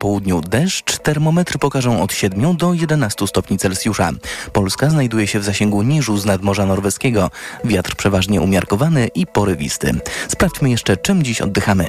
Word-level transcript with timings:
południu 0.00 0.40
deszcz, 0.40 0.98
termometry 0.98 1.58
pokażą 1.58 2.02
od 2.02 2.12
7 2.12 2.56
do 2.56 2.72
11 2.74 3.26
stopni 3.26 3.58
Celsjusza. 3.58 4.10
Polska 4.52 4.90
znajduje 4.90 5.26
się 5.26 5.38
w 5.38 5.44
zasięgu 5.44 5.82
niżu 5.82 6.18
z 6.18 6.24
nadmorza 6.24 6.66
norweskiego. 6.66 7.30
Wiatr 7.64 7.96
przeważnie 7.96 8.40
umiarkowany 8.40 9.08
i 9.14 9.26
porywisty. 9.26 10.00
Sprawdźmy 10.28 10.70
jeszcze, 10.70 10.96
czym 10.96 11.22
dziś 11.22 11.40
oddychamy. 11.40 11.86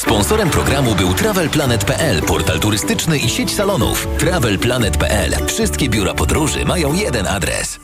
Sponsorem 0.00 0.50
programu 0.50 0.94
był 0.94 1.14
TravelPlanet.pl, 1.14 2.22
portal 2.22 2.60
turystyczny 2.60 3.18
i 3.18 3.28
sieć 3.28 3.54
salonów. 3.54 4.08
TravelPlanet.pl. 4.18 5.46
Wszystkie 5.46 5.88
biura 5.88 6.14
podróży 6.14 6.64
mają 6.64 6.92
jeden 6.92 7.26
adres. 7.26 7.78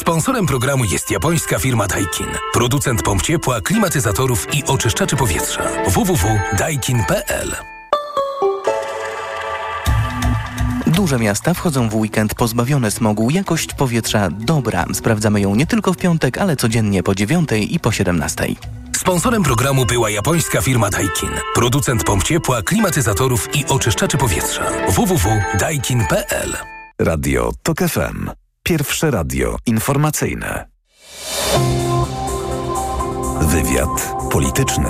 Sponsorem 0.00 0.46
programu 0.46 0.84
jest 0.84 1.10
japońska 1.10 1.58
firma 1.58 1.86
Daikin. 1.86 2.26
Producent 2.52 3.02
pomp 3.02 3.22
ciepła, 3.22 3.60
klimatyzatorów 3.60 4.54
i 4.54 4.64
oczyszczaczy 4.64 5.16
powietrza. 5.16 5.62
www.daikin.pl 5.88 7.56
Duże 10.86 11.18
miasta 11.18 11.54
wchodzą 11.54 11.88
w 11.88 11.94
weekend 11.94 12.34
pozbawione 12.34 12.90
smogu. 12.90 13.30
Jakość 13.30 13.74
powietrza 13.74 14.28
dobra. 14.30 14.84
Sprawdzamy 14.92 15.40
ją 15.40 15.54
nie 15.54 15.66
tylko 15.66 15.92
w 15.92 15.96
piątek, 15.96 16.38
ale 16.38 16.56
codziennie 16.56 17.02
po 17.02 17.14
9 17.14 17.50
i 17.68 17.80
po 17.80 17.92
17. 17.92 18.46
Sponsorem 18.96 19.42
programu 19.42 19.86
była 19.86 20.10
japońska 20.10 20.60
firma 20.60 20.90
Daikin. 20.90 21.30
Producent 21.54 22.04
pomp 22.04 22.24
ciepła, 22.24 22.62
klimatyzatorów 22.62 23.56
i 23.56 23.66
oczyszczaczy 23.66 24.18
powietrza. 24.18 24.62
www.daikin.pl 24.88 26.56
Radio 26.98 27.52
TOK 27.62 27.78
FM. 27.78 28.30
Pierwsze 28.62 29.10
radio 29.10 29.56
informacyjne. 29.66 30.66
Wywiad 33.40 34.14
polityczny. 34.32 34.88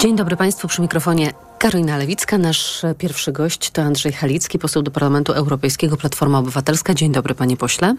Dzień 0.00 0.16
dobry 0.16 0.36
Państwu 0.36 0.68
przy 0.68 0.82
mikrofonie 0.82 1.32
Karolina 1.58 1.96
Lewicka. 1.96 2.38
Nasz 2.38 2.82
pierwszy 2.98 3.32
gość 3.32 3.70
to 3.70 3.82
Andrzej 3.82 4.12
Halicki, 4.12 4.58
poseł 4.58 4.82
do 4.82 4.90
Parlamentu 4.90 5.32
Europejskiego, 5.32 5.96
Platforma 5.96 6.38
Obywatelska. 6.38 6.94
Dzień 6.94 7.12
dobry 7.12 7.34
Panie 7.34 7.56
Pośle. 7.56 7.94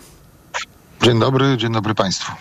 Dzień 1.01 1.19
dobry, 1.19 1.57
dzień 1.57 1.73
dobry 1.73 1.95
Państwu. 1.95 2.31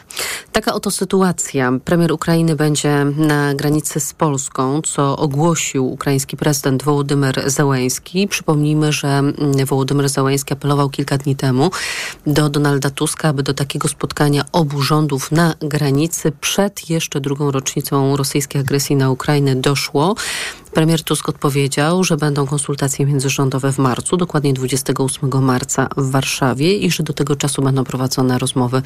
Taka 0.53 0.75
oto 0.75 0.91
sytuacja. 0.91 1.73
Premier 1.85 2.13
Ukrainy 2.13 2.57
będzie 2.57 3.05
na 3.17 3.55
granicy 3.55 4.01
z 4.01 4.15
Polską, 4.15 4.83
co 4.83 5.17
ogłosił 5.17 5.93
ukraiński 5.93 6.37
prezydent 6.37 6.83
Wołodymyr 6.83 7.51
Zełęński. 7.51 8.29
Przypomnijmy, 8.29 8.93
że 8.93 9.23
Wołodymyr 9.67 10.09
Zełęński 10.09 10.53
apelował 10.53 10.91
kilka 10.91 11.19
dni 11.19 11.37
temu 11.37 11.71
do 12.27 12.49
Donalda 12.49 12.91
Tuska, 12.91 13.29
aby 13.29 13.43
do 13.43 13.55
takiego 13.55 13.89
spotkania 13.89 14.45
obu 14.53 14.83
rządów 14.83 15.33
na 15.33 15.55
granicy 15.61 16.33
przed 16.41 16.91
jeszcze 16.91 17.21
drugą 17.21 17.51
rocznicą 17.51 18.17
rosyjskiej 18.17 18.61
agresji 18.61 18.97
na 18.97 19.11
Ukrainę 19.11 19.57
doszło. 19.57 20.15
Premier 20.71 21.03
Tusk 21.03 21.29
odpowiedział, 21.29 22.05
że 22.05 22.17
będą 22.17 22.47
konsultacje 22.47 23.07
międzyrządowe 23.07 23.73
w 23.73 23.79
marcu, 23.79 24.17
dokładnie 24.17 24.53
28 24.53 25.45
marca 25.45 25.89
w 25.97 26.11
Warszawie 26.11 26.79
i 26.79 26.91
że 26.91 27.03
do 27.03 27.13
tego 27.13 27.37
czasu 27.37 27.63
będą 27.63 27.85
prowadzone 27.85 28.39
rozmowy 28.39 28.83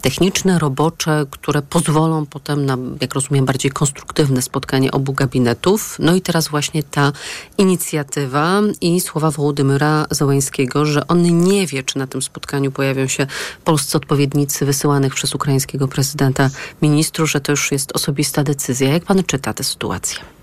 techniczne, 0.00 0.58
robocze, 0.58 1.26
które 1.30 1.62
pozwolą 1.62 2.26
potem 2.26 2.66
na, 2.66 2.78
jak 3.00 3.14
rozumiem, 3.14 3.44
bardziej 3.44 3.70
konstruktywne 3.70 4.42
spotkanie 4.42 4.90
obu 4.92 5.12
gabinetów. 5.12 5.96
No 5.98 6.14
i 6.14 6.20
teraz 6.20 6.48
właśnie 6.48 6.82
ta 6.82 7.12
inicjatywa 7.58 8.60
i 8.80 9.00
słowa 9.00 9.30
Wołodymyra 9.30 10.06
Załańskiego, 10.10 10.86
że 10.86 11.06
on 11.08 11.44
nie 11.44 11.66
wie, 11.66 11.82
czy 11.82 11.98
na 11.98 12.06
tym 12.06 12.22
spotkaniu 12.22 12.72
pojawią 12.72 13.08
się 13.08 13.26
polscy 13.64 13.96
odpowiednicy 13.96 14.66
wysyłanych 14.66 15.14
przez 15.14 15.34
ukraińskiego 15.34 15.88
prezydenta 15.88 16.50
ministrów, 16.82 17.30
że 17.30 17.40
to 17.40 17.52
już 17.52 17.72
jest 17.72 17.92
osobista 17.92 18.44
decyzja. 18.44 18.88
Jak 18.88 19.04
pan 19.04 19.24
czyta 19.24 19.52
tę 19.52 19.64
sytuację? 19.64 20.33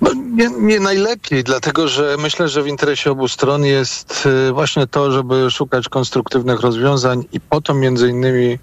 No, 0.00 0.10
nie, 0.14 0.50
nie, 0.60 0.80
najlepiej, 0.80 1.44
dlatego 1.44 1.88
że 1.88 2.16
myślę, 2.18 2.48
że 2.48 2.62
w 2.62 2.66
interesie 2.66 3.10
obu 3.10 3.28
stron 3.28 3.64
jest 3.64 4.26
y, 4.48 4.52
właśnie 4.52 4.86
to, 4.86 5.12
żeby 5.12 5.50
szukać 5.50 5.88
konstruktywnych 5.88 6.60
rozwiązań 6.60 7.24
i 7.32 7.40
po 7.40 7.60
to 7.60 7.74
między 7.74 8.08
innymi 8.08 8.58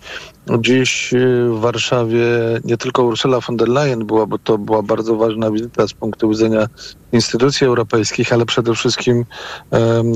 dziś 0.60 1.14
y, 1.14 1.50
w 1.50 1.60
Warszawie 1.60 2.28
nie 2.64 2.78
tylko 2.78 3.04
Ursula 3.04 3.40
von 3.40 3.58
der 3.58 3.70
Leyen 3.70 4.06
była, 4.06 4.26
bo 4.26 4.38
to 4.38 4.58
była 4.58 4.84
bardzo 4.84 5.16
ważna 5.16 5.52
wizyta 5.52 5.88
z 5.88 5.94
punktu 5.94 6.30
widzenia 6.30 6.68
instytucji 7.12 7.68
europejskich, 7.68 8.34
ale 8.34 8.46
przede 8.46 8.76
wszystkim 8.76 9.26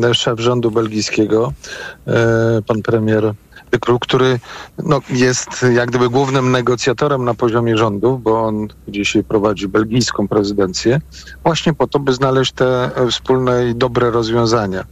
e, 0.03 0.13
szef 0.13 0.39
rządu 0.39 0.71
belgijskiego, 0.71 1.53
e, 2.07 2.61
pan 2.67 2.81
premier 2.81 3.33
który 3.99 4.39
no, 4.83 4.99
jest 5.09 5.65
jak 5.73 5.89
gdyby 5.89 6.09
głównym 6.09 6.51
negocjatorem 6.51 7.25
na 7.25 7.33
poziomie 7.33 7.77
rządów, 7.77 8.23
bo 8.23 8.41
on 8.41 8.67
dzisiaj 8.87 9.23
prowadzi 9.23 9.67
belgijską 9.67 10.27
prezydencję, 10.27 11.01
właśnie 11.43 11.73
po 11.73 11.87
to, 11.87 11.99
by 11.99 12.13
znaleźć 12.13 12.51
te 12.51 12.91
wspólne 13.09 13.69
i 13.69 13.75
dobre 13.75 14.11
rozwiązania. 14.11 14.85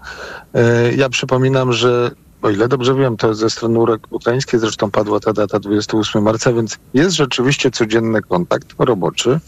E, 0.53 0.93
ja 0.93 1.09
przypominam, 1.09 1.73
że 1.73 2.11
o 2.41 2.49
ile 2.49 2.67
dobrze 2.67 2.95
wiem, 2.95 3.17
to 3.17 3.33
ze 3.33 3.49
strony 3.49 3.79
ukraińskiej 4.09 4.59
zresztą 4.59 4.91
padła 4.91 5.19
ta 5.19 5.33
data 5.33 5.59
28 5.59 6.23
marca, 6.23 6.53
więc 6.53 6.77
jest 6.93 7.15
rzeczywiście 7.15 7.71
codzienny 7.71 8.21
kontakt 8.21 8.67
roboczy. 8.79 9.39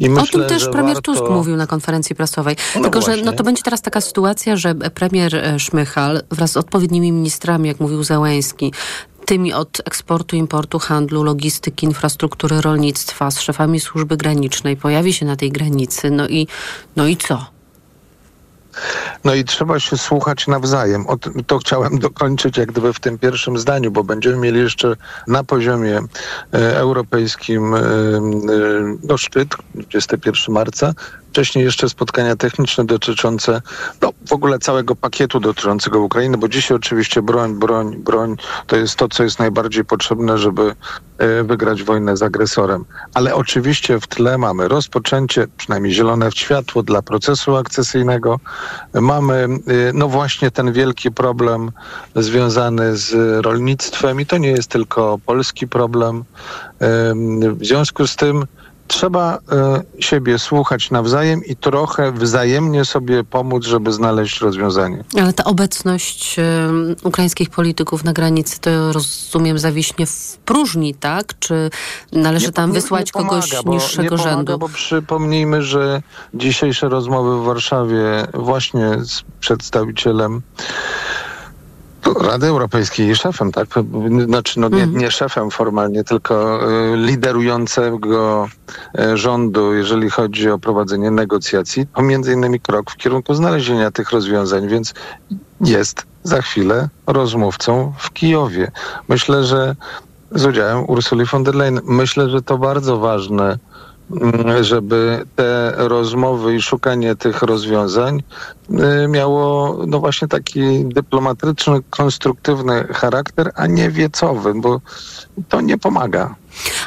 Myślę, 0.00 0.22
o 0.22 0.26
tym 0.26 0.44
też 0.48 0.68
premier 0.68 0.94
warto... 0.94 1.12
Tusk 1.12 1.30
mówił 1.30 1.56
na 1.56 1.66
konferencji 1.66 2.16
prasowej. 2.16 2.56
No 2.74 2.82
Tylko, 2.82 3.00
właśnie. 3.00 3.16
że 3.16 3.24
no 3.24 3.32
to 3.32 3.44
będzie 3.44 3.62
teraz 3.62 3.82
taka 3.82 4.00
sytuacja, 4.00 4.56
że 4.56 4.74
premier 4.74 5.36
e, 5.36 5.58
Szmychal 5.58 6.22
wraz 6.30 6.52
z 6.52 6.56
odpowiednimi 6.56 7.12
ministrami, 7.12 7.68
jak 7.68 7.80
mówił 7.80 8.04
Załęski, 8.04 8.72
tymi 9.24 9.52
od 9.52 9.80
eksportu, 9.84 10.36
importu, 10.36 10.78
handlu, 10.78 11.22
logistyki, 11.22 11.86
infrastruktury, 11.86 12.60
rolnictwa, 12.60 13.30
z 13.30 13.40
szefami 13.40 13.80
służby 13.80 14.16
granicznej 14.16 14.76
pojawi 14.76 15.12
się 15.12 15.26
na 15.26 15.36
tej 15.36 15.50
granicy. 15.50 16.10
No 16.10 16.28
i, 16.28 16.46
no 16.96 17.06
i 17.06 17.16
co? 17.16 17.53
No 19.24 19.34
i 19.34 19.44
trzeba 19.44 19.80
się 19.80 19.98
słuchać 19.98 20.46
nawzajem. 20.46 21.06
O 21.06 21.16
to 21.46 21.58
chciałem 21.58 21.98
dokończyć 22.08 22.56
jak 22.56 22.72
gdyby 22.72 22.92
w 22.92 23.00
tym 23.00 23.18
pierwszym 23.18 23.58
zdaniu, 23.58 23.90
bo 23.90 24.04
będziemy 24.04 24.36
mieli 24.36 24.60
jeszcze 24.60 24.96
na 25.26 25.44
poziomie 25.44 25.98
e, 26.54 26.76
europejskim 26.76 27.74
e, 27.74 27.78
e, 27.78 27.82
no, 29.02 29.18
szczyt 29.18 29.48
21 29.74 30.54
marca, 30.54 30.92
wcześniej 31.34 31.64
jeszcze 31.64 31.88
spotkania 31.88 32.36
techniczne 32.36 32.84
dotyczące 32.84 33.62
no, 34.02 34.12
w 34.28 34.32
ogóle 34.32 34.58
całego 34.58 34.96
pakietu 34.96 35.40
dotyczącego 35.40 36.00
Ukrainy, 36.00 36.38
bo 36.38 36.48
dzisiaj 36.48 36.76
oczywiście 36.76 37.22
broń, 37.22 37.54
broń, 37.54 37.96
broń 37.96 38.36
to 38.66 38.76
jest 38.76 38.96
to, 38.96 39.08
co 39.08 39.22
jest 39.22 39.38
najbardziej 39.38 39.84
potrzebne, 39.84 40.38
żeby 40.38 40.74
e, 41.18 41.44
wygrać 41.44 41.82
wojnę 41.82 42.16
z 42.16 42.22
agresorem. 42.22 42.84
Ale 43.14 43.34
oczywiście 43.34 44.00
w 44.00 44.06
tle 44.06 44.38
mamy 44.38 44.68
rozpoczęcie, 44.68 45.46
przynajmniej 45.56 45.92
zielone 45.92 46.32
światło 46.32 46.82
dla 46.82 47.02
procesu 47.02 47.56
akcesyjnego. 47.56 48.40
Mamy 48.94 49.34
e, 49.34 49.48
no 49.94 50.08
właśnie 50.08 50.50
ten 50.50 50.72
wielki 50.72 51.10
problem 51.10 51.72
związany 52.16 52.96
z 52.96 53.14
rolnictwem 53.44 54.20
i 54.20 54.26
to 54.26 54.38
nie 54.38 54.50
jest 54.50 54.68
tylko 54.70 55.18
polski 55.26 55.68
problem. 55.68 56.24
W 57.56 57.66
związku 57.66 58.06
z 58.06 58.16
tym 58.16 58.46
trzeba 58.86 59.36
y, 59.98 60.02
siebie 60.02 60.38
słuchać 60.38 60.90
nawzajem 60.90 61.44
i 61.44 61.56
trochę 61.56 62.12
wzajemnie 62.12 62.84
sobie 62.84 63.24
pomóc, 63.24 63.64
żeby 63.64 63.92
znaleźć 63.92 64.40
rozwiązanie. 64.40 65.04
Ale 65.20 65.32
ta 65.32 65.44
obecność 65.44 66.38
y, 66.38 66.42
ukraińskich 67.02 67.50
polityków 67.50 68.04
na 68.04 68.12
granicy, 68.12 68.60
to 68.60 68.92
rozumiem, 68.92 69.58
zawiśnie 69.58 70.06
w 70.06 70.38
próżni, 70.44 70.94
tak? 70.94 71.38
Czy 71.38 71.70
należy 72.12 72.46
nie, 72.46 72.52
tam 72.52 72.70
nie, 72.70 72.74
wysłać 72.74 73.06
nie 73.06 73.22
kogoś 73.22 73.50
pomaga, 73.50 73.70
niższego 73.70 74.16
bo, 74.16 74.22
rzędu? 74.22 74.44
Pomaga, 74.44 74.58
bo 74.58 74.68
przypomnijmy, 74.68 75.62
że 75.62 76.02
dzisiejsze 76.34 76.88
rozmowy 76.88 77.40
w 77.40 77.44
Warszawie 77.44 78.26
właśnie 78.34 78.88
z 79.04 79.22
przedstawicielem 79.40 80.42
Rady 82.20 82.46
Europejskiej 82.46 83.08
i 83.08 83.14
szefem, 83.14 83.52
tak? 83.52 83.68
Znaczy, 84.26 84.60
no 84.60 84.68
nie, 84.68 84.82
mhm. 84.82 84.98
nie 84.98 85.10
szefem 85.10 85.50
formalnie, 85.50 86.04
tylko 86.04 86.60
y, 86.92 86.96
liderującego 86.96 88.48
y, 88.98 89.16
rządu, 89.16 89.74
jeżeli 89.74 90.10
chodzi 90.10 90.50
o 90.50 90.58
prowadzenie 90.58 91.10
negocjacji, 91.10 91.86
to 91.86 92.02
między 92.02 92.32
innymi 92.32 92.60
krok 92.60 92.90
w 92.90 92.96
kierunku 92.96 93.34
znalezienia 93.34 93.90
tych 93.90 94.10
rozwiązań, 94.10 94.68
więc 94.68 94.94
jest 95.60 96.06
za 96.22 96.42
chwilę 96.42 96.88
rozmówcą 97.06 97.92
w 97.98 98.12
Kijowie. 98.12 98.70
Myślę, 99.08 99.44
że 99.44 99.76
z 100.30 100.46
udziałem 100.46 100.90
Ursuli 100.90 101.24
von 101.24 101.44
der 101.44 101.54
Leyen, 101.54 101.80
myślę, 101.84 102.30
że 102.30 102.42
to 102.42 102.58
bardzo 102.58 102.98
ważne 102.98 103.58
żeby 104.60 105.26
te 105.36 105.72
rozmowy 105.76 106.54
i 106.54 106.62
szukanie 106.62 107.16
tych 107.16 107.42
rozwiązań 107.42 108.22
y, 108.70 109.08
miało 109.08 109.78
no 109.86 110.00
właśnie 110.00 110.28
taki 110.28 110.84
dyplomatyczny, 110.84 111.80
konstruktywny 111.90 112.84
charakter, 112.84 113.52
a 113.54 113.66
nie 113.66 113.90
wiecowy, 113.90 114.54
bo 114.54 114.80
to 115.48 115.60
nie 115.60 115.78
pomaga. 115.78 116.34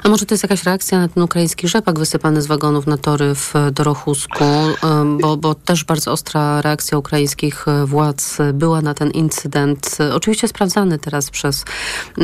A 0.04 0.10
może 0.10 0.26
to 0.26 0.34
jest 0.34 0.44
jakaś 0.44 0.64
reakcja 0.64 1.00
na 1.00 1.08
ten 1.08 1.24
ukraiński 1.24 1.68
rzepak 1.68 2.00
wysypany 2.00 2.42
z 2.42 2.48
wagonów 2.48 2.88
na 2.88 2.98
tory 2.98 3.36
w 3.36 3.54
Dorochusku, 3.72 4.46
bo, 5.22 5.38
bo 5.38 5.56
też 5.56 5.84
bardzo 5.84 6.12
ostra 6.12 6.62
reakcja 6.62 6.98
ukraińskich 6.98 7.66
władz 7.86 8.38
była 8.54 8.82
na 8.82 8.94
ten 8.94 9.12
incydent. 9.12 9.98
Oczywiście 10.14 10.48
sprawdzany 10.48 11.00
teraz 11.00 11.30
przez, 11.30 11.66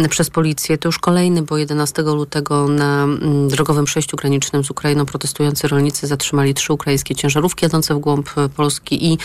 przez 0.09 0.29
policję. 0.29 0.77
To 0.77 0.87
już 0.87 0.99
kolejny, 0.99 1.41
bo 1.41 1.57
11 1.57 2.01
lutego 2.01 2.67
na 2.67 3.07
drogowym 3.47 3.85
przejściu 3.85 4.17
granicznym 4.17 4.63
z 4.63 4.71
Ukrainą 4.71 5.05
protestujący 5.05 5.67
rolnicy 5.67 6.07
zatrzymali 6.07 6.53
trzy 6.53 6.73
ukraińskie 6.73 7.15
ciężarówki 7.15 7.65
jadące 7.65 7.95
w 7.95 7.99
głąb 7.99 8.29
Polski 8.55 9.05
i 9.11 9.17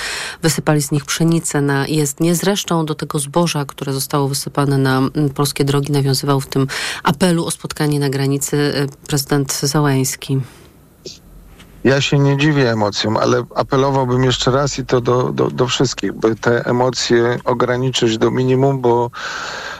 wysypali 0.42 0.82
z 0.82 0.90
nich 0.90 1.04
pszenicę 1.04 1.60
na 1.60 1.86
jezdnię. 1.86 2.34
Zresztą 2.34 2.86
do 2.86 2.94
tego 2.94 3.18
zboża, 3.18 3.64
które 3.64 3.92
zostało 3.92 4.28
wysypane 4.28 4.78
na 4.78 5.02
polskie 5.34 5.64
drogi, 5.64 5.92
nawiązywał 5.92 6.40
w 6.40 6.46
tym 6.46 6.66
apelu 7.02 7.46
o 7.46 7.50
spotkanie 7.50 8.00
na 8.00 8.07
granicy 8.10 8.56
y, 8.56 9.06
prezydent 9.06 9.52
Załęski. 9.52 10.40
Ja 11.84 12.00
się 12.00 12.18
nie 12.18 12.36
dziwię 12.36 12.70
emocjom, 12.72 13.16
ale 13.16 13.44
apelowałbym 13.54 14.24
jeszcze 14.24 14.50
raz 14.50 14.78
i 14.78 14.86
to 14.86 15.00
do, 15.00 15.32
do, 15.32 15.50
do 15.50 15.66
wszystkich, 15.66 16.12
by 16.12 16.36
te 16.36 16.66
emocje 16.66 17.38
ograniczyć 17.44 18.18
do 18.18 18.30
minimum, 18.30 18.80
bo 18.80 19.10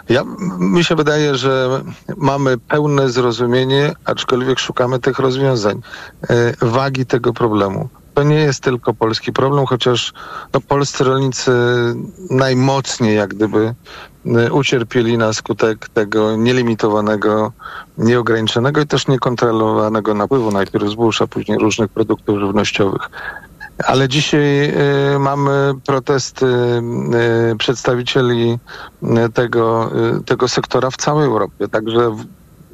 ja, 0.09 0.25
mi 0.59 0.85
się 0.85 0.97
wydaje, 0.97 1.35
że 1.35 1.83
mamy 2.17 2.59
pełne 2.59 3.11
zrozumienie, 3.11 3.93
aczkolwiek 4.05 4.59
szukamy 4.59 4.99
tych 4.99 5.19
rozwiązań, 5.19 5.81
e, 6.31 6.55
wagi 6.67 7.07
tego 7.07 7.33
problemu. 7.33 7.89
To 8.19 8.23
nie 8.23 8.37
jest 8.37 8.63
tylko 8.63 8.95
polski 8.95 9.33
problem, 9.33 9.67
chociaż 9.67 10.13
no, 10.55 10.61
polscy 10.61 11.05
rolnicy 11.05 11.51
najmocniej 12.31 13.17
jak 13.17 13.35
gdyby 13.35 13.75
e, 14.27 14.53
ucierpieli 14.53 15.19
na 15.19 15.33
skutek 15.33 15.89
tego 15.89 16.37
nielimitowanego, 16.37 17.53
nieograniczonego 17.99 18.81
i 18.81 18.87
też 18.87 19.09
niekontrolowanego 19.09 20.15
napływu 20.15 20.51
najpierw 20.51 20.89
zbóż, 20.89 21.23
a 21.23 21.27
później 21.27 21.59
różnych 21.59 21.91
produktów 21.91 22.39
żywnościowych. 22.39 23.11
Ale 23.87 24.09
dzisiaj 24.09 24.73
y, 25.15 25.19
mamy 25.19 25.73
protesty 25.87 26.47
y, 26.47 27.57
przedstawicieli 27.59 28.59
y, 29.03 29.33
tego, 29.33 29.91
tego 30.27 30.49
sektora 30.49 30.91
w 30.91 30.97
całej 30.97 31.27
Europie, 31.27 31.69
także 31.69 32.17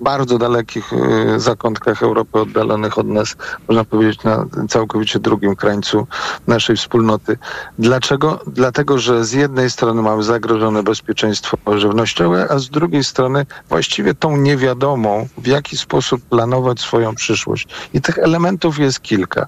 bardzo 0.04 0.38
dalekich 0.38 0.90
zakątkach 1.36 2.02
Europy, 2.02 2.40
oddalonych 2.40 2.98
od 2.98 3.06
nas, 3.06 3.36
można 3.68 3.84
powiedzieć, 3.84 4.24
na 4.24 4.46
całkowicie 4.68 5.18
drugim 5.18 5.56
krańcu 5.56 6.06
naszej 6.46 6.76
wspólnoty. 6.76 7.38
Dlaczego? 7.78 8.40
Dlatego, 8.46 8.98
że 8.98 9.24
z 9.24 9.32
jednej 9.32 9.70
strony 9.70 10.02
mamy 10.02 10.22
zagrożone 10.22 10.82
bezpieczeństwo 10.82 11.56
żywnościowe, 11.78 12.46
a 12.50 12.58
z 12.58 12.70
drugiej 12.70 13.04
strony 13.04 13.46
właściwie 13.68 14.14
tą 14.14 14.36
niewiadomą, 14.36 15.28
w 15.38 15.46
jaki 15.46 15.76
sposób 15.76 16.22
planować 16.22 16.80
swoją 16.80 17.14
przyszłość. 17.14 17.68
I 17.94 18.00
tych 18.00 18.18
elementów 18.18 18.78
jest 18.78 19.00
kilka. 19.00 19.46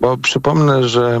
Bo 0.00 0.16
przypomnę, 0.16 0.88
że 0.88 1.18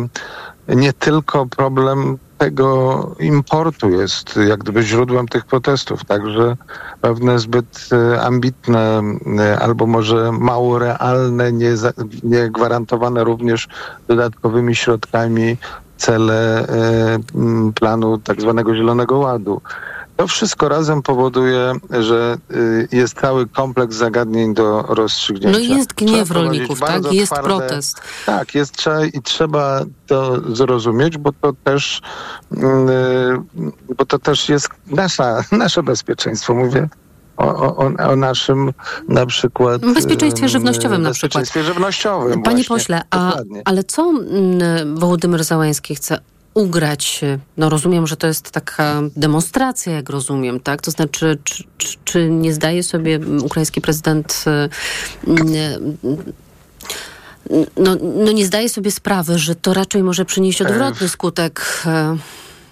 nie 0.68 0.92
tylko 0.92 1.46
problem 1.46 2.18
tego 2.38 3.16
importu 3.20 3.90
jest 3.90 4.36
jak 4.48 4.58
gdyby 4.58 4.82
źródłem 4.82 5.28
tych 5.28 5.44
protestów, 5.44 6.04
także 6.04 6.56
pewne 7.00 7.38
zbyt 7.38 7.88
e, 7.92 8.20
ambitne 8.20 9.02
e, 9.38 9.58
albo 9.58 9.86
może 9.86 10.32
mało 10.32 10.78
realne, 10.78 11.52
nie, 11.52 11.70
nie 12.22 12.50
gwarantowane 12.50 13.24
również 13.24 13.68
dodatkowymi 14.08 14.76
środkami 14.76 15.56
cele 15.96 16.68
e, 16.68 17.18
planu 17.74 18.18
tak 18.18 18.40
zwanego 18.40 18.74
Zielonego 18.74 19.18
Ładu. 19.18 19.60
To 20.18 20.26
wszystko 20.26 20.68
razem 20.68 21.02
powoduje, 21.02 21.72
że 22.00 22.38
y, 22.50 22.88
jest 22.92 23.20
cały 23.20 23.46
kompleks 23.46 23.96
zagadnień 23.96 24.54
do 24.54 24.82
rozstrzygnięcia. 24.82 25.58
No 25.58 25.76
jest 25.76 25.92
gniew 25.92 26.30
rolników, 26.30 26.80
tak? 26.80 27.12
Jest 27.12 27.32
twarde, 27.32 27.48
protest. 27.48 28.00
Tak, 28.26 28.54
jest 28.54 28.76
trzeba, 28.76 29.04
i 29.04 29.22
trzeba 29.22 29.80
to 30.06 30.40
zrozumieć, 30.54 31.18
bo 31.18 31.32
to 31.32 31.52
też, 31.64 32.02
yy, 32.50 32.60
bo 33.96 34.04
to 34.06 34.18
też 34.18 34.48
jest 34.48 34.68
nasza, 34.86 35.44
nasze 35.52 35.82
bezpieczeństwo. 35.82 36.54
Mówię 36.54 36.88
o, 37.36 37.76
o, 37.76 37.92
o, 38.08 38.16
naszym 38.16 38.72
na 39.08 39.26
przykład... 39.26 39.82
Bezpieczeństwie 39.94 40.48
żywnościowym 40.48 41.02
na 41.02 41.10
przykład. 41.10 41.42
Bezpieczeństwie 41.42 41.62
żywnościowym 41.74 42.42
Panie 42.42 42.56
właśnie. 42.56 42.76
pośle, 42.76 43.02
a, 43.10 43.36
ale 43.64 43.84
co 43.84 44.10
mm, 44.10 44.96
Wołodymyr 44.96 45.44
Załański 45.44 45.94
chce 45.94 46.20
ugrać? 46.58 47.20
No 47.56 47.68
rozumiem, 47.68 48.06
że 48.06 48.16
to 48.16 48.26
jest 48.26 48.50
taka 48.50 49.02
demonstracja, 49.16 49.92
jak 49.92 50.10
rozumiem, 50.10 50.60
tak? 50.60 50.82
To 50.82 50.90
znaczy, 50.90 51.38
czy, 51.44 51.64
czy, 51.78 51.96
czy 52.04 52.30
nie 52.30 52.52
zdaje 52.54 52.82
sobie 52.82 53.20
ukraiński 53.42 53.80
prezydent 53.80 54.44
no, 57.76 57.96
no 58.24 58.32
nie 58.32 58.46
zdaje 58.46 58.68
sobie 58.68 58.90
sprawy, 58.90 59.38
że 59.38 59.54
to 59.54 59.74
raczej 59.74 60.02
może 60.02 60.24
przynieść 60.24 60.62
odwrotny 60.62 61.08
skutek 61.08 61.82
e, 61.86 62.16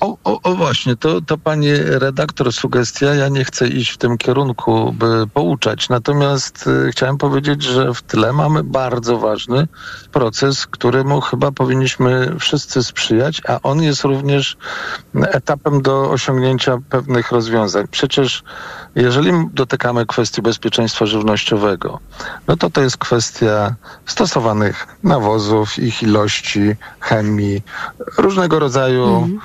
o, 0.00 0.16
o, 0.24 0.42
o, 0.42 0.54
właśnie, 0.54 0.96
to, 0.96 1.20
to 1.20 1.38
pani 1.38 1.68
redaktor 1.76 2.52
sugestia. 2.52 3.14
Ja 3.14 3.28
nie 3.28 3.44
chcę 3.44 3.68
iść 3.68 3.90
w 3.90 3.98
tym 3.98 4.18
kierunku, 4.18 4.92
by 4.92 5.26
pouczać. 5.34 5.88
Natomiast 5.88 6.66
y, 6.66 6.90
chciałem 6.92 7.18
powiedzieć, 7.18 7.62
że 7.62 7.94
w 7.94 8.02
tle 8.02 8.32
mamy 8.32 8.64
bardzo 8.64 9.18
ważny 9.18 9.68
proces, 10.12 10.66
któremu 10.66 11.20
chyba 11.20 11.52
powinniśmy 11.52 12.36
wszyscy 12.38 12.82
sprzyjać, 12.82 13.42
a 13.48 13.60
on 13.62 13.82
jest 13.82 14.04
również 14.04 14.56
etapem 15.14 15.82
do 15.82 16.10
osiągnięcia 16.10 16.78
pewnych 16.90 17.32
rozwiązań. 17.32 17.86
Przecież 17.90 18.42
jeżeli 18.94 19.32
dotykamy 19.52 20.06
kwestii 20.06 20.42
bezpieczeństwa 20.42 21.06
żywnościowego, 21.06 22.00
no 22.48 22.56
to 22.56 22.70
to 22.70 22.80
jest 22.80 22.96
kwestia 22.96 23.74
stosowanych 24.06 24.86
nawozów, 25.02 25.78
ich 25.78 26.02
ilości, 26.02 26.76
chemii, 27.00 27.62
różnego 28.18 28.58
rodzaju 28.58 29.16
mm. 29.16 29.40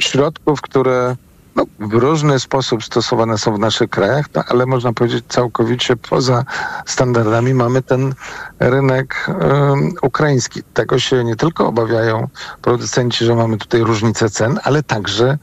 Środków, 0.00 0.60
które 0.60 1.16
no, 1.56 1.64
w 1.78 1.92
różny 1.94 2.40
sposób 2.40 2.84
stosowane 2.84 3.38
są 3.38 3.54
w 3.54 3.58
naszych 3.58 3.90
krajach, 3.90 4.26
no, 4.34 4.44
ale 4.48 4.66
można 4.66 4.92
powiedzieć 4.92 5.24
całkowicie 5.28 5.96
poza 5.96 6.44
standardami 6.86 7.54
mamy 7.54 7.82
ten 7.82 8.14
rynek 8.60 9.26
um, 9.28 9.92
ukraiński. 10.02 10.62
Tego 10.74 10.98
się 10.98 11.24
nie 11.24 11.36
tylko 11.36 11.66
obawiają 11.66 12.28
producenci, 12.62 13.24
że 13.24 13.34
mamy 13.34 13.58
tutaj 13.58 13.80
różnicę 13.80 14.30
cen, 14.30 14.60
ale 14.64 14.82
także 14.82 15.38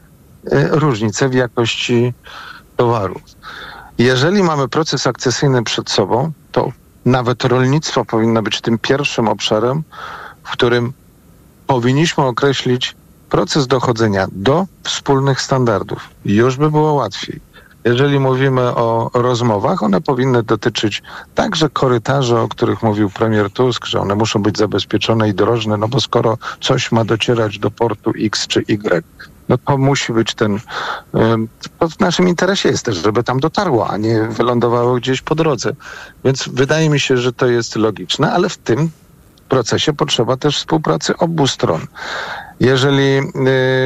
Y, 0.48 0.68
różnice 0.72 1.30
w 1.30 1.34
jakości 1.34 2.14
towaru. 2.78 3.20
Jeżeli 3.98 4.44
mamy 4.44 4.68
proces 4.68 5.08
akcesyjny 5.08 5.64
przed 5.64 5.90
sobą, 5.90 6.32
to 6.52 6.72
nawet 7.06 7.46
rolnictwo 7.46 8.06
powinno 8.06 8.42
być 8.42 8.62
tym 8.62 8.78
pierwszym 8.78 9.28
obszarem, 9.28 9.84
w 10.44 10.52
którym 10.52 10.94
powinniśmy 11.68 12.24
określić 12.24 12.96
proces 13.32 13.68
dochodzenia 13.68 14.28
do 14.32 14.66
wspólnych 14.84 15.42
standardów. 15.42 16.10
Już 16.26 16.58
by 16.58 16.72
było 16.72 16.94
łatwiej. 16.94 17.40
Jeżeli 17.86 18.20
mówimy 18.20 18.62
o 18.62 19.12
rozmowach, 19.14 19.84
one 19.84 20.02
powinny 20.02 20.44
dotyczyć 20.44 21.04
także 21.36 21.70
korytarzy, 21.70 22.38
o 22.38 22.48
których 22.48 22.84
mówił 22.84 23.10
premier 23.10 23.52
Tusk, 23.52 23.86
że 23.86 24.00
one 24.00 24.16
muszą 24.16 24.42
być 24.42 24.58
zabezpieczone 24.58 25.30
i 25.30 25.34
drożne, 25.34 25.78
no 25.78 25.88
bo 25.88 26.00
skoro 26.02 26.38
coś 26.62 26.92
ma 26.92 27.06
docierać 27.06 27.60
do 27.60 27.72
portu 27.72 28.12
X 28.20 28.48
czy 28.48 28.60
Y, 28.68 29.04
no 29.50 29.58
to 29.58 29.78
musi 29.78 30.14
być 30.14 30.34
ten. 30.34 30.60
To 31.80 31.90
w 31.90 32.00
naszym 32.00 32.28
interesie 32.28 32.70
jest 32.70 32.86
też, 32.86 32.98
żeby 32.98 33.24
tam 33.24 33.40
dotarło, 33.40 33.90
a 33.90 33.98
nie 33.98 34.24
wylądowało 34.24 34.96
gdzieś 34.96 35.22
po 35.22 35.36
drodze. 35.36 35.72
Więc 36.24 36.50
wydaje 36.54 36.90
mi 36.90 37.00
się, 37.00 37.18
że 37.18 37.34
to 37.34 37.48
jest 37.48 37.76
logiczne, 37.76 38.32
ale 38.32 38.50
w 38.50 38.58
tym 38.58 38.90
procesie 39.50 39.94
potrzeba 39.94 40.38
też 40.38 40.58
współpracy 40.58 41.18
obu 41.18 41.48
stron. 41.48 41.82
Jeżeli 42.62 43.18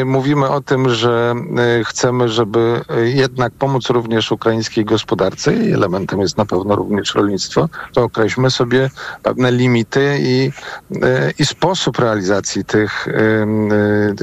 y, 0.01 0.05
mówimy 0.05 0.49
o 0.49 0.61
tym, 0.61 0.89
że 0.89 1.35
y, 1.79 1.83
chcemy, 1.85 2.29
żeby 2.29 2.81
jednak 3.03 3.53
pomóc 3.53 3.89
również 3.89 4.31
ukraińskiej 4.31 4.85
gospodarce 4.85 5.53
i 5.53 5.73
elementem 5.73 6.21
jest 6.21 6.37
na 6.37 6.45
pewno 6.45 6.75
również 6.75 7.15
rolnictwo, 7.15 7.69
to 7.93 8.03
określmy 8.03 8.51
sobie 8.51 8.89
pewne 9.23 9.51
limity 9.51 10.17
i, 10.19 10.51
y, 10.91 10.99
i 11.39 11.45
sposób 11.45 11.99
realizacji 11.99 12.65
tych 12.65 13.07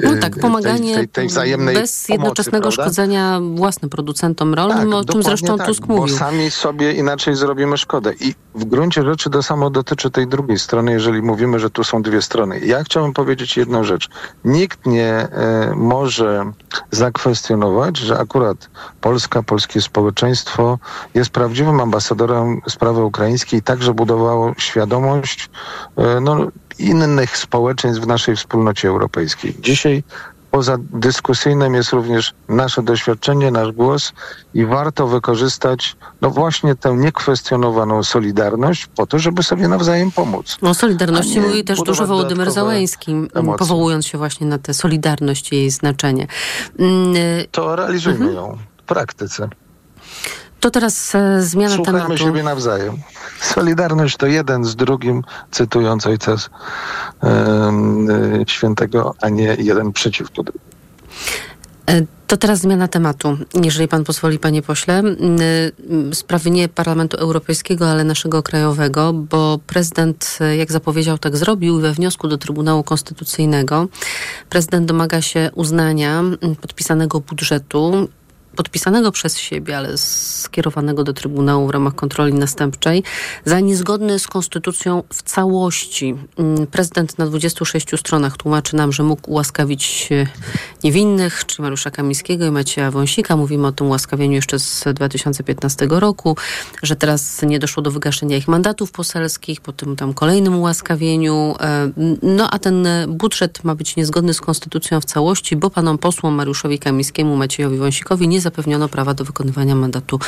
no 0.03 0.17
tak, 0.21 0.39
pomaganie 0.39 0.95
tej, 0.95 0.95
tej, 0.95 1.09
tej 1.09 1.27
wzajemnej 1.27 1.75
bez 1.75 2.09
jednoczesnego 2.09 2.71
szkodzenia 2.71 3.41
własnym 3.55 3.91
producentom 3.91 4.55
rolnym, 4.55 4.91
tak, 4.91 5.01
o 5.01 5.05
czym 5.05 5.23
zresztą 5.23 5.59
tak, 5.59 5.67
Tusk 5.67 5.87
mówił. 5.87 6.15
Bo 6.15 6.19
sami 6.19 6.51
sobie 6.51 6.93
inaczej 6.93 7.35
zrobimy 7.35 7.79
szkodę. 7.79 8.13
I 8.21 8.35
w 8.55 8.65
gruncie 8.65 9.03
rzeczy 9.03 9.31
to 9.31 9.43
samo 9.43 9.71
dotyczy 9.71 10.11
tej 10.11 10.27
drugiej 10.27 10.59
strony, 10.59 10.93
jeżeli 10.93 11.23
mówimy, 11.23 11.59
że 11.59 11.71
tu 11.71 11.85
są 11.85 12.03
dwie 12.03 12.23
strony. 12.23 12.61
Ja 12.61 12.85
chciałbym 12.85 13.13
powiedzieć 13.13 13.57
jedną 13.57 13.85
rzecz 13.85 14.09
nikt 14.45 14.87
nie 14.87 15.09
e, 15.09 15.73
może 15.77 16.53
zakwestionować, 16.91 17.97
że 17.97 18.19
akurat 18.19 18.71
Polska, 19.01 19.43
polskie 19.43 19.81
społeczeństwo 19.81 20.79
jest 21.15 21.31
prawdziwym 21.31 21.81
ambasadorem 21.81 22.61
sprawy 22.69 23.05
ukraińskiej 23.05 23.61
i 23.61 23.63
także 23.63 23.95
budowało 23.95 24.53
świadomość 24.59 25.51
e, 25.97 26.21
no, 26.21 26.47
innych 26.79 27.37
społeczeństw 27.37 28.03
w 28.03 28.07
naszej 28.07 28.37
wspólnocie 28.37 28.89
europejskiej. 28.89 29.57
Dzisiaj 29.61 30.03
poza 30.53 30.77
dyskusyjnym 30.79 31.75
jest 31.75 31.93
również 31.93 32.35
nasze 32.49 32.83
doświadczenie, 32.83 33.51
nasz 33.51 33.73
głos 33.73 34.13
i 34.55 34.67
warto 34.67 35.07
wykorzystać 35.07 35.97
no 36.21 36.31
właśnie 36.31 36.75
tę 36.75 36.95
niekwestionowaną 36.97 38.03
solidarność 38.03 38.87
po 38.87 39.07
to, 39.07 39.19
żeby 39.19 39.43
sobie 39.43 39.69
nawzajem 39.69 40.11
pomóc. 40.11 40.59
O 40.63 40.75
solidarności 40.75 41.41
mówi 41.41 41.65
też 41.65 41.79
dużo 41.79 42.07
Wołodymyr 42.07 42.51
Załęski, 42.51 43.15
powołując 43.59 44.07
się 44.07 44.19
właśnie 44.19 44.47
na 44.47 44.59
tę 44.59 44.75
solidarność 44.75 45.53
i 45.53 45.57
jej 45.57 45.71
znaczenie. 45.71 46.27
Mm, 46.79 47.15
to 47.51 47.77
realizujmy 47.77 48.27
mhm. 48.27 48.35
ją 48.35 48.59
w 48.77 48.83
praktyce. 48.83 49.49
To 50.61 50.71
teraz 50.71 51.15
e, 51.15 51.43
zmiana 51.43 51.77
Słuchajmy 51.77 52.01
tematu. 52.01 52.25
siebie 52.25 52.43
nawzajem. 52.43 52.97
Solidarność 53.43 54.17
to 54.17 54.27
jeden 54.27 54.65
z 54.65 54.77
drugim, 54.77 55.23
cytując 55.51 56.07
ojca 56.07 56.37
e, 57.23 57.73
świętego, 58.47 59.15
a 59.21 59.29
nie 59.29 59.57
jeden 59.59 59.93
przeciwko. 59.93 60.43
E, 61.91 62.03
to 62.27 62.37
teraz 62.37 62.61
zmiana 62.61 62.89
tematu, 62.89 63.39
jeżeli 63.63 63.89
pan 63.89 64.05
pozwoli, 64.05 64.39
panie 64.39 64.63
pośle. 64.63 65.03
Sprawy 66.13 66.51
nie 66.51 66.69
Parlamentu 66.69 67.17
Europejskiego, 67.17 67.91
ale 67.91 68.05
naszego 68.05 68.43
krajowego, 68.43 69.13
bo 69.13 69.59
prezydent, 69.67 70.39
jak 70.59 70.73
zapowiedział, 70.73 71.19
tak 71.19 71.37
zrobił 71.37 71.81
we 71.81 71.93
wniosku 71.93 72.29
do 72.29 72.39
Trybunału 72.39 72.83
Konstytucyjnego. 72.83 73.87
Prezydent 74.51 74.87
domaga 74.87 75.23
się 75.23 75.51
uznania 75.55 76.23
podpisanego 76.61 77.21
budżetu 77.21 78.09
podpisanego 78.57 79.13
przez 79.13 79.39
siebie, 79.39 79.77
ale 79.77 79.99
skierowanego 79.99 81.05
do 81.05 81.13
Trybunału 81.13 81.67
w 81.67 81.71
ramach 81.71 81.95
kontroli 81.95 82.35
następczej, 82.35 83.03
za 83.45 83.61
niezgodny 83.61 84.19
z 84.19 84.27
konstytucją 84.27 85.03
w 85.13 85.23
całości. 85.23 86.15
Mm, 86.39 86.67
prezydent 86.67 87.19
na 87.19 87.27
26 87.27 87.87
stronach 87.99 88.37
tłumaczy 88.37 88.77
nam, 88.77 88.93
że 88.93 89.03
mógł 89.03 89.31
ułaskawić 89.31 90.09
niewinnych, 90.85 91.47
czyli 91.47 91.63
Mariusza 91.63 91.91
Kamińskiego 91.91 92.47
i 92.47 92.51
Macieja 92.51 92.91
Wąsika. 92.91 93.37
Mówimy 93.37 93.67
o 93.67 93.73
tym 93.73 93.87
ułaskawieniu 93.87 94.35
jeszcze 94.35 94.59
z 94.59 94.85
2015 94.95 95.87
roku, 95.91 96.37
że 96.83 96.97
teraz 96.97 97.43
nie 97.43 97.59
doszło 97.59 97.83
do 97.83 97.91
wygaszenia 97.91 98.37
ich 98.37 98.49
mandatów 98.49 98.93
poselskich, 98.93 99.61
po 99.61 99.73
tym 99.73 99.97
tam 99.97 100.15
kolejnym 100.15 100.55
ułaskawieniu. 100.55 101.55
E, 101.61 101.91
no 102.23 102.51
a 102.51 102.59
ten 102.59 102.87
budżet 103.09 103.65
ma 103.65 103.75
być 103.75 103.97
niezgodny 103.97 104.35
z 104.35 104.41
konstytucją 104.41 105.01
w 105.01 105.05
całości, 105.05 105.57
bo 105.57 105.71
panom 105.71 105.99
posłom 105.99 106.35
Mariuszowi 106.35 106.79
Kamińskiemu, 106.79 107.37
Maciejowi 107.37 107.79
Wąsikowi 107.79 108.29
nie 108.29 108.41
zapewniono 108.43 108.89
prawa 108.89 109.15
do 109.15 109.25
wykonywania 109.25 109.75
mandatu 109.75 110.19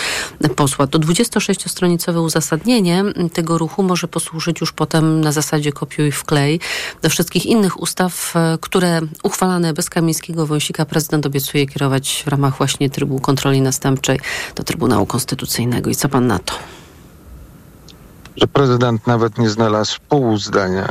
posła. 0.57 0.87
To 0.87 0.99
26-stronicowe 0.99 2.25
uzasadnienie 2.25 3.05
tego 3.33 3.59
ruchu 3.59 3.83
może 3.83 4.09
posłużyć 4.09 4.61
już 4.61 4.73
potem 4.73 5.21
na 5.21 5.33
zasadzie 5.33 5.73
kopiuj 5.73 6.13
wklej 6.13 6.61
do 7.03 7.11
wszystkich 7.11 7.47
innych 7.47 7.81
ustaw, 7.81 8.37
e, 8.37 8.59
które 8.61 9.01
uchwalane 9.23 9.73
bez 9.73 9.91
Kamińskiego 9.91 10.47
Wąsika 10.47 10.85
prezydent 10.85 11.27
obiecuje 11.27 11.67
kierować 11.67 12.23
w 12.27 12.29
ramach 12.29 12.57
właśnie 12.57 12.91
trybu 12.91 13.21
kontroli 13.21 13.61
następczej 13.61 14.21
do 14.55 14.63
Trybunału 14.63 15.07
Konstytucyjnego. 15.07 15.91
I 15.91 15.95
co 15.95 16.09
pan 16.09 16.27
na 16.27 16.39
to? 16.39 16.55
Że 18.37 18.47
prezydent 18.47 19.07
nawet 19.07 19.39
nie 19.39 19.51
znalazł 19.51 19.99
pół 20.09 20.37
zdania, 20.39 20.89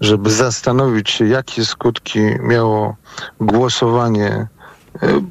żeby 0.00 0.30
zastanowić 0.30 1.10
się, 1.10 1.26
jakie 1.26 1.64
skutki 1.64 2.20
miało 2.42 2.96
głosowanie 3.40 4.46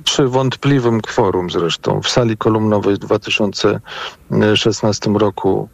przy 0.04 0.28
wątpliwym 0.28 1.02
kworum 1.02 1.50
zresztą. 1.50 2.02
W 2.02 2.10
sali 2.10 2.38
kolumnowej 2.38 2.96
w 2.96 3.00
2016 3.00 5.10
roku 5.10 5.70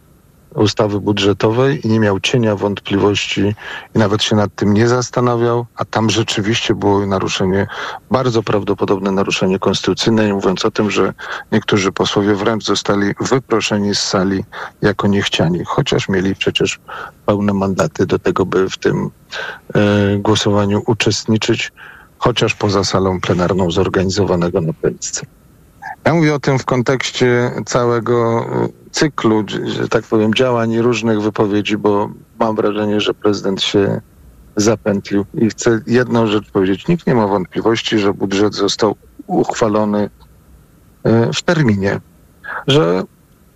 ustawy 0.56 1.00
budżetowej 1.00 1.88
i 1.88 1.90
nie 1.90 2.00
miał 2.00 2.20
cienia 2.20 2.56
wątpliwości 2.56 3.56
i 3.96 4.00
nawet 4.00 4.24
się 4.24 4.36
nad 4.36 4.56
tym 4.56 4.74
nie 4.74 4.88
zastanawiał, 4.88 5.66
a 5.76 5.86
tam 5.86 6.10
rzeczywiście 6.10 6.76
było 6.76 7.06
naruszenie, 7.06 7.68
bardzo 8.12 8.44
prawdopodobne 8.44 9.12
naruszenie 9.12 9.60
konstytucyjne, 9.60 10.28
nie 10.28 10.34
mówiąc 10.34 10.66
o 10.66 10.72
tym, 10.72 10.92
że 10.92 11.14
niektórzy 11.52 11.92
posłowie 11.92 12.36
wręcz 12.36 12.64
zostali 12.64 13.14
wyproszeni 13.20 13.96
z 13.96 14.00
sali 14.00 14.44
jako 14.82 15.08
niechciani, 15.08 15.66
chociaż 15.66 16.10
mieli 16.10 16.36
przecież 16.36 16.80
pełne 17.26 17.54
mandaty 17.54 18.06
do 18.06 18.20
tego, 18.20 18.46
by 18.46 18.70
w 18.70 18.78
tym 18.78 19.10
e, 19.76 20.18
głosowaniu 20.18 20.82
uczestniczyć 20.86 21.72
chociaż 22.26 22.56
poza 22.56 22.84
salą 22.84 23.22
plenarną 23.22 23.72
zorganizowanego 23.72 24.62
na 24.62 24.74
Polsce. 24.74 25.26
Ja 26.06 26.14
mówię 26.14 26.36
o 26.36 26.40
tym 26.40 26.60
w 26.60 26.66
kontekście 26.66 27.52
całego 27.66 28.46
e, 28.46 28.68
cyklu, 28.92 29.44
że 29.66 29.88
tak 29.88 30.04
powiem, 30.04 30.34
działań 30.34 30.72
i 30.72 30.82
różnych 30.82 31.22
wypowiedzi, 31.22 31.78
bo 31.78 32.10
mam 32.40 32.56
wrażenie, 32.56 33.02
że 33.02 33.14
prezydent 33.14 33.62
się 33.62 34.02
zapętlił 34.56 35.26
i 35.34 35.50
chcę 35.50 35.82
jedną 35.88 36.28
rzecz 36.28 36.52
powiedzieć. 36.52 36.88
Nikt 36.88 37.08
nie 37.08 37.16
ma 37.16 37.28
wątpliwości, 37.28 38.00
że 38.00 38.14
budżet 38.14 38.56
został 38.56 38.96
uchwalony 39.28 40.10
e, 41.04 41.34
w 41.34 41.42
terminie, 41.42 42.00
że 42.68 43.04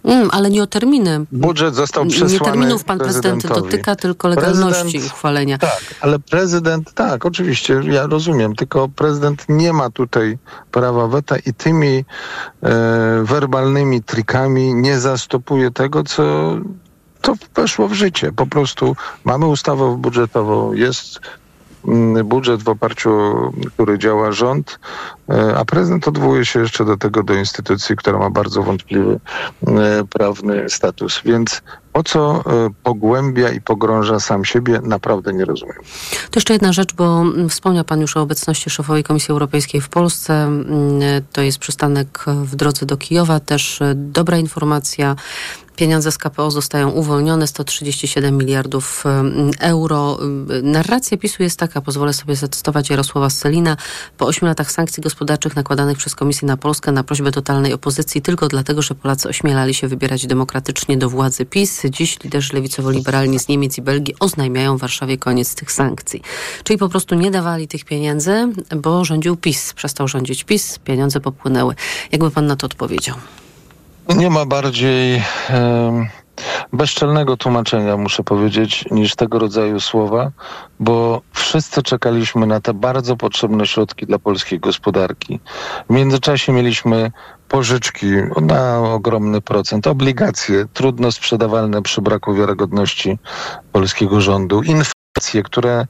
Mm, 0.03 0.29
ale 0.31 0.49
nie 0.49 0.63
o 0.63 0.67
terminy. 0.67 1.25
Budżet 1.31 1.75
został 1.75 2.05
przesłany 2.05 2.33
Nie 2.33 2.39
terminów 2.39 2.83
pan 2.83 2.99
prezydent 2.99 3.47
dotyka, 3.47 3.95
tylko 3.95 4.27
legalności 4.27 4.81
prezydent, 4.81 5.13
uchwalenia. 5.13 5.57
Tak, 5.57 5.81
ale 6.01 6.19
prezydent, 6.19 6.93
tak, 6.93 7.25
oczywiście, 7.25 7.81
ja 7.83 8.07
rozumiem, 8.07 8.55
tylko 8.55 8.89
prezydent 8.89 9.45
nie 9.49 9.73
ma 9.73 9.89
tutaj 9.89 10.37
prawa 10.71 11.07
weta 11.07 11.37
i 11.37 11.53
tymi 11.53 11.87
e, 11.87 12.03
werbalnymi 13.23 14.03
trikami 14.03 14.73
nie 14.73 14.99
zastopuje 14.99 15.71
tego, 15.71 16.03
co 16.03 16.23
to 17.21 17.33
weszło 17.55 17.87
w 17.87 17.93
życie. 17.93 18.31
Po 18.31 18.47
prostu 18.47 18.95
mamy 19.23 19.45
ustawę 19.45 19.97
budżetową, 19.97 20.73
jest 20.73 21.19
budżet 22.23 22.63
w 22.63 22.69
oparciu, 22.69 23.11
który 23.73 23.99
działa 23.99 24.31
rząd, 24.31 24.79
e, 25.29 25.57
a 25.57 25.65
prezydent 25.65 26.07
odwołuje 26.07 26.45
się 26.45 26.59
jeszcze 26.59 26.85
do 26.85 26.97
tego, 26.97 27.23
do 27.23 27.33
instytucji, 27.33 27.95
która 27.95 28.19
ma 28.19 28.29
bardzo 28.29 28.63
wątpliwy 28.63 29.19
e, 29.67 30.03
prawny 30.09 30.69
status. 30.69 31.21
Więc 31.25 31.61
po 31.93 32.03
co 32.03 32.43
e, 32.45 32.69
pogłębia 32.83 33.49
i 33.49 33.61
pogrąża 33.61 34.19
sam 34.19 34.45
siebie, 34.45 34.79
naprawdę 34.83 35.33
nie 35.33 35.45
rozumiem. 35.45 35.75
To 36.31 36.37
jeszcze 36.37 36.53
jedna 36.53 36.73
rzecz, 36.73 36.93
bo 36.93 37.21
mm, 37.21 37.49
wspomniał 37.49 37.83
Pan 37.83 38.01
już 38.01 38.17
o 38.17 38.21
obecności 38.21 38.69
szefowej 38.69 39.03
Komisji 39.03 39.31
Europejskiej 39.31 39.81
w 39.81 39.89
Polsce. 39.89 40.33
Mm, 40.33 41.01
to 41.33 41.41
jest 41.41 41.57
przystanek 41.57 42.25
w 42.27 42.55
drodze 42.55 42.85
do 42.85 42.97
Kijowa. 42.97 43.39
Też 43.39 43.79
dobra 43.95 44.37
informacja. 44.37 45.15
Pieniądze 45.79 46.11
z 46.11 46.17
KPO 46.17 46.51
zostają 46.51 46.89
uwolnione, 46.89 47.47
137 47.47 48.37
miliardów 48.37 49.03
euro. 49.59 50.19
Narracja 50.63 51.17
PiSu 51.17 51.43
jest 51.43 51.59
taka, 51.59 51.81
pozwolę 51.81 52.13
sobie 52.13 52.35
zacytować 52.35 52.89
Jarosława 52.89 53.29
Selina. 53.29 53.77
Po 54.17 54.25
ośmiu 54.25 54.47
latach 54.47 54.71
sankcji 54.71 55.03
gospodarczych 55.03 55.55
nakładanych 55.55 55.97
przez 55.97 56.15
Komisję 56.15 56.47
na 56.47 56.57
Polskę 56.57 56.91
na 56.91 57.03
prośbę 57.03 57.31
totalnej 57.31 57.73
opozycji 57.73 58.21
tylko 58.21 58.47
dlatego, 58.47 58.81
że 58.81 58.95
Polacy 58.95 59.29
ośmielali 59.29 59.73
się 59.73 59.87
wybierać 59.87 60.27
demokratycznie 60.27 60.97
do 60.97 61.09
władzy 61.09 61.45
PiS, 61.45 61.81
dziś 61.89 62.23
liderzy 62.23 62.53
lewicowo-liberalni 62.53 63.39
z 63.39 63.47
Niemiec 63.47 63.77
i 63.77 63.81
Belgii 63.81 64.15
oznajmiają 64.19 64.77
w 64.77 64.81
Warszawie 64.81 65.17
koniec 65.17 65.55
tych 65.55 65.71
sankcji. 65.71 66.21
Czyli 66.63 66.79
po 66.79 66.89
prostu 66.89 67.15
nie 67.15 67.31
dawali 67.31 67.67
tych 67.67 67.85
pieniędzy, 67.85 68.47
bo 68.75 69.05
rządził 69.05 69.35
PiS. 69.35 69.73
Przestał 69.73 70.07
rządzić 70.07 70.43
PiS, 70.43 70.79
pieniądze 70.79 71.19
popłynęły. 71.19 71.75
Jakby 72.11 72.31
pan 72.31 72.47
na 72.47 72.55
to 72.55 72.65
odpowiedział? 72.65 73.15
Nie 74.15 74.29
ma 74.29 74.45
bardziej 74.45 75.23
bezczelnego 76.73 77.37
tłumaczenia, 77.37 77.97
muszę 77.97 78.23
powiedzieć, 78.23 78.85
niż 78.91 79.15
tego 79.15 79.39
rodzaju 79.39 79.79
słowa, 79.79 80.31
bo 80.79 81.21
wszyscy 81.33 81.83
czekaliśmy 81.83 82.47
na 82.47 82.61
te 82.61 82.73
bardzo 82.73 83.15
potrzebne 83.17 83.67
środki 83.67 84.05
dla 84.05 84.19
polskiej 84.19 84.59
gospodarki. 84.59 85.39
W 85.89 85.93
międzyczasie 85.93 86.51
mieliśmy 86.53 87.11
pożyczki 87.47 88.05
na 88.41 88.79
ogromny 88.79 89.41
procent, 89.41 89.87
obligacje 89.87 90.65
trudno 90.73 91.11
sprzedawalne 91.11 91.81
przy 91.81 92.01
braku 92.01 92.33
wiarygodności 92.33 93.19
polskiego 93.71 94.21
rządu, 94.21 94.61
która 95.43 95.85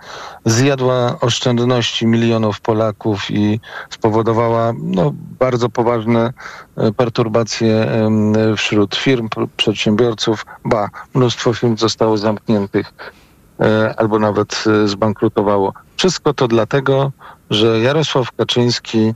zjadła 0.45 1.19
oszczędności 1.19 2.07
milionów 2.07 2.61
Polaków 2.61 3.31
i 3.31 3.59
spowodowała 3.89 4.73
no, 4.77 5.13
bardzo 5.39 5.69
poważne 5.69 6.33
e, 6.77 6.91
perturbacje 6.91 7.87
wśród 8.57 8.95
firm, 8.95 9.29
przedsiębiorców. 9.57 10.45
Ba, 10.65 10.89
mnóstwo 11.13 11.53
firm 11.53 11.77
zostało 11.77 12.17
zamkniętych 12.17 12.93
e, 13.59 13.93
albo 13.97 14.19
nawet 14.19 14.63
e, 14.67 14.87
zbankrutowało. 14.87 15.73
Wszystko 15.97 16.33
to 16.33 16.47
dlatego, 16.47 17.11
że 17.49 17.79
Jarosław 17.79 18.31
Kaczyński 18.31 19.13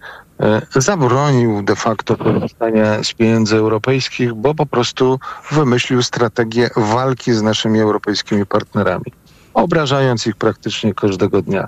zabronił 0.76 1.64
de 1.64 1.76
facto 1.76 2.18
korzystania 2.18 3.04
z 3.04 3.14
pieniędzy 3.14 3.58
europejskich, 3.58 4.34
bo 4.34 4.56
po 4.56 4.66
prostu 4.66 5.20
wymyślił 5.52 6.04
strategię 6.04 6.70
walki 6.76 7.34
z 7.34 7.42
naszymi 7.42 7.80
europejskimi 7.80 8.46
partnerami 8.46 9.14
obrażając 9.54 10.28
ich 10.28 10.36
praktycznie 10.36 10.94
każdego 10.94 11.42
dnia. 11.42 11.68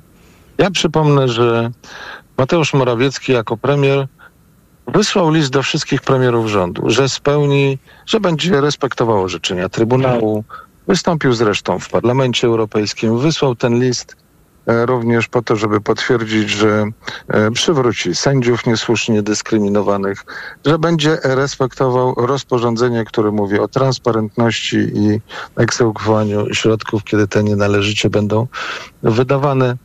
Ja 0.58 0.72
przypomnę, 0.72 1.28
że 1.28 1.72
Mateusz 2.38 2.74
Morawiecki 2.74 3.32
jako 3.32 3.58
premier 3.58 4.08
wysłał 4.88 5.32
list 5.32 5.50
do 5.52 5.64
wszystkich 5.64 6.02
premierów 6.02 6.48
rządu, 6.48 6.90
że 6.90 7.10
spełni, 7.10 7.78
że 8.06 8.20
będzie 8.20 8.62
respektował 8.62 9.24
orzeczenia 9.24 9.70
Trybunału. 9.70 10.44
Wystąpił 10.88 11.34
zresztą 11.34 11.80
w 11.80 11.90
Parlamencie 11.90 12.48
Europejskim, 12.48 13.20
wysłał 13.20 13.56
ten 13.56 13.80
list 13.80 14.16
również 14.68 15.28
po 15.28 15.42
to, 15.42 15.56
żeby 15.56 15.82
potwierdzić, 15.82 16.50
że 16.50 16.86
e, 17.28 17.52
przywróci 17.52 18.16
sędziów 18.16 18.66
niesłusznie 18.66 19.22
dyskryminowanych, 19.22 20.26
że 20.66 20.80
będzie 20.80 21.18
respektował 21.24 22.14
rozporządzenie, 22.18 23.06
które 23.06 23.32
mówi 23.32 23.60
o 23.60 23.68
transparentności 23.68 24.78
i 24.78 25.22
egzekwowaniu 25.56 26.54
środków, 26.54 27.04
kiedy 27.04 27.28
te 27.28 27.44
nienależycie 27.44 28.10
będą 28.10 28.48
wydawane 29.04 29.78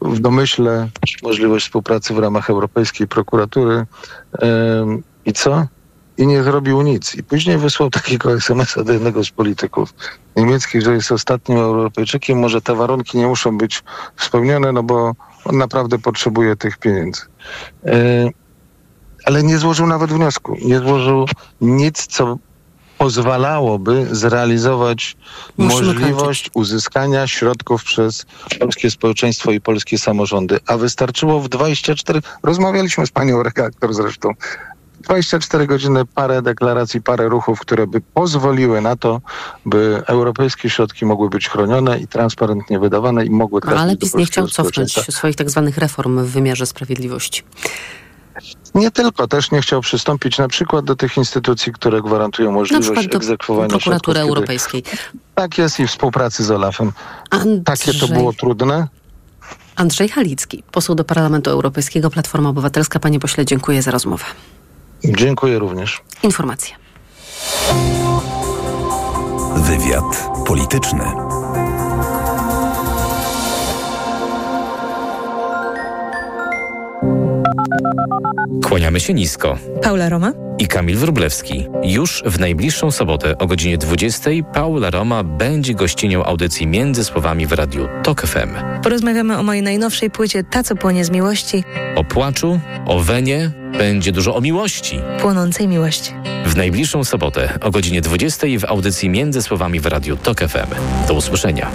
w 0.00 0.20
domyśle 0.20 0.88
możliwość 1.22 1.66
współpracy 1.66 2.14
w 2.14 2.18
ramach 2.18 2.50
Europejskiej 2.50 3.08
Prokuratury. 3.08 3.86
I 5.24 5.32
co? 5.32 5.66
I 6.18 6.26
nie 6.26 6.42
zrobił 6.42 6.82
nic. 6.82 7.14
I 7.14 7.22
później 7.22 7.58
wysłał 7.58 7.90
takiego 7.90 8.32
SMS-a 8.32 8.84
do 8.84 8.92
jednego 8.92 9.24
z 9.24 9.30
polityków 9.30 9.94
niemieckich, 10.36 10.82
że 10.82 10.94
jest 10.94 11.12
ostatnim 11.12 11.58
Europejczykiem. 11.58 12.38
Może 12.38 12.62
te 12.62 12.74
warunki 12.74 13.18
nie 13.18 13.26
muszą 13.26 13.58
być 13.58 13.82
spełnione, 14.16 14.72
no 14.72 14.82
bo 14.82 15.12
on 15.44 15.58
naprawdę 15.58 15.98
potrzebuje 15.98 16.56
tych 16.56 16.78
pieniędzy. 16.78 17.22
Ale 19.24 19.42
nie 19.42 19.58
złożył 19.58 19.86
nawet 19.86 20.12
wniosku. 20.12 20.56
Nie 20.64 20.78
złożył 20.78 21.26
nic, 21.60 22.06
co 22.06 22.38
pozwalałoby 22.98 24.08
zrealizować 24.10 25.16
Musimy 25.56 25.82
możliwość 25.82 26.42
kończyć. 26.42 26.50
uzyskania 26.54 27.26
środków 27.26 27.84
przez 27.84 28.26
polskie 28.60 28.90
społeczeństwo 28.90 29.52
i 29.52 29.60
polskie 29.60 29.98
samorządy. 29.98 30.58
A 30.66 30.76
wystarczyło 30.76 31.40
w 31.40 31.48
24, 31.48 32.20
rozmawialiśmy 32.42 33.06
z 33.06 33.10
panią 33.10 33.42
redaktor 33.42 33.94
zresztą, 33.94 34.30
24 35.04 35.66
godziny, 35.66 36.04
parę 36.04 36.42
deklaracji, 36.42 37.02
parę 37.02 37.28
ruchów, 37.28 37.60
które 37.60 37.86
by 37.86 38.00
pozwoliły 38.00 38.80
na 38.80 38.96
to, 38.96 39.20
by 39.66 40.02
europejskie 40.06 40.70
środki 40.70 41.06
mogły 41.06 41.30
być 41.30 41.48
chronione 41.48 42.00
i 42.00 42.08
transparentnie 42.08 42.78
wydawane 42.78 43.24
i 43.24 43.30
mogły 43.30 43.60
trafić 43.60 43.80
Ale 43.80 43.96
PiS 43.96 44.14
nie 44.14 44.26
chciał 44.26 44.48
cofnąć 44.48 44.92
swoich 44.92 45.36
tak 45.36 45.50
zwanych 45.50 45.78
reform 45.78 46.24
w 46.24 46.30
wymiarze 46.30 46.66
sprawiedliwości. 46.66 47.42
Nie 48.74 48.90
tylko, 48.90 49.28
też 49.28 49.50
nie 49.50 49.60
chciał 49.60 49.80
przystąpić 49.80 50.38
na 50.38 50.48
przykład 50.48 50.84
do 50.84 50.96
tych 50.96 51.16
instytucji, 51.16 51.72
które 51.72 52.02
gwarantują 52.02 52.52
możliwość 52.52 53.08
do 53.08 53.16
egzekwowania 53.16 53.68
prokuratury 53.68 54.16
środków, 54.16 54.36
europejskiej. 54.36 54.82
Tak 55.34 55.58
jest 55.58 55.80
i 55.80 55.86
współpracy 55.86 56.44
z 56.44 56.50
Olafem. 56.50 56.92
Andrzej... 57.30 57.62
Takie 57.64 57.94
to 57.94 58.08
było 58.08 58.32
trudne. 58.32 58.88
Andrzej 59.76 60.08
Halicki, 60.08 60.62
poseł 60.72 60.94
do 60.94 61.04
Parlamentu 61.04 61.50
Europejskiego, 61.50 62.10
Platforma 62.10 62.48
Obywatelska. 62.48 62.98
Panie 62.98 63.20
pośle, 63.20 63.44
dziękuję 63.44 63.82
za 63.82 63.90
rozmowę. 63.90 64.24
Dziękuję 65.04 65.58
również. 65.58 66.02
Informacje. 66.22 66.74
Wywiad 69.56 70.28
polityczny. 70.46 71.04
Kłaniamy 78.64 79.00
się 79.00 79.14
nisko. 79.14 79.58
Paula 79.82 80.08
Roma 80.08 80.32
i 80.58 80.66
Kamil 80.66 80.96
Wróblewski. 80.96 81.66
Już 81.82 82.22
w 82.26 82.38
najbliższą 82.38 82.90
sobotę 82.90 83.38
o 83.38 83.46
godzinie 83.46 83.78
20 83.78 84.30
Paula 84.54 84.90
Roma 84.90 85.24
będzie 85.24 85.74
gościnią 85.74 86.24
audycji 86.24 86.66
Między 86.66 87.04
Słowami 87.04 87.46
w 87.46 87.52
Radiu 87.52 87.88
TOK 88.02 88.20
FM. 88.20 88.80
Porozmawiamy 88.82 89.38
o 89.38 89.42
mojej 89.42 89.62
najnowszej 89.62 90.10
płycie 90.10 90.44
Ta, 90.44 90.62
co 90.62 90.76
płonie 90.76 91.04
z 91.04 91.10
miłości. 91.10 91.64
O 91.96 92.04
płaczu, 92.04 92.60
o 92.86 93.00
wenie, 93.00 93.50
będzie 93.78 94.12
dużo 94.12 94.36
o 94.36 94.40
miłości. 94.40 95.00
Płonącej 95.20 95.68
miłości. 95.68 96.12
W 96.46 96.56
najbliższą 96.56 97.04
sobotę 97.04 97.58
o 97.60 97.70
godzinie 97.70 98.00
20 98.00 98.46
w 98.58 98.64
audycji 98.64 99.08
Między 99.08 99.42
Słowami 99.42 99.80
w 99.80 99.86
Radiu 99.86 100.16
TOK 100.16 100.40
FM. 100.40 100.74
Do 101.08 101.14
usłyszenia. 101.14 101.70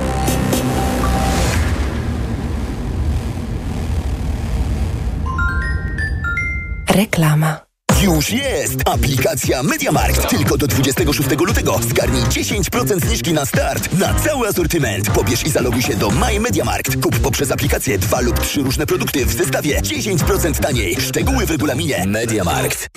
Reklama. 7.00 7.60
Już 8.02 8.30
jest! 8.30 8.76
Aplikacja 8.86 9.64
MediaMarkt. 9.64 10.30
Tylko 10.30 10.58
do 10.58 10.68
26 10.68 11.30
lutego 11.30 11.80
zgarnij 11.90 12.24
10% 12.24 13.06
zniżki 13.06 13.34
na 13.34 13.46
start 13.46 13.94
na 13.94 14.14
cały 14.14 14.48
asortyment. 14.48 15.10
Pobierz 15.10 15.46
i 15.46 15.50
zaloguj 15.50 15.82
się 15.82 15.96
do 15.96 16.10
My 16.10 16.40
MediaMarkt. 16.40 17.04
Kup 17.04 17.20
poprzez 17.20 17.52
aplikację 17.52 17.98
dwa 17.98 18.22
lub 18.22 18.40
trzy 18.40 18.64
różne 18.64 18.86
produkty 18.86 19.26
w 19.26 19.34
zestawie 19.34 19.82
10% 19.82 20.60
taniej. 20.60 20.96
Szczegóły 21.02 21.46
w 21.46 21.52
regulaminie 21.52 22.06
MediaMarkt. 22.08 22.90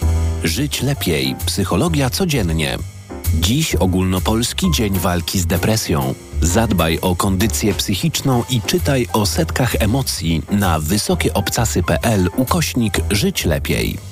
Żyć 0.45 0.83
lepiej. 0.83 1.37
Psychologia 1.47 2.11
codziennie. 2.11 2.79
Dziś 3.35 3.75
ogólnopolski 3.75 4.71
dzień 4.71 4.99
walki 4.99 5.41
z 5.41 5.47
depresją. 5.47 6.15
Zadbaj 6.43 6.99
o 7.03 7.17
kondycję 7.17 7.75
psychiczną 7.75 8.43
i 8.51 8.61
czytaj 8.61 9.07
o 9.13 9.27
setkach 9.27 9.75
emocji 9.75 10.43
na 10.51 10.79
wysokieobcasy.pl 10.79 12.29
ukośnik 12.37 13.01
Żyć 13.11 13.45
lepiej. 13.45 14.12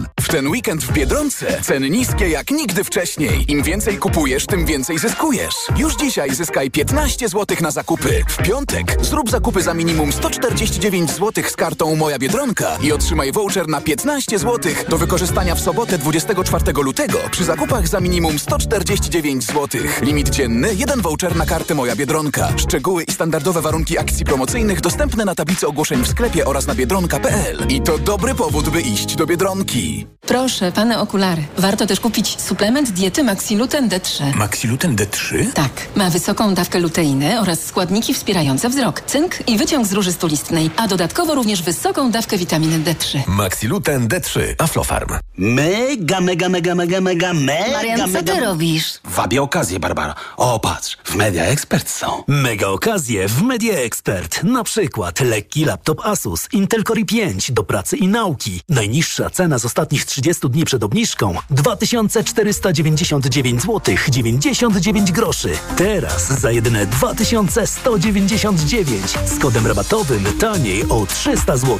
w 0.19 0.27
ten 0.27 0.47
weekend 0.47 0.83
w 0.83 0.93
Biedronce 0.93 1.61
ceny 1.61 1.89
niskie 1.89 2.29
jak 2.29 2.51
nigdy 2.51 2.83
wcześniej. 2.83 3.51
Im 3.51 3.63
więcej 3.63 3.97
kupujesz, 3.97 4.45
tym 4.45 4.65
więcej 4.65 4.99
zyskujesz. 4.99 5.55
Już 5.77 5.95
dzisiaj 5.95 6.35
zyskaj 6.35 6.71
15 6.71 7.29
zł 7.29 7.57
na 7.61 7.71
zakupy. 7.71 8.23
W 8.27 8.37
piątek 8.37 8.97
zrób 9.01 9.29
zakupy 9.29 9.61
za 9.61 9.73
minimum 9.73 10.13
149 10.13 11.11
zł 11.11 11.43
z 11.49 11.55
kartą 11.55 11.95
Moja 11.95 12.19
Biedronka 12.19 12.77
i 12.81 12.91
otrzymaj 12.91 13.31
voucher 13.31 13.67
na 13.67 13.81
15 13.81 14.39
zł 14.39 14.73
do 14.89 14.97
wykorzystania 14.97 15.55
w 15.55 15.59
sobotę 15.59 15.97
24 15.97 16.73
lutego 16.73 17.17
przy 17.31 17.43
zakupach 17.43 17.87
za 17.87 17.99
minimum 17.99 18.39
149 18.39 19.45
zł. 19.45 19.81
Limit 20.01 20.29
dzienny, 20.29 20.75
jeden 20.75 21.01
voucher 21.01 21.35
na 21.35 21.45
kartę 21.45 21.75
Moja 21.75 21.95
Biedronka. 21.95 22.53
Szczegóły 22.57 23.03
i 23.03 23.11
standardowe 23.11 23.61
warunki 23.61 23.97
akcji 23.97 24.25
promocyjnych 24.25 24.81
dostępne 24.81 25.25
na 25.25 25.35
tablicy 25.35 25.67
ogłoszeń 25.67 26.03
w 26.03 26.07
sklepie 26.07 26.45
oraz 26.45 26.67
na 26.67 26.75
biedronka.pl. 26.75 27.65
I 27.69 27.81
to 27.81 27.97
dobry 27.97 28.35
powód, 28.35 28.69
by 28.69 28.81
iść 28.81 29.15
do 29.15 29.25
Biedronki. 29.25 29.90
Proszę, 30.21 30.71
pane 30.71 30.99
okulary. 30.99 31.43
Warto 31.57 31.87
też 31.87 31.99
kupić 31.99 32.41
suplement 32.41 32.89
diety 32.91 33.23
Maxiluten 33.23 33.89
D3. 33.89 34.35
Maxiluten 34.35 34.95
D3? 34.95 35.51
Tak. 35.53 35.71
Ma 35.95 36.09
wysoką 36.09 36.53
dawkę 36.53 36.79
luteiny 36.79 37.39
oraz 37.41 37.65
składniki 37.65 38.13
wspierające 38.13 38.69
wzrok, 38.69 39.01
cynk 39.01 39.49
i 39.49 39.57
wyciąg 39.57 39.87
z 39.87 39.93
róży 39.93 40.11
stulistnej, 40.11 40.69
a 40.77 40.87
dodatkowo 40.87 41.35
również 41.35 41.61
wysoką 41.61 42.11
dawkę 42.11 42.37
witaminy 42.37 42.79
D3. 42.79 43.19
Maxiluten 43.27 44.07
D3. 44.07 44.39
Aflofarm. 44.57 45.09
Mega, 45.37 46.21
mega, 46.21 46.49
mega, 46.49 46.75
mega, 46.75 47.01
mega, 47.01 47.33
mega, 47.33 47.71
Marian, 47.73 48.13
co 48.13 48.23
ty 48.23 48.39
robisz? 48.39 48.93
Wabie 49.03 49.41
okazję, 49.41 49.79
Barbara. 49.79 50.15
O, 50.37 50.59
patrz, 50.59 50.97
w 51.03 51.15
Media 51.15 51.43
Expert 51.43 51.89
są. 51.89 52.23
Mega 52.27 52.67
okazje 52.67 53.27
w 53.27 53.41
Media 53.41 53.73
Expert. 53.73 54.43
Na 54.43 54.63
przykład 54.63 55.19
lekki 55.19 55.65
laptop 55.65 56.05
Asus 56.05 56.47
Intel 56.51 56.83
Core 56.83 57.01
i5 57.01 57.51
do 57.51 57.63
pracy 57.63 57.97
i 57.97 58.07
nauki. 58.07 58.61
Najniższa 58.69 59.29
cena 59.29 59.59
z 59.59 59.65
ostatnich 59.81 60.05
30 60.05 60.49
dni 60.49 60.65
przed 60.65 60.83
obniżką 60.83 61.35
2499 61.49 63.61
zł 63.61 63.95
99 64.09 65.11
groszy. 65.11 65.49
Teraz 65.77 66.39
za 66.39 66.51
jedyne 66.51 66.85
2199 66.85 69.17
z 69.25 69.39
kodem 69.39 69.67
rabatowym 69.67 70.23
taniej 70.39 70.83
o 70.89 71.05
300 71.05 71.57
zł. 71.57 71.79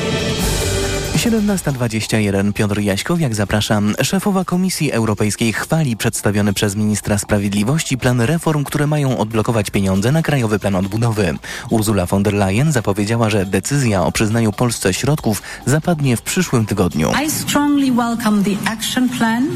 17.21 1.21 2.53
Piotr 2.53 2.79
Jaśkowiak 2.79 3.35
zapraszam. 3.35 3.95
Szefowa 4.03 4.45
Komisji 4.45 4.91
Europejskiej 4.91 5.53
chwali 5.53 5.97
przedstawiony 5.97 6.53
przez 6.53 6.75
ministra 6.75 7.17
sprawiedliwości 7.17 7.97
plan 7.97 8.21
reform, 8.21 8.63
które 8.63 8.87
mają 8.87 9.17
odblokować 9.17 9.69
pieniądze 9.69 10.11
na 10.11 10.21
Krajowy 10.21 10.59
Plan 10.59 10.75
Odbudowy. 10.75 11.37
Ursula 11.69 12.05
von 12.05 12.23
der 12.23 12.33
Leyen 12.33 12.71
zapowiedziała, 12.71 13.29
że 13.29 13.45
decyzja 13.45 14.03
o 14.03 14.11
przyznaniu 14.11 14.51
Polsce 14.51 14.93
środków 14.93 15.41
zapadnie 15.65 16.17
w 16.17 16.21
przyszłym 16.21 16.65
tygodniu. 16.65 17.11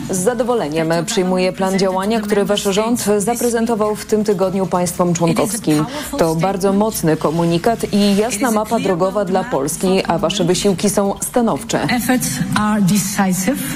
Z 0.10 0.18
zadowoleniem 0.18 0.94
przyjmuję 1.06 1.54
plan 1.54 1.80
działania, 1.80 2.22
który 2.22 2.46
wasz 2.46 2.64
rząd 2.64 3.06
zaprezentował 3.18 3.96
w 3.96 4.06
tym 4.06 4.24
tygodniu 4.24 4.66
państwom 4.66 5.14
członkowskim. 5.14 5.86
To 6.18 6.36
bardzo 6.36 6.74
mocny 6.74 7.18
komunikat 7.18 7.94
i 7.94 8.16
jasna 8.16 8.52
mapa 8.52 8.80
drogowa 8.80 9.26
dla 9.26 9.44
Polski, 9.44 10.04
a 10.08 10.18
wasze 10.18 10.44
wysiłki 10.44 10.90
są 10.90 11.14
stanowcze. 11.22 11.55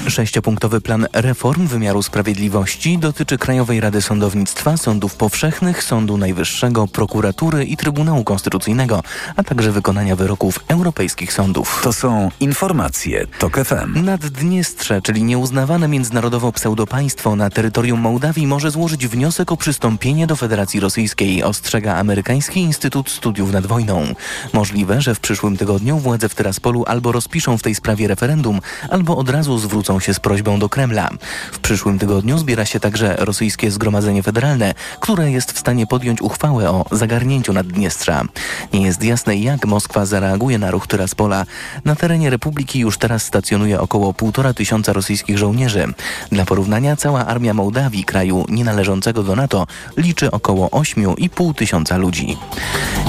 Sześciopunktowy 0.08 0.80
plan 0.80 1.06
reform 1.12 1.66
wymiaru 1.66 2.02
sprawiedliwości 2.02 2.98
dotyczy 2.98 3.38
Krajowej 3.38 3.80
Rady 3.80 4.02
Sądownictwa, 4.02 4.76
Sądów 4.76 5.14
Powszechnych, 5.14 5.82
Sądu 5.82 6.16
Najwyższego, 6.16 6.86
Prokuratury 6.88 7.64
i 7.64 7.76
Trybunału 7.76 8.24
Konstytucyjnego, 8.24 9.02
a 9.36 9.44
także 9.44 9.72
wykonania 9.72 10.16
wyroków 10.16 10.64
europejskich 10.68 11.32
sądów. 11.32 11.80
To 11.82 11.92
są 11.92 12.30
informacje 12.40 13.26
TOK 13.38 13.64
FM. 13.64 14.04
Naddniestrze, 14.04 15.02
czyli 15.02 15.22
nieuznawane 15.22 15.88
międzynarodowo 15.88 16.52
pseudopaństwo 16.52 17.36
na 17.36 17.50
terytorium 17.50 18.00
Mołdawii 18.00 18.46
może 18.46 18.70
złożyć 18.70 19.06
wniosek 19.06 19.52
o 19.52 19.56
przystąpienie 19.56 20.26
do 20.26 20.36
Federacji 20.36 20.80
Rosyjskiej, 20.80 21.42
ostrzega 21.42 21.96
Amerykański 21.96 22.60
Instytut 22.60 23.10
Studiów 23.10 23.52
nad 23.52 23.66
Wojną. 23.66 24.14
Możliwe, 24.52 25.00
że 25.00 25.14
w 25.14 25.20
przyszłym 25.20 25.56
tygodniu 25.56 25.98
władze 25.98 26.28
w 26.28 26.34
Tyraspolu 26.34 26.84
albo 26.86 27.12
rozpiszą 27.12 27.58
w 27.58 27.62
tej 27.62 27.69
sprawie 27.74 28.08
referendum, 28.08 28.60
albo 28.90 29.16
od 29.16 29.30
razu 29.30 29.58
zwrócą 29.58 30.00
się 30.00 30.14
z 30.14 30.20
prośbą 30.20 30.58
do 30.58 30.68
Kremla. 30.68 31.08
W 31.52 31.58
przyszłym 31.58 31.98
tygodniu 31.98 32.38
zbiera 32.38 32.64
się 32.64 32.80
także 32.80 33.16
rosyjskie 33.18 33.70
Zgromadzenie 33.70 34.22
Federalne, 34.22 34.74
które 35.00 35.30
jest 35.30 35.52
w 35.52 35.58
stanie 35.58 35.86
podjąć 35.86 36.22
uchwałę 36.22 36.70
o 36.70 36.84
zagarnięciu 36.90 37.52
Naddniestrza. 37.52 38.24
Nie 38.72 38.82
jest 38.82 39.02
jasne, 39.04 39.36
jak 39.36 39.66
Moskwa 39.66 40.06
zareaguje 40.06 40.58
na 40.58 40.70
ruch 40.70 40.86
Tyraspola. 40.86 41.46
Na 41.84 41.96
terenie 41.96 42.30
Republiki 42.30 42.78
już 42.78 42.98
teraz 42.98 43.22
stacjonuje 43.22 43.80
około 43.80 44.14
półtora 44.14 44.54
tysiąca 44.54 44.92
rosyjskich 44.92 45.38
żołnierzy. 45.38 45.86
Dla 46.32 46.44
porównania 46.44 46.96
cała 46.96 47.26
armia 47.26 47.54
Mołdawii, 47.54 48.04
kraju 48.04 48.44
nienależącego 48.48 49.22
do 49.22 49.36
NATO, 49.36 49.66
liczy 49.96 50.30
około 50.30 50.68
8,5 50.68 51.54
tysiąca 51.54 51.96
ludzi. 51.96 52.36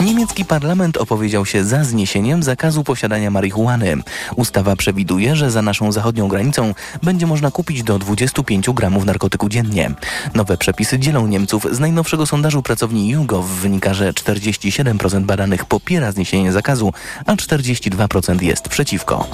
Niemiecki 0.03 0.45
parlament 0.45 0.97
opowiedział 0.97 1.45
się 1.45 1.63
za 1.63 1.83
zniesieniem 1.83 2.43
zakazu 2.43 2.83
posiadania 2.83 3.31
marihuany. 3.31 3.97
Ustawa 4.51 4.75
przewiduje, 4.75 5.35
że 5.35 5.51
za 5.51 5.61
naszą 5.61 5.91
zachodnią 5.91 6.27
granicą 6.27 6.73
będzie 7.03 7.27
można 7.27 7.51
kupić 7.51 7.83
do 7.83 7.99
25 7.99 8.69
gramów 8.69 9.05
narkotyku 9.05 9.49
dziennie. 9.49 9.91
Nowe 10.35 10.57
przepisy 10.57 10.99
dzielą 10.99 11.27
Niemców. 11.27 11.67
Z 11.71 11.79
najnowszego 11.79 12.25
sondażu 12.25 12.61
pracowni 12.61 13.09
YouGov 13.09 13.47
wynika, 13.47 13.93
że 13.93 14.13
47% 14.13 15.23
badanych 15.23 15.65
popiera 15.65 16.11
zniesienie 16.11 16.51
zakazu, 16.51 16.93
a 17.25 17.35
42% 17.35 18.41
jest 18.41 18.69
przeciwko. 18.69 19.27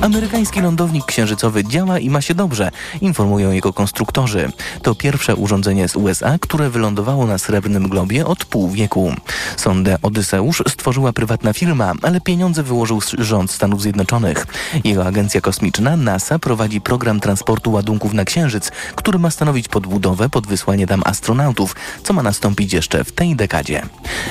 Amerykański 0.00 0.60
lądownik 0.60 1.04
księżycowy 1.04 1.64
działa 1.64 1.98
i 1.98 2.10
ma 2.10 2.20
się 2.20 2.34
dobrze, 2.34 2.70
informują 3.00 3.50
jego 3.50 3.72
konstruktorzy. 3.72 4.52
To 4.82 4.94
pierwsze 4.94 5.36
urządzenie 5.36 5.88
z 5.88 5.96
USA, 5.96 6.38
które 6.40 6.70
wylądowało 6.70 7.26
na 7.26 7.38
Srebrnym 7.38 7.88
Globie 7.88 8.26
od 8.26 8.44
pół 8.44 8.70
wieku. 8.70 9.14
Sondę 9.56 9.98
Odyseusz 10.02 10.62
stworzyła 10.68 11.12
prywatna 11.12 11.52
firma, 11.52 11.92
ale 12.02 12.20
pieniądze 12.20 12.62
wyłożył 12.62 13.00
rząd 13.18 13.50
Stanów 13.50 13.82
Zjednoczonych. 13.82 14.45
Jego 14.84 15.06
agencja 15.06 15.40
kosmiczna 15.40 15.96
NASA 15.96 16.38
prowadzi 16.38 16.80
program 16.80 17.20
transportu 17.20 17.72
ładunków 17.72 18.12
na 18.12 18.24
Księżyc, 18.24 18.70
który 18.94 19.18
ma 19.18 19.30
stanowić 19.30 19.68
podbudowę 19.68 20.28
pod 20.28 20.46
wysłanie 20.46 20.86
tam 20.86 21.02
astronautów, 21.04 21.76
co 22.02 22.12
ma 22.12 22.22
nastąpić 22.22 22.72
jeszcze 22.72 23.04
w 23.04 23.12
tej 23.12 23.36
dekadzie. 23.36 23.82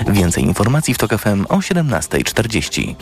Więcej 0.07 0.43
informacji 0.43 0.93
w 0.93 0.97
TOK 0.97 1.17
FM 1.17 1.45
o 1.49 1.57
17.40. 1.57 2.95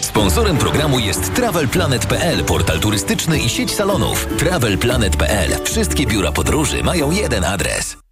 Sponsorem 0.00 0.56
programu 0.56 0.98
jest 0.98 1.34
TravelPlanet.pl, 1.34 2.44
portal 2.44 2.80
turystyczny 2.80 3.38
i 3.38 3.48
sieć 3.48 3.74
salonów. 3.74 4.26
TravelPlanet.pl. 4.38 5.50
Wszystkie 5.64 6.06
biura 6.06 6.32
podróży 6.32 6.82
mają 6.82 7.10
jeden 7.10 7.44
adres. 7.44 8.03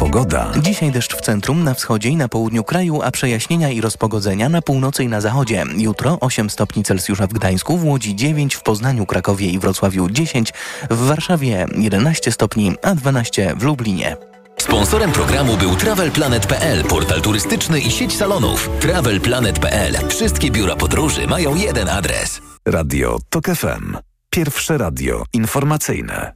Pogoda. 0.00 0.52
Dzisiaj 0.62 0.90
deszcz 0.90 1.16
w 1.16 1.20
centrum, 1.20 1.64
na 1.64 1.74
wschodzie 1.74 2.08
i 2.08 2.16
na 2.16 2.28
południu 2.28 2.64
kraju, 2.64 3.02
a 3.02 3.10
przejaśnienia 3.10 3.70
i 3.70 3.80
rozpogodzenia 3.80 4.48
na 4.48 4.62
północy 4.62 5.04
i 5.04 5.08
na 5.08 5.20
zachodzie. 5.20 5.64
Jutro 5.76 6.18
8 6.20 6.50
stopni 6.50 6.82
Celsjusza 6.82 7.26
w 7.26 7.32
Gdańsku, 7.32 7.78
w 7.78 7.84
Łodzi 7.84 8.16
9, 8.16 8.54
w 8.54 8.62
Poznaniu, 8.62 9.06
Krakowie 9.06 9.46
i 9.46 9.58
Wrocławiu 9.58 10.10
10, 10.10 10.52
w 10.90 10.96
Warszawie 10.96 11.66
11 11.76 12.32
stopni, 12.32 12.74
a 12.82 12.94
12 12.94 13.54
w 13.56 13.62
Lublinie. 13.62 14.16
Sponsorem 14.56 15.12
programu 15.12 15.56
był 15.56 15.76
TravelPlanet.pl, 15.76 16.84
portal 16.84 17.20
turystyczny 17.20 17.80
i 17.80 17.90
sieć 17.90 18.16
salonów. 18.16 18.70
TravelPlanet.pl. 18.80 20.08
Wszystkie 20.08 20.50
biura 20.50 20.76
podróży 20.76 21.26
mają 21.26 21.54
jeden 21.54 21.88
adres. 21.88 22.40
Radio 22.68 23.18
TOK 23.30 23.46
FM. 23.46 23.96
Pierwsze 24.30 24.78
radio 24.78 25.24
informacyjne. 25.32 26.32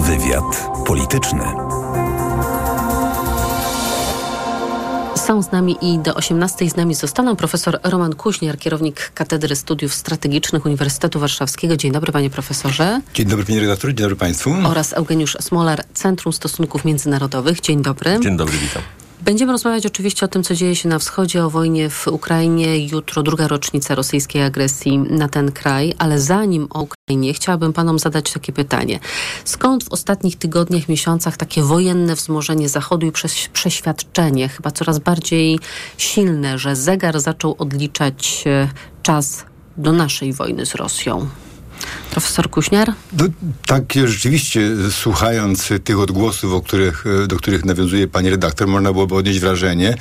Wywiad 0.00 0.70
polityczny. 0.86 1.42
Są 5.16 5.42
z 5.42 5.52
nami 5.52 5.76
i 5.82 5.98
do 5.98 6.14
18 6.14 6.70
z 6.70 6.76
nami 6.76 6.94
zostaną 6.94 7.36
profesor 7.36 7.80
Roman 7.82 8.14
Kuźniar, 8.14 8.58
kierownik 8.58 9.12
Katedry 9.14 9.56
Studiów 9.56 9.94
Strategicznych 9.94 10.66
Uniwersytetu 10.66 11.20
Warszawskiego. 11.20 11.76
Dzień 11.76 11.92
dobry 11.92 12.12
panie 12.12 12.30
profesorze. 12.30 13.00
Dzień 13.14 13.26
dobry 13.26 13.44
panie 13.44 13.60
redaktorze, 13.60 13.94
dzień 13.94 14.04
dobry 14.04 14.16
państwu. 14.16 14.54
Oraz 14.64 14.92
Eugeniusz 14.92 15.36
Smolar, 15.40 15.84
Centrum 15.94 16.32
Stosunków 16.32 16.84
Międzynarodowych. 16.84 17.60
Dzień 17.60 17.82
dobry. 17.82 18.18
Dzień 18.22 18.36
dobry, 18.36 18.58
witam. 18.58 18.82
Będziemy 19.28 19.52
rozmawiać 19.52 19.86
oczywiście 19.86 20.26
o 20.26 20.28
tym, 20.28 20.42
co 20.42 20.54
dzieje 20.54 20.76
się 20.76 20.88
na 20.88 20.98
wschodzie, 20.98 21.44
o 21.44 21.50
wojnie 21.50 21.90
w 21.90 22.08
Ukrainie. 22.08 22.86
Jutro 22.86 23.22
druga 23.22 23.48
rocznica 23.48 23.94
rosyjskiej 23.94 24.42
agresji 24.42 24.98
na 24.98 25.28
ten 25.28 25.52
kraj, 25.52 25.94
ale 25.98 26.20
zanim 26.20 26.68
o 26.70 26.82
Ukrainie, 26.82 27.34
chciałabym 27.34 27.72
panom 27.72 27.98
zadać 27.98 28.32
takie 28.32 28.52
pytanie. 28.52 29.00
Skąd 29.44 29.84
w 29.84 29.92
ostatnich 29.92 30.36
tygodniach, 30.36 30.88
miesiącach 30.88 31.36
takie 31.36 31.62
wojenne 31.62 32.14
wzmożenie 32.14 32.68
Zachodu 32.68 33.06
i 33.06 33.12
przeświadczenie, 33.52 34.48
chyba 34.48 34.70
coraz 34.70 34.98
bardziej 34.98 35.58
silne, 35.98 36.58
że 36.58 36.76
zegar 36.76 37.20
zaczął 37.20 37.56
odliczać 37.58 38.44
e, 38.46 38.68
czas 39.02 39.44
do 39.76 39.92
naszej 39.92 40.32
wojny 40.32 40.66
z 40.66 40.74
Rosją? 40.74 41.28
Profesor 42.10 42.50
Kuśniar? 42.50 42.92
No, 43.12 43.24
tak, 43.66 43.84
rzeczywiście, 44.06 44.70
słuchając 44.90 45.68
tych 45.84 45.98
odgłosów, 45.98 46.52
o 46.52 46.60
których, 46.60 47.04
do 47.26 47.36
których 47.36 47.64
nawiązuje 47.64 48.08
pani 48.08 48.30
redaktor, 48.30 48.68
można 48.68 48.92
byłoby 48.92 49.14
odnieść 49.14 49.40
wrażenie, 49.40 49.94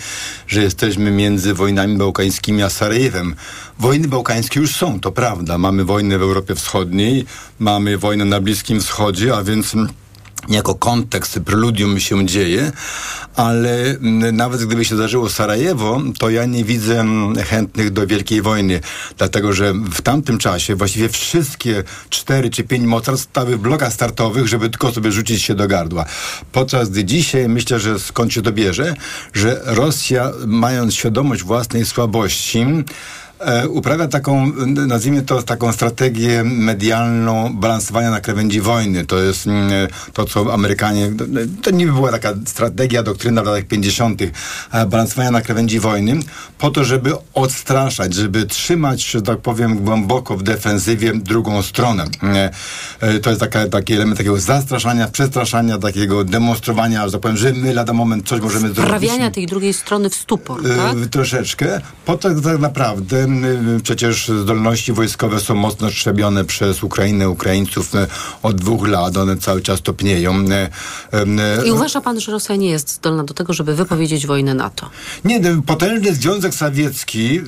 że 0.48 0.64
jesteśmy 0.64 1.12
między 1.12 1.54
wojnami 1.54 1.98
bałkańskimi 1.98 2.64
a 2.64 2.70
Sarajewem. 2.70 3.36
Wojny 3.80 4.08
bałkańskie 4.08 4.60
już 4.60 4.76
są, 4.76 5.00
to 5.00 5.12
prawda. 5.12 5.58
Mamy 5.58 5.86
wojnę 5.86 6.18
w 6.18 6.22
Europie 6.22 6.56
Wschodniej, 6.56 7.26
mamy 7.60 7.98
wojnę 7.98 8.26
na 8.26 8.42
Bliskim 8.42 8.80
Wschodzie, 8.80 9.36
a 9.36 9.44
więc 9.44 9.76
jako 10.50 10.76
kontekst, 10.76 11.40
preludium 11.46 12.00
się 12.00 12.26
dzieje, 12.26 12.72
ale 13.36 13.96
nawet 14.34 14.66
gdyby 14.66 14.86
się 14.86 14.96
zdarzyło 14.96 15.30
Sarajewo, 15.30 16.02
to 16.20 16.30
ja 16.30 16.46
nie 16.46 16.64
widzę 16.64 17.06
chętnych 17.50 17.92
do 17.92 18.08
Wielkiej 18.08 18.42
Wojny, 18.42 18.80
dlatego 19.18 19.54
że 19.54 19.74
w 19.74 20.02
tamtym 20.02 20.38
czasie 20.38 20.76
właściwie 20.76 21.10
wszystkie 21.10 21.84
cztery 22.10 22.50
czy 22.50 22.64
pięć 22.64 22.86
mocarstw 22.86 23.30
stały 23.30 23.58
w 23.58 23.60
blokach 23.60 23.94
startowych, 23.94 24.48
żeby 24.48 24.70
tylko 24.70 24.92
sobie 24.92 25.12
rzucić 25.12 25.42
się 25.42 25.56
do 25.56 25.68
gardła. 25.68 26.06
Podczas 26.52 26.90
gdy 26.90 27.06
dzisiaj 27.06 27.50
myślę, 27.50 27.80
że 27.80 28.00
skąd 28.00 28.34
się 28.34 28.42
to 28.42 28.52
bierze, 28.52 28.94
że 29.34 29.62
Rosja, 29.66 30.32
mając 30.46 30.96
świadomość 30.96 31.44
własnej 31.44 31.86
słabości, 31.86 32.66
uprawia 33.70 34.08
taką, 34.08 34.52
nazwijmy 34.88 35.22
to, 35.22 35.44
taką 35.44 35.74
strategię 35.74 36.44
medialną 36.44 37.54
balansowania 37.54 38.12
na 38.12 38.22
krawędzi 38.22 38.62
wojny. 38.62 39.06
To 39.06 39.20
jest 39.20 39.48
mm, 39.48 39.72
to, 40.14 40.26
co 40.26 40.54
Amerykanie, 40.54 41.12
to 41.62 41.72
niby 41.72 41.92
była 41.92 42.12
taka 42.12 42.34
strategia, 42.46 43.04
doktryna 43.04 43.44
w 43.44 43.46
latach 43.46 43.64
50. 43.64 44.22
E, 44.72 44.86
balansowania 44.86 45.32
na 45.32 45.42
krawędzi 45.42 45.80
wojny, 45.80 46.20
po 46.58 46.72
to, 46.72 46.84
żeby 46.84 47.12
odstraszać, 47.34 48.14
żeby 48.14 48.46
trzymać, 48.46 49.06
że 49.06 49.22
tak 49.22 49.38
powiem, 49.38 49.78
głęboko 49.78 50.38
w 50.38 50.44
defensywie 50.44 51.14
drugą 51.14 51.62
stronę. 51.62 52.06
E, 52.24 52.52
e, 53.00 53.20
to 53.20 53.30
jest 53.30 53.42
taka, 53.42 53.68
taki 53.68 53.94
element 53.94 54.18
takiego 54.18 54.40
zastraszania, 54.40 55.08
przestraszania, 55.08 55.78
takiego 55.78 56.24
demonstrowania, 56.24 57.06
że 57.06 57.12
tak 57.12 57.22
powiem, 57.22 57.38
że 57.38 57.54
my 57.54 57.74
lada 57.74 57.94
moment 57.94 58.28
coś 58.28 58.42
możemy 58.42 58.68
zrobić. 58.68 58.86
Wprawiania 58.86 59.32
tej 59.32 59.48
drugiej 59.48 59.74
strony 59.74 60.10
w 60.10 60.16
stupor, 60.16 60.68
E, 60.68 60.76
tak? 60.76 60.96
Troszeczkę. 61.12 61.82
Po 62.06 62.18
to 62.18 62.42
tak 62.42 62.60
naprawdę 62.60 63.27
Przecież 63.84 64.28
zdolności 64.28 64.94
wojskowe 64.94 65.40
są 65.40 65.56
mocno 65.56 65.90
trzebione 65.90 66.46
przez 66.46 66.84
Ukrainę, 66.84 67.30
Ukraińców 67.30 67.96
e, 67.96 68.08
od 68.44 68.56
dwóch 68.56 68.88
lat. 68.88 69.18
One 69.18 69.38
cały 69.38 69.62
czas 69.62 69.82
topnieją. 69.82 70.46
E, 70.50 70.70
I 71.66 71.72
uważa 71.72 72.02
pan, 72.02 72.20
że 72.20 72.32
Rosja 72.32 72.56
nie 72.56 72.70
jest 72.70 72.94
zdolna 72.94 73.24
do 73.24 73.34
tego, 73.34 73.54
żeby 73.54 73.76
wypowiedzieć 73.76 74.28
wojnę 74.28 74.54
NATO? 74.54 74.90
Nie, 75.26 75.42
potężny 75.66 76.16
Związek 76.16 76.54
Sowiecki 76.54 77.42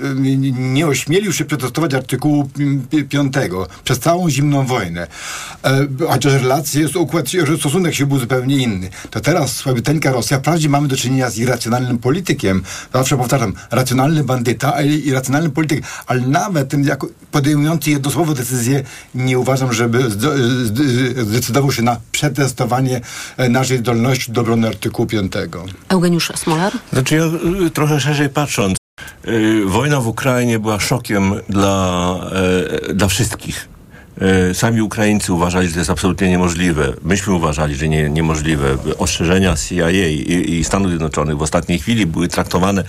nie 0.60 0.88
ośmielił 0.88 1.34
się 1.34 1.46
przetestować 1.46 1.94
artykułu 1.94 2.50
5 3.10 3.34
przez 3.84 4.00
całą 4.00 4.30
zimną 4.30 4.66
wojnę. 4.66 5.08
Chociaż 6.10 6.34
relacje, 6.34 6.88
układ, 6.96 7.26
stosunek 7.60 7.94
się 7.94 8.06
był 8.06 8.20
zupełnie 8.20 8.58
inny. 8.58 8.90
To 9.10 9.20
teraz 9.20 9.56
słabiteńka 9.56 10.12
Rosja, 10.12 10.40
wprawdzie 10.40 10.70
mamy 10.70 10.88
do 10.88 10.98
czynienia 10.98 11.30
z 11.30 11.38
irracjonalnym 11.38 11.98
politykiem. 11.98 12.64
Zawsze 12.94 13.18
powtarzam, 13.18 13.54
racjonalny 13.72 14.24
bandyta 14.24 14.82
i 14.82 15.12
racjonalny 15.12 15.50
polityk, 15.50 15.69
ale 16.08 16.22
nawet 16.22 16.70
ten 16.70 16.84
jako 16.84 17.08
podejmujący 17.32 17.92
jednosłowo 17.92 18.34
decyzję 18.34 18.84
nie 19.16 19.40
uważam, 19.40 19.74
żeby 19.74 20.10
zdecydował 21.26 21.72
się 21.72 21.82
na 21.82 21.98
przetestowanie 22.12 23.02
e, 23.38 23.50
naszej 23.50 23.78
zdolności 23.78 24.32
do 24.32 24.42
obrony 24.42 24.68
artykułu 24.68 25.08
5. 25.08 25.34
Eugeniusz 25.90 26.32
Smolar? 26.36 26.74
Znaczy 26.94 27.16
ja 27.16 27.26
y, 27.66 27.70
trochę 27.70 28.00
szerzej 28.00 28.30
patrząc, 28.30 28.78
y, 29.28 29.66
wojna 29.66 30.02
w 30.02 30.08
Ukrainie 30.08 30.60
była 30.60 30.80
szokiem 30.80 31.34
dla, 31.50 32.16
e, 32.90 32.94
dla 32.94 33.08
wszystkich 33.08 33.79
sami 34.54 34.82
Ukraińcy 34.82 35.34
uważali, 35.34 35.68
że 35.68 35.74
to 35.74 35.80
jest 35.80 35.90
absolutnie 35.90 36.30
niemożliwe. 36.30 36.94
Myśmy 37.04 37.34
uważali, 37.34 37.76
że 37.76 37.88
nie, 37.88 38.10
niemożliwe. 38.10 38.78
Ostrzeżenia 38.98 39.56
CIA 39.56 39.90
i, 39.90 40.58
i 40.60 40.64
Stanów 40.64 40.90
Zjednoczonych 40.90 41.38
w 41.38 41.42
ostatniej 41.42 41.80
chwili 41.80 42.06
były 42.06 42.28
traktowane 42.28 42.84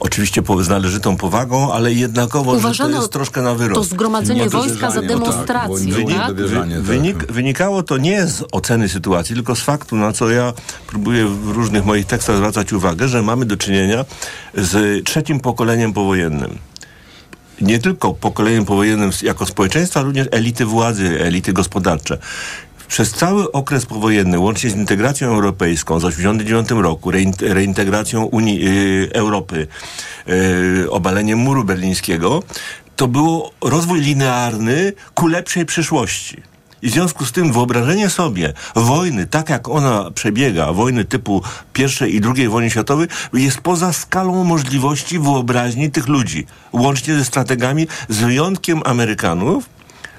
oczywiście 0.00 0.42
z 0.60 0.68
należytą 0.68 1.16
powagą, 1.16 1.72
ale 1.72 1.92
jednakowo 1.92 2.52
Uważano, 2.52 2.90
że 2.90 2.94
to 2.94 3.00
jest 3.00 3.12
troszkę 3.12 3.42
na 3.42 3.54
wyrost. 3.54 3.80
To 3.80 3.84
zgromadzenie 3.94 4.48
wojska 4.48 4.90
za 4.90 5.02
demonstrację. 5.02 6.04
No 6.08 6.16
tak, 6.16 6.36
wynik, 6.36 6.50
wy, 6.50 6.82
wynik, 6.82 7.32
wynikało 7.32 7.82
to 7.82 7.98
nie 7.98 8.26
z 8.26 8.44
oceny 8.52 8.88
sytuacji, 8.88 9.34
tylko 9.34 9.56
z 9.56 9.60
faktu, 9.60 9.96
na 9.96 10.12
co 10.12 10.30
ja 10.30 10.52
próbuję 10.86 11.26
w 11.26 11.50
różnych 11.50 11.84
moich 11.84 12.06
tekstach 12.06 12.36
zwracać 12.36 12.72
uwagę, 12.72 13.08
że 13.08 13.22
mamy 13.22 13.44
do 13.44 13.56
czynienia 13.56 14.04
z 14.54 15.04
trzecim 15.04 15.40
pokoleniem 15.40 15.92
powojennym 15.92 16.58
nie 17.60 17.78
tylko 17.78 18.14
pokoleniem 18.14 18.64
powojennym 18.64 19.10
jako 19.22 19.46
społeczeństwa, 19.46 20.00
ale 20.00 20.06
również 20.06 20.26
elity 20.30 20.64
władzy, 20.64 21.20
elity 21.20 21.52
gospodarcze. 21.52 22.18
Przez 22.88 23.10
cały 23.10 23.52
okres 23.52 23.86
powojenny, 23.86 24.38
łącznie 24.38 24.70
z 24.70 24.76
integracją 24.76 25.28
europejską 25.28 26.00
z 26.00 26.02
1989 26.02 26.82
roku, 26.82 27.10
reintegracją 27.40 28.24
Unii 28.24 28.64
yy, 28.64 29.10
Europy, 29.12 29.66
yy, 30.26 30.90
obaleniem 30.90 31.38
muru 31.38 31.64
berlińskiego, 31.64 32.42
to 32.96 33.08
był 33.08 33.42
rozwój 33.60 34.00
linearny 34.00 34.92
ku 35.14 35.26
lepszej 35.26 35.66
przyszłości. 35.66 36.42
I 36.82 36.88
w 36.88 36.92
związku 36.92 37.24
z 37.24 37.32
tym 37.32 37.52
wyobrażenie 37.52 38.10
sobie 38.10 38.52
wojny, 38.74 39.26
tak 39.26 39.50
jak 39.50 39.68
ona 39.68 40.10
przebiega, 40.10 40.72
wojny 40.72 41.04
typu 41.04 41.42
I 41.78 42.12
i 42.16 42.20
II 42.36 42.48
wojny 42.48 42.70
światowej, 42.70 43.08
jest 43.32 43.60
poza 43.60 43.92
skalą 43.92 44.44
możliwości 44.44 45.18
wyobraźni 45.18 45.90
tych 45.90 46.08
ludzi, 46.08 46.46
łącznie 46.72 47.14
ze 47.14 47.24
strategami, 47.24 47.86
z 48.08 48.18
wyjątkiem 48.18 48.82
Amerykanów, 48.84 49.68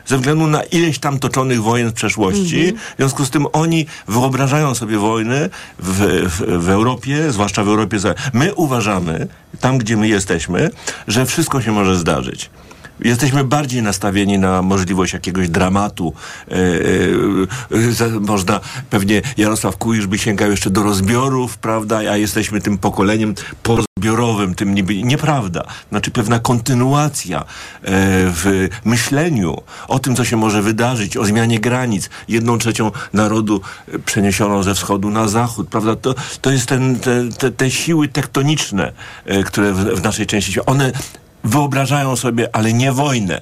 ze 0.05 0.17
względu 0.17 0.47
na 0.47 0.63
ileś 0.63 0.99
tam 0.99 1.19
toczonych 1.19 1.63
wojen 1.63 1.89
w 1.89 1.93
przeszłości. 1.93 2.73
-hmm. 2.73 2.77
W 2.93 2.97
związku 2.97 3.25
z 3.25 3.29
tym 3.29 3.45
oni 3.53 3.85
wyobrażają 4.07 4.75
sobie 4.75 4.97
wojny 4.97 5.49
w, 5.79 6.25
w, 6.29 6.63
w 6.65 6.69
Europie, 6.69 7.31
zwłaszcza 7.31 7.63
w 7.63 7.67
Europie. 7.67 7.97
My 8.33 8.55
uważamy, 8.55 9.27
tam 9.59 9.77
gdzie 9.77 9.97
my 9.97 10.07
jesteśmy, 10.07 10.69
że 11.07 11.25
wszystko 11.25 11.61
się 11.61 11.71
może 11.71 11.95
zdarzyć. 11.95 12.49
Jesteśmy 12.99 13.43
bardziej 13.43 13.81
nastawieni 13.81 14.39
na 14.39 14.61
możliwość 14.61 15.13
jakiegoś 15.13 15.49
dramatu. 15.49 16.13
E, 16.47 16.53
e, 16.53 18.05
e, 18.05 18.19
można, 18.19 18.59
pewnie 18.89 19.21
Jarosław 19.37 19.77
Kujisz 19.77 20.07
by 20.07 20.17
sięgał 20.17 20.51
jeszcze 20.51 20.69
do 20.69 20.83
rozbiorów, 20.83 21.57
prawda, 21.57 21.97
a 21.97 22.17
jesteśmy 22.17 22.61
tym 22.61 22.77
pokoleniem 22.77 23.35
porozbiorowym, 23.63 24.55
tym 24.55 24.75
niby, 24.75 25.03
nieprawda. 25.03 25.63
Znaczy 25.89 26.11
pewna 26.11 26.39
kontynuacja 26.39 27.39
e, 27.39 27.45
w 28.31 28.67
myśleniu 28.85 29.61
o 29.87 29.99
tym, 29.99 30.15
co 30.15 30.25
się 30.25 30.37
może 30.37 30.61
wydarzyć, 30.61 31.17
o 31.17 31.25
zmianie 31.25 31.59
granic. 31.59 32.09
Jedną 32.27 32.57
trzecią 32.57 32.91
narodu 33.13 33.61
przeniesiono 34.05 34.63
ze 34.63 34.75
wschodu 34.75 35.09
na 35.09 35.27
zachód, 35.27 35.69
prawda. 35.69 35.95
To, 35.95 36.15
to 36.41 36.51
jest 36.51 36.65
ten, 36.65 36.99
te, 36.99 37.29
te, 37.37 37.51
te 37.51 37.71
siły 37.71 38.07
tektoniczne, 38.07 38.91
e, 39.25 39.43
które 39.43 39.73
w, 39.73 39.77
w 39.77 40.03
naszej 40.03 40.25
części 40.25 40.65
one 40.65 40.91
wyobrażają 41.43 42.15
sobie, 42.15 42.55
ale 42.55 42.73
nie 42.73 42.91
wojnę. 42.91 43.41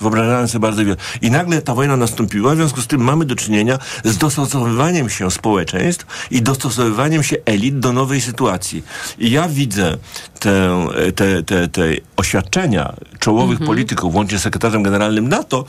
Wyobrażają 0.00 0.48
sobie 0.48 0.60
bardzo 0.60 0.84
wiele. 0.84 0.96
I 1.22 1.30
nagle 1.30 1.62
ta 1.62 1.74
wojna 1.74 1.96
nastąpiła, 1.96 2.54
w 2.54 2.56
związku 2.56 2.80
z 2.80 2.86
tym 2.86 3.00
mamy 3.00 3.24
do 3.24 3.36
czynienia 3.36 3.78
z 4.04 4.18
dostosowywaniem 4.18 5.10
się 5.10 5.30
społeczeństw 5.30 6.06
i 6.30 6.42
dostosowywaniem 6.42 7.22
się 7.22 7.36
elit 7.44 7.78
do 7.78 7.92
nowej 7.92 8.20
sytuacji. 8.20 8.84
I 9.18 9.30
ja 9.30 9.48
widzę 9.48 9.96
te, 10.40 10.86
te, 11.14 11.42
te, 11.42 11.68
te 11.68 11.82
oświadczenia 12.16 12.92
czołowych 13.18 13.60
mhm. 13.60 13.66
polityków, 13.66 14.14
łącznie 14.14 14.38
z 14.38 14.42
sekretarzem 14.42 14.82
generalnym 14.82 15.28
NATO, 15.28 15.64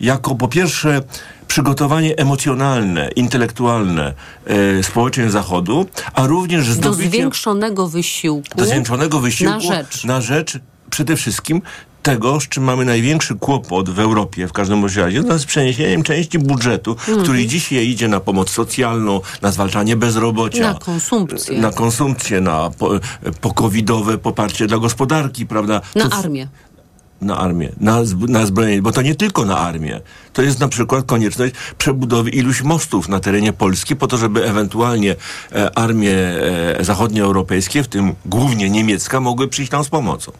jako 0.00 0.34
po 0.34 0.48
pierwsze 0.48 1.02
przygotowanie 1.48 2.16
emocjonalne, 2.16 3.10
intelektualne 3.16 4.14
e, 4.46 4.82
społeczeństw 4.82 5.32
Zachodu, 5.32 5.86
a 6.14 6.26
również 6.26 6.70
zdobycie... 6.70 7.04
Do 7.04 7.10
zwiększonego 7.10 7.88
wysiłku. 7.88 8.48
Do 8.56 8.64
zwiększonego 8.64 9.20
wysiłku 9.20 9.54
na 9.54 9.60
rzecz, 9.60 10.04
na 10.04 10.20
rzecz 10.20 10.58
przede 10.92 11.16
wszystkim 11.16 11.62
tego, 12.02 12.40
z 12.40 12.48
czym 12.48 12.64
mamy 12.64 12.84
największy 12.84 13.34
kłopot 13.34 13.90
w 13.90 13.98
Europie, 13.98 14.48
w 14.48 14.52
każdym 14.52 14.84
razie, 14.84 15.24
to 15.24 15.32
jest 15.32 15.46
przeniesieniem 15.46 16.02
części 16.02 16.38
budżetu, 16.38 16.96
mm. 17.08 17.22
który 17.22 17.46
dzisiaj 17.46 17.88
idzie 17.88 18.08
na 18.08 18.20
pomoc 18.20 18.50
socjalną, 18.50 19.20
na 19.42 19.52
zwalczanie 19.52 19.96
bezrobocia. 19.96 20.72
Na 20.72 20.78
konsumpcję. 20.78 21.60
Na 21.60 21.72
konsumpcję, 21.72 22.40
na 22.40 22.70
po, 22.78 22.90
pokowidowe 23.40 24.18
poparcie 24.18 24.66
dla 24.66 24.78
gospodarki, 24.78 25.46
prawda? 25.46 25.80
Na 25.94 26.08
to, 26.08 26.16
armię 26.16 26.48
na 27.20 27.38
armię, 27.38 27.72
na, 27.80 27.98
na 28.28 28.46
zbrojenie, 28.46 28.82
bo 28.82 28.92
to 28.92 29.02
nie 29.02 29.14
tylko 29.14 29.44
na 29.44 29.58
armię. 29.58 30.00
To 30.32 30.42
jest 30.42 30.60
na 30.60 30.68
przykład 30.68 31.06
konieczność 31.06 31.54
przebudowy 31.78 32.30
iluś 32.30 32.62
mostów 32.62 33.08
na 33.08 33.20
terenie 33.20 33.52
Polski 33.52 33.96
po 33.96 34.06
to, 34.06 34.16
żeby 34.16 34.44
ewentualnie 34.44 35.16
e, 35.52 35.78
armie 35.78 36.12
e, 36.12 36.84
zachodnioeuropejskie, 36.84 37.82
w 37.82 37.88
tym 37.88 38.14
głównie 38.26 38.70
niemiecka, 38.70 39.20
mogły 39.20 39.48
przyjść 39.48 39.70
tam 39.70 39.84
z 39.84 39.88
pomocą. 39.88 40.32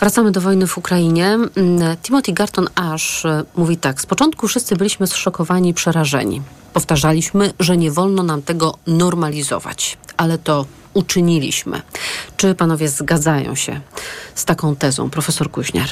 Wracamy 0.00 0.32
do 0.32 0.40
wojny 0.40 0.66
w 0.66 0.78
Ukrainie. 0.78 1.26
Mm, 1.26 1.96
Timothy 2.02 2.32
Garton 2.32 2.68
Ash 2.74 3.24
e, 3.24 3.44
mówi 3.56 3.76
tak. 3.76 4.00
Z 4.00 4.06
początku 4.06 4.48
wszyscy 4.48 4.76
byliśmy 4.76 5.06
zszokowani 5.06 5.74
przerażeni. 5.74 6.42
Powtarzaliśmy, 6.72 7.52
że 7.60 7.76
nie 7.76 7.90
wolno 7.90 8.22
nam 8.22 8.42
tego 8.42 8.78
normalizować, 8.86 9.98
ale 10.16 10.38
to 10.38 10.66
uczyniliśmy. 10.94 11.82
Czy 12.36 12.54
panowie 12.54 12.88
zgadzają 12.88 13.54
się 13.54 13.80
z 14.34 14.44
taką 14.44 14.76
tezą, 14.76 15.10
profesor 15.10 15.50
Kuźniar? 15.50 15.88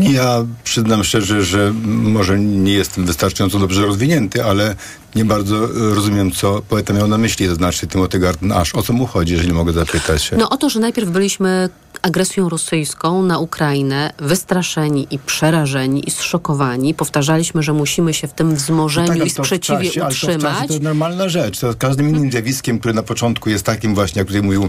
Ja 0.00 0.46
przyznam 0.64 1.04
szczerze, 1.04 1.42
że 1.44 1.72
może 1.84 2.38
nie 2.38 2.72
jestem 2.72 3.06
wystarczająco 3.06 3.58
dobrze 3.58 3.86
rozwinięty, 3.86 4.44
ale 4.44 4.76
nie 5.14 5.24
bardzo 5.24 5.66
rozumiem, 5.94 6.30
co 6.30 6.62
poeta 6.68 6.94
miał 6.94 7.08
na 7.08 7.18
myśli, 7.18 7.48
to 7.48 7.54
znaczy 7.54 7.86
Timothy 7.86 8.18
Garton 8.18 8.52
Ash. 8.52 8.74
O 8.74 8.82
co 8.82 8.92
mu 8.92 9.06
chodzi, 9.06 9.32
jeżeli 9.32 9.52
mogę 9.52 9.72
zapytać 9.72 10.22
się? 10.22 10.36
No 10.36 10.48
o 10.48 10.56
to, 10.56 10.70
że 10.70 10.80
najpierw 10.80 11.10
byliśmy 11.10 11.68
agresją 12.02 12.48
rosyjską 12.48 13.22
na 13.22 13.38
Ukrainę, 13.38 14.12
wystraszeni 14.18 15.06
i 15.10 15.18
przerażeni 15.18 16.08
i 16.08 16.10
zszokowani. 16.10 16.94
Powtarzaliśmy, 16.94 17.62
że 17.62 17.72
musimy 17.72 18.14
się 18.14 18.28
w 18.28 18.32
tym 18.32 18.54
wzmożeniu 18.54 19.12
no 19.12 19.18
tak, 19.18 19.26
i 19.26 19.30
sprzeciwie 19.30 19.84
czasie, 19.84 20.06
utrzymać. 20.06 20.44
Ale 20.44 20.60
to, 20.60 20.66
to 20.66 20.72
jest 20.72 20.82
normalna 20.82 21.28
rzecz. 21.28 21.58
To 21.58 21.74
każdym 21.74 22.08
innym 22.08 22.30
zjawiskiem, 22.30 22.78
które 22.78 22.94
na 22.94 23.02
początku 23.02 23.50
jest 23.50 23.64
takim 23.64 23.94
właśnie, 23.94 24.18
jak 24.18 24.26
tutaj 24.26 24.42
mówił 24.42 24.68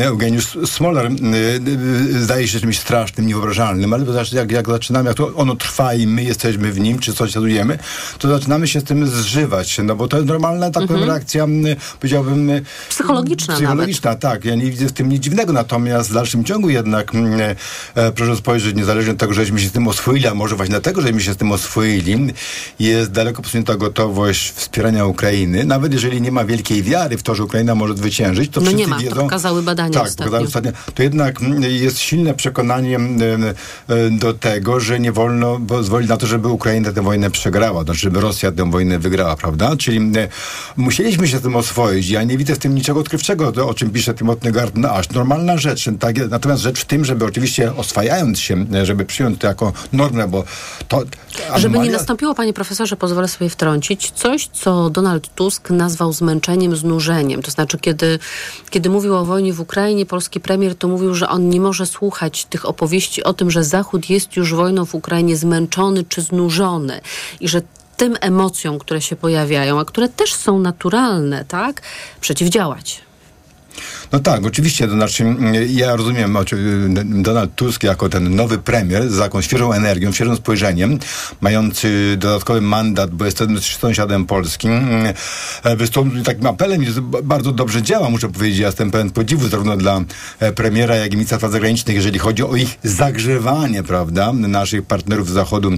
Eugeniusz 0.00 0.58
Smolar, 0.66 1.06
y, 1.06 1.10
y, 2.16 2.22
zdaje 2.22 2.48
się 2.48 2.60
czymś 2.60 2.78
strasznym, 2.78 3.26
niewyobrażalnym, 3.26 3.92
ale 3.92 4.04
znaczy, 4.04 4.36
jak, 4.36 4.52
jak 4.52 4.68
zaczynamy, 4.68 5.08
jak 5.08 5.16
to 5.16 5.34
ono 5.34 5.56
trwa 5.56 5.94
i 5.94 6.06
my 6.06 6.24
jesteśmy 6.24 6.72
w 6.72 6.80
nim, 6.80 6.98
czy 6.98 7.14
coś 7.14 7.32
zadujemy, 7.32 7.78
to 8.18 8.28
zaczynamy 8.28 8.68
się 8.68 8.80
z 8.80 8.84
tym 8.84 9.06
zżywać, 9.06 9.53
no 9.84 9.96
bo 9.96 10.08
to 10.08 10.16
jest 10.16 10.28
normalna 10.28 10.70
taka 10.70 10.94
mhm. 10.94 11.04
reakcja, 11.04 11.46
powiedziałbym... 12.00 12.50
Psychologiczna 12.88 13.54
Psychologiczna, 13.54 14.10
nawet. 14.10 14.22
tak. 14.22 14.44
Ja 14.44 14.54
nie 14.54 14.70
widzę 14.70 14.86
w 14.86 14.92
tym 14.92 15.08
nic 15.08 15.22
dziwnego, 15.22 15.52
natomiast 15.52 16.10
w 16.10 16.14
dalszym 16.14 16.44
ciągu 16.44 16.70
jednak 16.70 17.12
e, 17.14 17.56
e, 17.94 18.12
proszę 18.12 18.36
spojrzeć, 18.36 18.76
niezależnie 18.76 19.12
od 19.12 19.18
tego, 19.18 19.34
żeśmy 19.34 19.60
się 19.60 19.68
z 19.68 19.72
tym 19.72 19.88
oswoili, 19.88 20.26
a 20.26 20.34
może 20.34 20.56
właśnie 20.56 20.70
dlatego, 20.70 21.00
żeśmy 21.00 21.20
się 21.20 21.32
z 21.32 21.36
tym 21.36 21.52
oswoili, 21.52 22.32
jest 22.78 23.10
daleko 23.10 23.42
posunięta 23.42 23.74
gotowość 23.74 24.52
wspierania 24.52 25.06
Ukrainy. 25.06 25.64
Nawet 25.64 25.92
jeżeli 25.92 26.22
nie 26.22 26.32
ma 26.32 26.44
wielkiej 26.44 26.82
wiary 26.82 27.18
w 27.18 27.22
to, 27.22 27.34
że 27.34 27.44
Ukraina 27.44 27.74
może 27.74 27.96
zwyciężyć, 27.96 28.50
to 28.50 28.60
no 28.60 28.66
wszyscy 28.66 28.80
nie 28.80 28.86
ma, 28.86 28.98
wiedzą... 28.98 29.14
to 29.14 29.22
pokazały 29.22 29.62
badania 29.62 29.94
tak, 29.94 30.08
ostatnio. 30.08 30.38
ostatnio. 30.38 30.72
To 30.94 31.02
jednak 31.02 31.40
jest 31.60 31.98
silne 31.98 32.34
przekonanie 32.34 32.96
mm, 32.96 33.22
e, 33.88 34.10
do 34.10 34.34
tego, 34.34 34.80
że 34.80 35.00
nie 35.00 35.12
wolno 35.12 35.60
pozwolić 35.68 36.08
na 36.08 36.16
to, 36.16 36.26
żeby 36.26 36.48
Ukraina 36.48 36.92
tę 36.92 37.02
wojnę 37.02 37.30
przegrała, 37.30 37.84
znaczy 37.84 38.00
żeby 38.00 38.20
Rosja 38.20 38.52
tę 38.52 38.70
wojnę 38.70 38.98
wygrała. 38.98 39.36
Prawda? 39.44 39.76
Czyli 39.76 39.98
e, 39.98 40.28
musieliśmy 40.76 41.28
się 41.28 41.38
z 41.38 41.42
tym 41.42 41.56
oswoić. 41.56 42.08
Ja 42.08 42.22
nie 42.22 42.38
widzę 42.38 42.54
w 42.54 42.58
tym 42.58 42.74
niczego 42.74 43.00
odkrywczego, 43.00 43.52
to, 43.52 43.68
o 43.68 43.74
czym 43.74 43.90
pisze 43.90 44.14
Timothy 44.14 44.52
Garden 44.52 44.82
no, 44.82 44.90
aż 44.90 45.10
Normalna 45.10 45.58
rzecz. 45.58 45.88
Tak, 46.00 46.30
natomiast 46.30 46.62
rzecz 46.62 46.80
w 46.80 46.84
tym, 46.84 47.04
żeby 47.04 47.24
oczywiście 47.24 47.76
oswajając 47.76 48.40
się, 48.40 48.66
e, 48.74 48.86
żeby 48.86 49.04
przyjąć 49.04 49.40
to 49.40 49.46
jako 49.46 49.72
normę, 49.92 50.28
bo 50.28 50.44
to... 50.88 51.02
Żeby 51.56 51.78
anomalia- 51.78 51.84
nie 51.84 51.90
nastąpiło, 51.90 52.34
panie 52.34 52.52
profesorze, 52.52 52.96
pozwolę 52.96 53.28
sobie 53.28 53.50
wtrącić, 53.50 54.10
coś, 54.10 54.48
co 54.52 54.90
Donald 54.90 55.34
Tusk 55.34 55.70
nazwał 55.70 56.12
zmęczeniem, 56.12 56.76
znużeniem. 56.76 57.42
To 57.42 57.50
znaczy, 57.50 57.78
kiedy, 57.78 58.18
kiedy 58.70 58.90
mówił 58.90 59.16
o 59.16 59.24
wojnie 59.24 59.52
w 59.52 59.60
Ukrainie, 59.60 60.06
polski 60.06 60.40
premier 60.40 60.74
to 60.74 60.88
mówił, 60.88 61.14
że 61.14 61.28
on 61.28 61.48
nie 61.48 61.60
może 61.60 61.86
słuchać 61.86 62.44
tych 62.44 62.68
opowieści 62.68 63.24
o 63.24 63.34
tym, 63.34 63.50
że 63.50 63.64
Zachód 63.64 64.10
jest 64.10 64.36
już 64.36 64.54
wojną 64.54 64.84
w 64.84 64.94
Ukrainie 64.94 65.36
zmęczony 65.36 66.04
czy 66.08 66.22
znużony 66.22 67.00
i 67.40 67.48
że 67.48 67.62
tym 67.94 68.16
emocjom, 68.20 68.78
które 68.78 69.00
się 69.00 69.16
pojawiają, 69.16 69.80
a 69.80 69.84
które 69.84 70.08
też 70.08 70.34
są 70.34 70.58
naturalne, 70.58 71.44
tak, 71.44 71.82
przeciwdziałać. 72.20 73.00
No 74.12 74.20
tak, 74.20 74.46
oczywiście, 74.46 74.86
to 74.86 74.92
znaczy 74.92 75.24
mm, 75.24 75.54
ja 75.68 75.96
rozumiem 75.96 76.36
oczy- 76.36 76.88
Donald 77.04 77.54
Tusk 77.54 77.82
jako 77.82 78.08
ten 78.08 78.34
nowy 78.36 78.58
premier 78.58 79.08
z 79.10 79.18
taką 79.18 79.40
świeżą 79.40 79.72
energią, 79.72 80.12
świeżym 80.12 80.36
spojrzeniem, 80.36 80.98
mający 81.40 82.16
dodatkowy 82.18 82.60
mandat, 82.60 83.10
bo 83.10 83.24
jest 83.24 83.42
sąsiadem 83.80 84.26
polskim, 84.26 84.72
mm, 84.72 85.14
wystąpił 85.76 86.22
takim 86.22 86.46
apelem 86.46 86.82
i 86.82 86.86
bardzo 87.22 87.52
dobrze 87.52 87.82
działa, 87.82 88.10
muszę 88.10 88.28
powiedzieć, 88.28 88.58
ja 88.58 88.66
jestem 88.66 88.90
pełen 88.90 89.10
podziwu 89.10 89.48
zarówno 89.48 89.76
dla 89.76 90.00
e, 90.40 90.52
premiera, 90.52 90.96
jak 90.96 91.12
i 91.12 91.16
ministra 91.16 91.36
spraw 91.38 91.52
zagranicznych, 91.52 91.96
jeżeli 91.96 92.18
chodzi 92.18 92.42
o 92.42 92.56
ich 92.56 92.78
zagrzewanie, 92.84 93.82
prawda, 93.82 94.32
naszych 94.32 94.82
partnerów 94.82 95.30
z 95.30 95.32
Zachodu, 95.32 95.70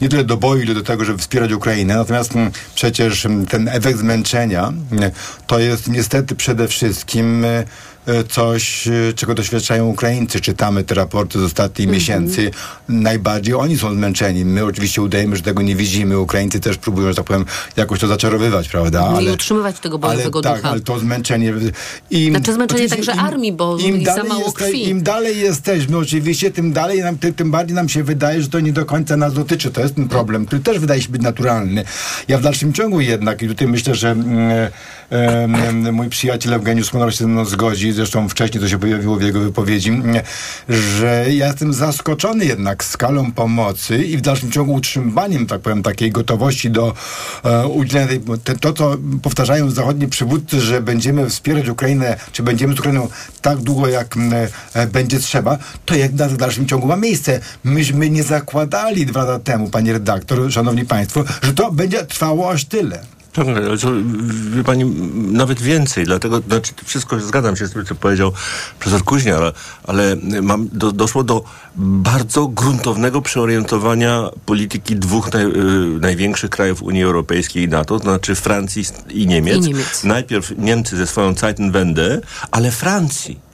nie 0.00 0.08
tyle 0.08 0.24
do 0.24 0.36
boju, 0.36 0.62
ile 0.62 0.74
do 0.74 0.82
tego, 0.82 1.04
żeby 1.04 1.18
wspierać 1.18 1.52
Ukrainę, 1.52 1.96
natomiast 1.96 2.36
mm, 2.36 2.50
przecież 2.74 3.26
ten 3.48 3.68
efekt 3.68 3.98
zmęczenia 3.98 4.72
to 5.46 5.58
jest 5.58 5.88
niestety 5.88 6.34
przede 6.34 6.68
wszystkim 6.68 7.44
e, 7.44 7.64
coś, 8.28 8.88
e, 8.88 9.12
czego 9.16 9.34
doświadczają 9.34 9.86
Ukraińcy. 9.86 10.40
Czytamy 10.40 10.84
te 10.84 10.94
raporty 10.94 11.38
z 11.38 11.42
ostatnich 11.42 11.88
miesięcy. 11.88 12.50
Najbardziej 12.88 13.54
oni 13.54 13.78
są 13.78 13.94
zmęczeni. 13.94 14.44
My 14.44 14.64
oczywiście 14.64 15.02
udajemy, 15.02 15.36
że 15.36 15.42
tego 15.42 15.62
nie 15.62 15.76
widzimy. 15.76 16.18
Ukraińcy 16.18 16.60
też 16.60 16.76
próbują, 16.76 17.08
że 17.08 17.14
tak 17.14 17.24
powiem, 17.24 17.44
jakoś 17.76 18.00
to 18.00 18.06
zaczarowywać, 18.06 18.68
prawda? 18.68 19.20
I 19.20 19.30
utrzymywać 19.30 19.80
tego 19.80 19.98
ale, 20.02 20.14
bojowego 20.14 20.40
tak, 20.40 20.56
ducha. 20.56 20.70
ale 20.70 20.80
to 20.80 20.98
zmęczenie... 20.98 21.54
Im, 22.10 22.34
Znaczy 22.34 22.52
zmęczenie 22.52 22.88
także 22.88 23.12
armii, 23.12 23.52
bo 23.52 23.78
za 24.04 24.24
mało 24.24 24.46
jeste-. 24.46 24.72
Im 24.72 25.02
dalej 25.02 25.40
jesteśmy, 25.40 25.98
oczywiście, 25.98 26.50
tym 26.50 26.72
dalej 26.72 27.00
nam, 27.00 27.18
tym, 27.18 27.34
tym 27.34 27.50
bardziej 27.50 27.74
nam 27.74 27.88
się 27.88 28.02
wydaje, 28.02 28.42
że 28.42 28.48
to 28.48 28.60
nie 28.60 28.72
do 28.72 28.84
końca 28.84 29.16
nas 29.16 29.34
dotyczy. 29.34 29.70
To 29.70 29.80
jest 29.80 29.94
ten 29.94 30.08
problem, 30.08 30.46
który 30.46 30.62
też 30.62 30.78
wydaje 30.78 31.02
się 31.02 31.08
być 31.08 31.22
naturalny. 31.22 31.84
Ja 32.28 32.38
w 32.38 32.42
dalszym 32.42 32.72
ciągu 32.72 33.00
jednak, 33.00 33.42
i 33.42 33.48
tutaj 33.48 33.68
myślę, 33.68 33.94
że 33.94 34.10
mm, 34.10 34.50
em, 34.50 34.70
mój 35.92 36.08
przyjaciel 36.08 36.54
Eugeniusz 36.54 36.90
Honor 36.90 37.12
się 37.12 37.18
ze 37.18 37.26
mną 37.26 37.44
zgodzi, 37.44 37.92
zresztą 37.92 38.28
wcześniej 38.28 38.62
to 38.62 38.68
się 38.68 38.78
pojawiło 38.78 39.16
w 39.16 39.22
jego 39.22 39.40
wypowiedzi, 39.40 40.02
że 40.68 41.26
ja 41.30 41.46
jestem 41.46 41.72
zaskoczony 41.72 42.44
jednak 42.44 42.84
skalą 42.84 43.32
pomocy 43.32 43.98
i 43.98 44.16
w 44.16 44.20
dalszym 44.20 44.52
ciągu 44.52 44.72
utrzymywaniem, 44.72 45.46
tak 45.46 45.60
powiem, 45.60 45.82
takiej 45.82 46.10
gotowości 46.10 46.70
do 46.70 46.94
e, 47.44 47.66
udzielenia 47.66 48.08
tej, 48.08 48.20
te, 48.44 48.54
to, 48.54 48.72
co 48.72 48.96
powtarzają 49.22 49.70
zachodni 49.70 50.06
przywódcy, 50.06 50.60
że 50.60 50.80
będziemy 50.80 51.30
wspierać 51.30 51.68
Ukrainę, 51.68 52.16
czy 52.32 52.42
będziemy 52.42 52.74
z 52.74 52.80
Ukrainą 52.80 53.08
tak 53.40 53.58
długo, 53.58 53.88
jak 53.88 54.16
e, 54.74 54.86
będzie 54.86 55.18
trzeba, 55.18 55.58
to 55.84 55.94
jednak 55.94 56.30
w 56.30 56.36
dalszym 56.36 56.66
ciągu 56.66 56.86
ma 56.86 56.96
miejsce. 56.96 57.40
Myśmy 57.64 58.10
nie 58.10 58.22
zakładali 58.22 59.06
dwa 59.06 59.24
lata 59.24 59.38
temu, 59.38 59.70
panie 59.70 59.92
redaktor, 59.92 60.52
szanowni 60.52 60.84
państwo, 60.84 61.24
że 61.42 61.54
to 61.54 61.72
będzie 61.72 62.04
trwało 62.04 62.50
aż 62.50 62.64
tyle. 62.64 63.02
Tak, 63.32 63.48
ale 63.48 63.78
to, 63.78 63.90
wie 64.56 64.64
pani, 64.64 64.84
nawet 65.32 65.60
więcej, 65.60 66.04
dlatego, 66.04 66.40
znaczy, 66.40 66.72
wszystko 66.84 67.20
zgadzam 67.20 67.56
się 67.56 67.66
z 67.66 67.72
tym, 67.72 67.84
co 67.84 67.94
powiedział 67.94 68.32
profesor 68.78 69.04
Kuźnia, 69.04 69.36
ale, 69.36 69.52
ale 69.84 70.16
mam, 70.42 70.68
do, 70.72 70.92
doszło 70.92 71.24
do 71.24 71.44
bardzo 71.76 72.48
gruntownego 72.48 73.22
przeorientowania 73.22 74.30
polityki 74.46 74.96
dwóch 74.96 75.32
naj, 75.32 75.44
y, 75.44 75.50
największych 76.00 76.50
krajów 76.50 76.82
Unii 76.82 77.02
Europejskiej 77.02 77.62
i 77.62 77.68
NATO, 77.68 77.98
to 77.98 78.04
znaczy 78.04 78.34
Francji 78.34 78.84
i 79.10 79.26
Niemiec. 79.26 79.56
I 79.56 79.60
Niemiec. 79.60 80.04
Najpierw 80.04 80.52
Niemcy 80.58 80.96
ze 80.96 81.06
swoją 81.06 81.34
Zeitenwende, 81.34 82.20
ale 82.50 82.70
Francji. 82.70 83.51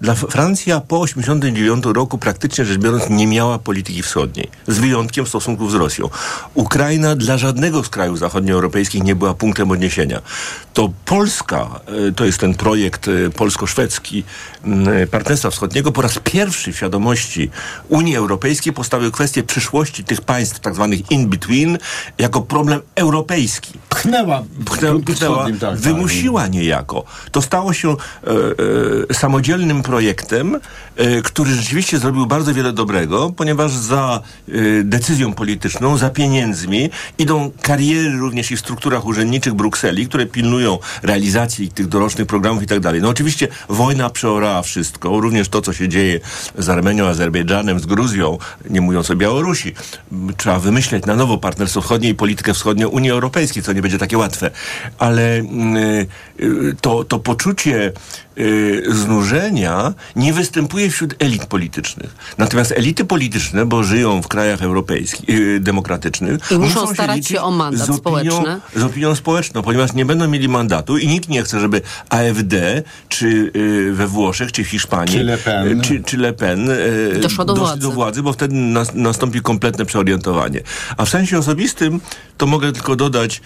Dla 0.00 0.14
Francja 0.14 0.80
po 0.80 1.06
1989 1.06 1.96
roku 1.96 2.18
praktycznie 2.18 2.64
rzecz 2.64 2.78
biorąc 2.78 3.10
nie 3.10 3.26
miała 3.26 3.58
polityki 3.58 4.02
wschodniej, 4.02 4.48
z 4.66 4.78
wyjątkiem 4.78 5.26
stosunków 5.26 5.72
z 5.72 5.74
Rosją. 5.74 6.08
Ukraina 6.54 7.16
dla 7.16 7.38
żadnego 7.38 7.84
z 7.84 7.88
krajów 7.88 8.18
zachodnioeuropejskich 8.18 9.02
nie 9.02 9.14
była 9.14 9.34
punktem 9.34 9.70
odniesienia. 9.70 10.22
To 10.72 10.92
Polska, 11.04 11.80
e, 12.08 12.12
to 12.12 12.24
jest 12.24 12.38
ten 12.38 12.54
projekt 12.54 13.08
e, 13.08 13.30
polsko-szwedzki 13.30 14.24
e, 14.64 15.06
Partnerstwa 15.06 15.50
Wschodniego, 15.50 15.92
po 15.92 16.02
raz 16.02 16.18
pierwszy 16.24 16.72
w 16.72 16.76
świadomości 16.76 17.50
Unii 17.88 18.16
Europejskiej 18.16 18.72
postawił 18.72 19.10
kwestię 19.10 19.42
przyszłości 19.42 20.04
tych 20.04 20.20
państw 20.20 20.60
tak 20.60 20.74
zwanych 20.74 21.10
in-between 21.10 21.78
jako 22.18 22.40
problem 22.42 22.80
europejski. 22.94 23.72
Pchnęła, 23.88 24.42
Pchnęła, 24.64 25.00
pchnęła 25.06 25.46
tak, 25.46 25.58
tak. 25.58 25.76
wymusiła 25.78 26.46
niejako. 26.46 27.04
To 27.30 27.42
stało 27.42 27.72
się 27.72 27.90
e, 27.90 27.96
e, 29.10 29.14
samodzielnym 29.14 29.82
projektem, 29.84 30.60
e, 30.96 31.22
który 31.22 31.50
rzeczywiście 31.50 31.98
zrobił 31.98 32.26
bardzo 32.26 32.54
wiele 32.54 32.72
dobrego, 32.72 33.32
ponieważ 33.36 33.72
za 33.72 34.20
e, 34.48 34.52
decyzją 34.84 35.32
polityczną, 35.34 35.96
za 35.96 36.10
pieniędzmi 36.10 36.90
idą 37.18 37.50
kariery 37.62 38.10
również 38.10 38.50
i 38.50 38.56
w 38.56 38.60
strukturach 38.60 39.06
urzędniczych 39.06 39.54
Brukseli, 39.54 40.08
które 40.08 40.26
pilnują 40.26 40.78
realizacji 41.02 41.68
tych 41.68 41.88
dorocznych 41.88 42.26
programów 42.26 42.62
i 42.62 42.66
tak 42.66 42.80
dalej. 42.80 43.02
No 43.02 43.08
oczywiście 43.08 43.48
wojna 43.68 44.10
przeorała 44.10 44.62
wszystko, 44.62 45.20
również 45.20 45.48
to, 45.48 45.62
co 45.62 45.72
się 45.72 45.88
dzieje 45.88 46.20
z 46.58 46.68
Armenią, 46.68 47.06
Azerbejdżanem, 47.06 47.80
z 47.80 47.86
Gruzją, 47.86 48.38
nie 48.70 48.80
mówiąc 48.80 49.10
o 49.10 49.16
Białorusi. 49.16 49.74
Trzeba 50.36 50.58
wymyśleć 50.58 51.06
na 51.06 51.16
nowo 51.16 51.38
partnerstwo 51.38 51.80
wschodnie 51.80 52.08
i 52.08 52.14
politykę 52.14 52.54
wschodnią 52.54 52.88
Unii 52.88 53.10
Europejskiej, 53.10 53.62
co 53.62 53.72
nie 53.72 53.82
będzie 53.82 53.98
takie 53.98 54.18
łatwe. 54.18 54.50
Ale 54.98 55.36
mm, 55.36 55.76
y, 56.40 56.76
to, 56.80 57.04
to 57.04 57.18
poczucie 57.18 57.92
znużenia 58.88 59.94
nie 60.16 60.32
występuje 60.32 60.90
wśród 60.90 61.14
elit 61.18 61.46
politycznych. 61.46 62.14
Natomiast 62.38 62.72
elity 62.72 63.04
polityczne, 63.04 63.66
bo 63.66 63.82
żyją 63.84 64.22
w 64.22 64.28
krajach 64.28 64.62
europejskich, 64.62 65.28
y, 65.28 65.60
demokratycznych, 65.60 66.40
I 66.50 66.54
muszą 66.54 66.86
się 66.86 66.94
starać 66.94 67.16
liczyć 67.16 67.32
się 67.32 67.42
o 67.42 67.50
mandat 67.50 67.86
z 67.86 67.90
opinią, 67.90 68.32
społeczny. 68.32 68.60
z 68.76 68.82
opinią 68.82 69.14
społeczną, 69.14 69.62
ponieważ 69.62 69.92
nie 69.92 70.04
będą 70.04 70.28
mieli 70.28 70.48
mandatu 70.48 70.98
i 70.98 71.08
nikt 71.08 71.28
nie 71.28 71.42
chce, 71.42 71.60
żeby 71.60 71.80
AfD, 72.08 72.82
czy 73.08 73.52
y, 73.56 73.92
we 73.94 74.06
Włoszech, 74.06 74.52
czy 74.52 74.64
w 74.64 74.68
Hiszpanii, 74.68 75.12
Czy 75.14 75.24
Le 75.24 75.38
Pen. 75.38 75.80
y, 75.80 75.82
czy, 75.82 76.02
czy 76.02 76.16
Le 76.16 76.32
Pen 76.32 76.70
y, 76.70 77.18
Doszła 77.22 77.44
do 77.44 77.54
władzy. 77.54 77.80
do 77.80 77.90
władzy, 77.90 78.22
bo 78.22 78.32
wtedy 78.32 78.54
nas, 78.54 78.94
nastąpi 78.94 79.40
kompletne 79.40 79.84
przeorientowanie. 79.86 80.60
A 80.96 81.04
w 81.04 81.08
sensie 81.08 81.38
osobistym, 81.38 82.00
to 82.36 82.46
mogę 82.46 82.72
tylko 82.72 82.96
dodać, 82.96 83.40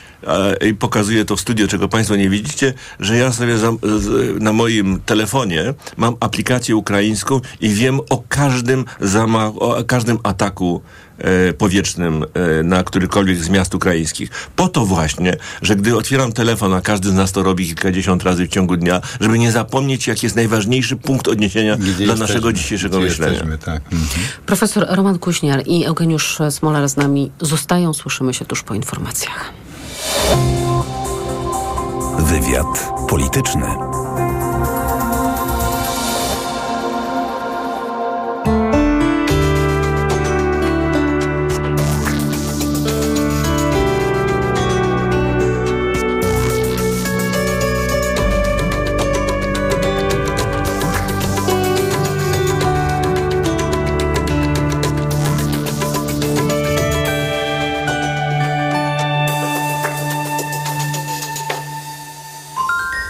i 0.71 0.75
pokazuję 0.75 1.25
to 1.25 1.37
w 1.37 1.41
studio, 1.41 1.69
czego 1.69 1.89
Państwo 1.89 2.17
nie 2.17 2.31
widzicie, 2.31 2.75
że 3.01 3.17
ja 3.17 3.33
sobie 3.33 3.59
za, 3.59 3.73
z, 3.99 4.43
na 4.43 4.53
moim 4.83 5.01
telefonie 5.01 5.75
mam 5.97 6.17
aplikację 6.21 6.77
ukraińską 6.77 7.41
i 7.61 7.69
wiem 7.69 8.01
o 8.11 8.23
każdym 8.29 8.85
zamachu, 9.01 9.61
o 9.61 9.85
każdym 9.85 10.19
ataku 10.23 10.83
e, 11.19 11.53
powietrznym 11.53 12.25
e, 12.25 12.63
na 12.63 12.85
którykolwiek 12.85 13.39
z 13.39 13.49
miast 13.49 13.75
ukraińskich. 13.75 14.31
Po 14.57 14.69
to 14.69 14.87
właśnie, 14.87 15.37
że 15.63 15.77
gdy 15.77 15.97
otwieram 15.97 16.33
telefon, 16.33 16.75
a 16.75 16.81
każdy 16.81 17.09
z 17.09 17.15
nas 17.15 17.33
to 17.33 17.43
robi 17.43 17.67
kilkadziesiąt 17.67 18.23
razy 18.23 18.47
w 18.47 18.49
ciągu 18.49 18.77
dnia, 18.77 19.01
żeby 19.21 19.39
nie 19.39 19.53
zapomnieć, 19.53 20.07
jaki 20.07 20.27
jest 20.27 20.37
najważniejszy 20.37 20.97
punkt 20.97 21.29
odniesienia 21.29 21.77
Gdzie 21.77 21.93
dla 21.93 22.01
jesteśmy, 22.01 22.21
naszego 22.21 22.53
dzisiejszego 22.53 23.01
myślenia. 23.01 23.33
Jesteśmy, 23.33 23.59
tak. 23.59 23.83
Mhm. 23.93 24.09
Profesor 24.47 24.87
Roman 24.91 25.19
Kuźniar 25.19 25.63
i 25.67 25.85
Eugeniusz 25.85 26.39
Smolar 26.51 26.89
z 26.89 26.97
nami 26.97 27.31
zostają. 27.41 27.95
Słyszymy 27.95 28.35
się 28.35 28.45
tuż 28.45 28.63
po 28.63 28.75
informacjach. 28.75 29.53
Wywiad 32.19 32.93
polityczny. 33.09 33.98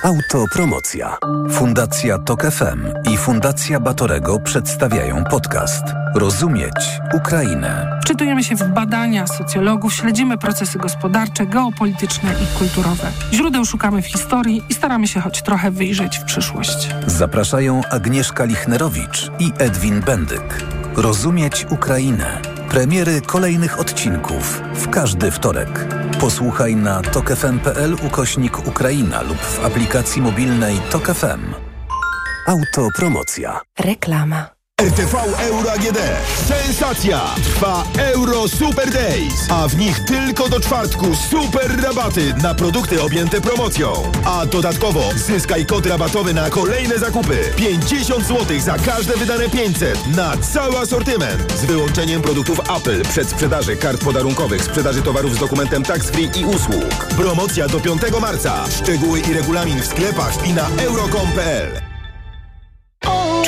Autopromocja. 0.08 1.16
Fundacja 1.50 2.18
Tok 2.18 2.42
FM 2.42 3.10
i 3.12 3.16
Fundacja 3.16 3.80
Batorego 3.80 4.40
przedstawiają 4.40 5.24
podcast 5.24 5.82
Rozumieć 6.14 7.00
Ukrainę. 7.14 7.98
Wczytujemy 8.02 8.44
się 8.44 8.56
w 8.56 8.68
badania 8.68 9.26
socjologów, 9.26 9.94
śledzimy 9.94 10.38
procesy 10.38 10.78
gospodarcze, 10.78 11.46
geopolityczne 11.46 12.30
i 12.32 12.58
kulturowe. 12.58 13.10
Źródeł 13.32 13.64
szukamy 13.64 14.02
w 14.02 14.06
historii 14.06 14.62
i 14.68 14.74
staramy 14.74 15.08
się 15.08 15.20
choć 15.20 15.42
trochę 15.42 15.70
wyjrzeć 15.70 16.18
w 16.18 16.24
przyszłość. 16.24 16.88
Zapraszają 17.06 17.80
Agnieszka 17.90 18.44
Lichnerowicz 18.44 19.30
i 19.38 19.52
Edwin 19.58 20.00
Bendyk. 20.00 20.64
Rozumieć 20.96 21.66
Ukrainę. 21.70 22.42
Premiery 22.70 23.20
kolejnych 23.20 23.80
odcinków 23.80 24.62
w 24.74 24.88
każdy 24.88 25.30
wtorek. 25.30 25.97
Posłuchaj 26.20 26.76
na 26.76 27.02
tokefm.pl 27.02 27.96
ukośnik 28.06 28.68
Ukraina 28.68 29.22
lub 29.22 29.38
w 29.38 29.64
aplikacji 29.64 30.22
mobilnej 30.22 30.76
Tok 30.90 31.06
FM. 31.06 31.54
Autopromocja. 32.46 33.60
Reklama. 33.78 34.57
RTV 34.82 35.14
Euro 35.38 35.72
AGD. 35.72 35.98
Sensacja! 36.48 37.20
Trwa 37.34 37.84
Euro 38.14 38.48
Super 38.48 38.90
Days, 38.90 39.50
a 39.50 39.68
w 39.68 39.76
nich 39.76 40.04
tylko 40.04 40.48
do 40.48 40.60
czwartku 40.60 41.14
super 41.30 41.82
rabaty 41.82 42.34
na 42.42 42.54
produkty 42.54 43.02
objęte 43.02 43.40
promocją. 43.40 43.92
A 44.24 44.46
dodatkowo 44.46 45.10
zyskaj 45.16 45.66
kod 45.66 45.86
rabatowy 45.86 46.34
na 46.34 46.50
kolejne 46.50 46.98
zakupy. 46.98 47.38
50 47.56 48.26
zł 48.26 48.60
za 48.60 48.78
każde 48.78 49.16
wydane 49.16 49.48
500 49.48 50.16
na 50.16 50.36
cały 50.36 50.78
asortyment. 50.78 51.52
Z 51.52 51.64
wyłączeniem 51.64 52.22
produktów 52.22 52.60
Apple, 52.76 53.02
przedsprzedaży 53.02 53.76
kart 53.76 54.04
podarunkowych, 54.04 54.64
sprzedaży 54.64 55.02
towarów 55.02 55.34
z 55.34 55.38
dokumentem 55.38 55.82
tax 55.82 56.10
free 56.10 56.30
i 56.40 56.44
usług. 56.44 56.94
Promocja 57.16 57.68
do 57.68 57.80
5 57.80 58.02
marca. 58.20 58.64
Szczegóły 58.82 59.20
i 59.20 59.32
regulamin 59.32 59.80
w 59.80 59.86
sklepach 59.86 60.46
i 60.46 60.52
na 60.52 60.68
euro.com.pl. 60.82 61.87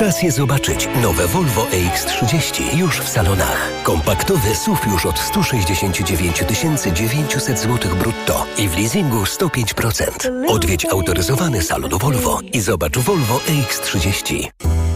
Czas 0.01 0.23
je 0.23 0.31
zobaczyć. 0.31 0.89
Nowe 1.01 1.27
Volvo 1.27 1.65
EX30 1.65 2.77
już 2.77 2.99
w 2.99 3.09
salonach. 3.09 3.71
Kompaktowy 3.83 4.55
SUV 4.55 4.79
już 4.91 5.05
od 5.05 5.19
169 5.19 6.43
900 6.93 7.59
zł 7.59 7.95
brutto 7.95 8.45
i 8.57 8.69
w 8.69 8.77
leasingu 8.77 9.23
105%. 9.23 10.47
Odwiedź 10.47 10.85
autoryzowany 10.85 11.61
salon 11.61 11.91
Volvo 11.97 12.39
i 12.53 12.61
zobacz 12.61 12.97
Volvo 12.97 13.37
EX30. 13.37 14.47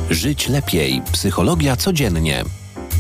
Żyć 0.09 0.49
lepiej. 0.49 1.01
Psychologia 1.11 1.75
codziennie. 1.75 2.43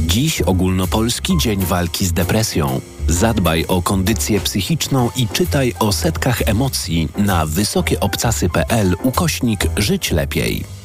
Dziś 0.01 0.41
ogólnopolski 0.41 1.37
dzień 1.37 1.65
walki 1.65 2.05
z 2.05 2.13
depresją. 2.13 2.81
Zadbaj 3.07 3.65
o 3.67 3.81
kondycję 3.81 4.39
psychiczną 4.39 5.09
i 5.15 5.27
czytaj 5.27 5.73
o 5.79 5.91
setkach 5.91 6.41
emocji 6.45 7.07
na 7.17 7.45
wysokieobcasy.pl 7.45 8.95
ukośnik 9.03 9.67
Żyć 9.77 10.11
lepiej. 10.11 10.84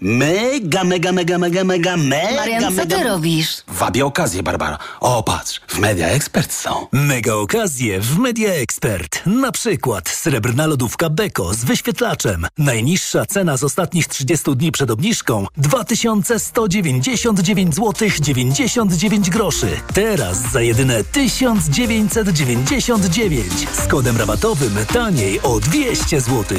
Mega, 0.00 0.84
mega, 0.84 1.12
mega, 1.12 1.38
mega, 1.38 1.64
mega, 1.64 1.96
mega, 1.96 2.36
Marian, 2.36 2.62
co 2.62 2.70
mega... 2.70 2.96
ty 2.96 3.04
robisz? 3.04 3.56
Wabię 3.68 4.06
okazję, 4.06 4.42
Barbara. 4.42 4.78
O, 5.00 5.22
patrz, 5.22 5.60
w 5.68 5.78
Media 5.78 6.08
Expert 6.08 6.52
są. 6.52 6.86
Mega 6.92 7.34
okazje 7.34 8.00
w 8.00 8.18
Media 8.18 8.52
Expert. 8.52 9.26
Na 9.26 9.52
przykład 9.52 10.08
srebrna 10.08 10.66
lodówka 10.66 11.10
Beko 11.10 11.54
z 11.54 11.64
wyświetlaczem. 11.64 12.46
Najniższa 12.58 13.26
cena 13.26 13.56
z 13.56 13.64
ostatnich 13.64 14.08
30 14.08 14.56
dni 14.56 14.72
przed 14.72 14.90
obniżką 14.90 15.46
2199 15.56 17.74
zł 17.74 18.08
99 18.20 19.30
groszy. 19.30 19.68
Teraz 19.94 20.52
za 20.52 20.60
jedyne 20.60 21.04
1999 21.04 23.52
z 23.72 23.86
kodem 23.86 24.16
rabatowym 24.16 24.76
taniej 24.92 25.40
o 25.42 25.60
200 25.60 26.20
zł. 26.20 26.58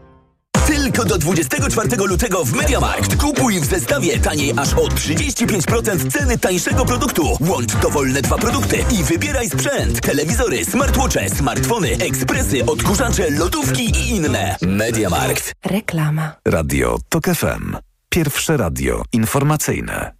Tylko 0.67 1.05
do 1.05 1.17
24 1.17 1.89
lutego 2.07 2.45
w 2.45 2.53
MediaMarkt. 2.53 3.15
Kupuj 3.15 3.59
w 3.59 3.65
zestawie 3.65 4.19
taniej 4.19 4.53
aż 4.57 4.73
o 4.73 4.87
35% 4.87 6.11
ceny 6.11 6.37
tańszego 6.37 6.85
produktu. 6.85 7.37
Łącz 7.39 7.73
dowolne 7.75 8.21
dwa 8.21 8.37
produkty 8.37 8.77
i 8.91 9.03
wybieraj 9.03 9.49
sprzęt. 9.49 10.01
Telewizory, 10.01 10.65
smartwatche, 10.65 11.29
smartfony, 11.29 11.91
ekspresy, 11.91 12.65
odkurzacze, 12.65 13.29
lodówki 13.29 13.83
i 13.83 14.09
inne. 14.09 14.55
MediaMarkt. 14.61 15.53
Reklama. 15.65 16.35
Radio 16.45 16.97
TOK 17.09 17.25
FM. 17.25 17.75
Pierwsze 18.09 18.57
radio 18.57 19.03
informacyjne. 19.13 20.11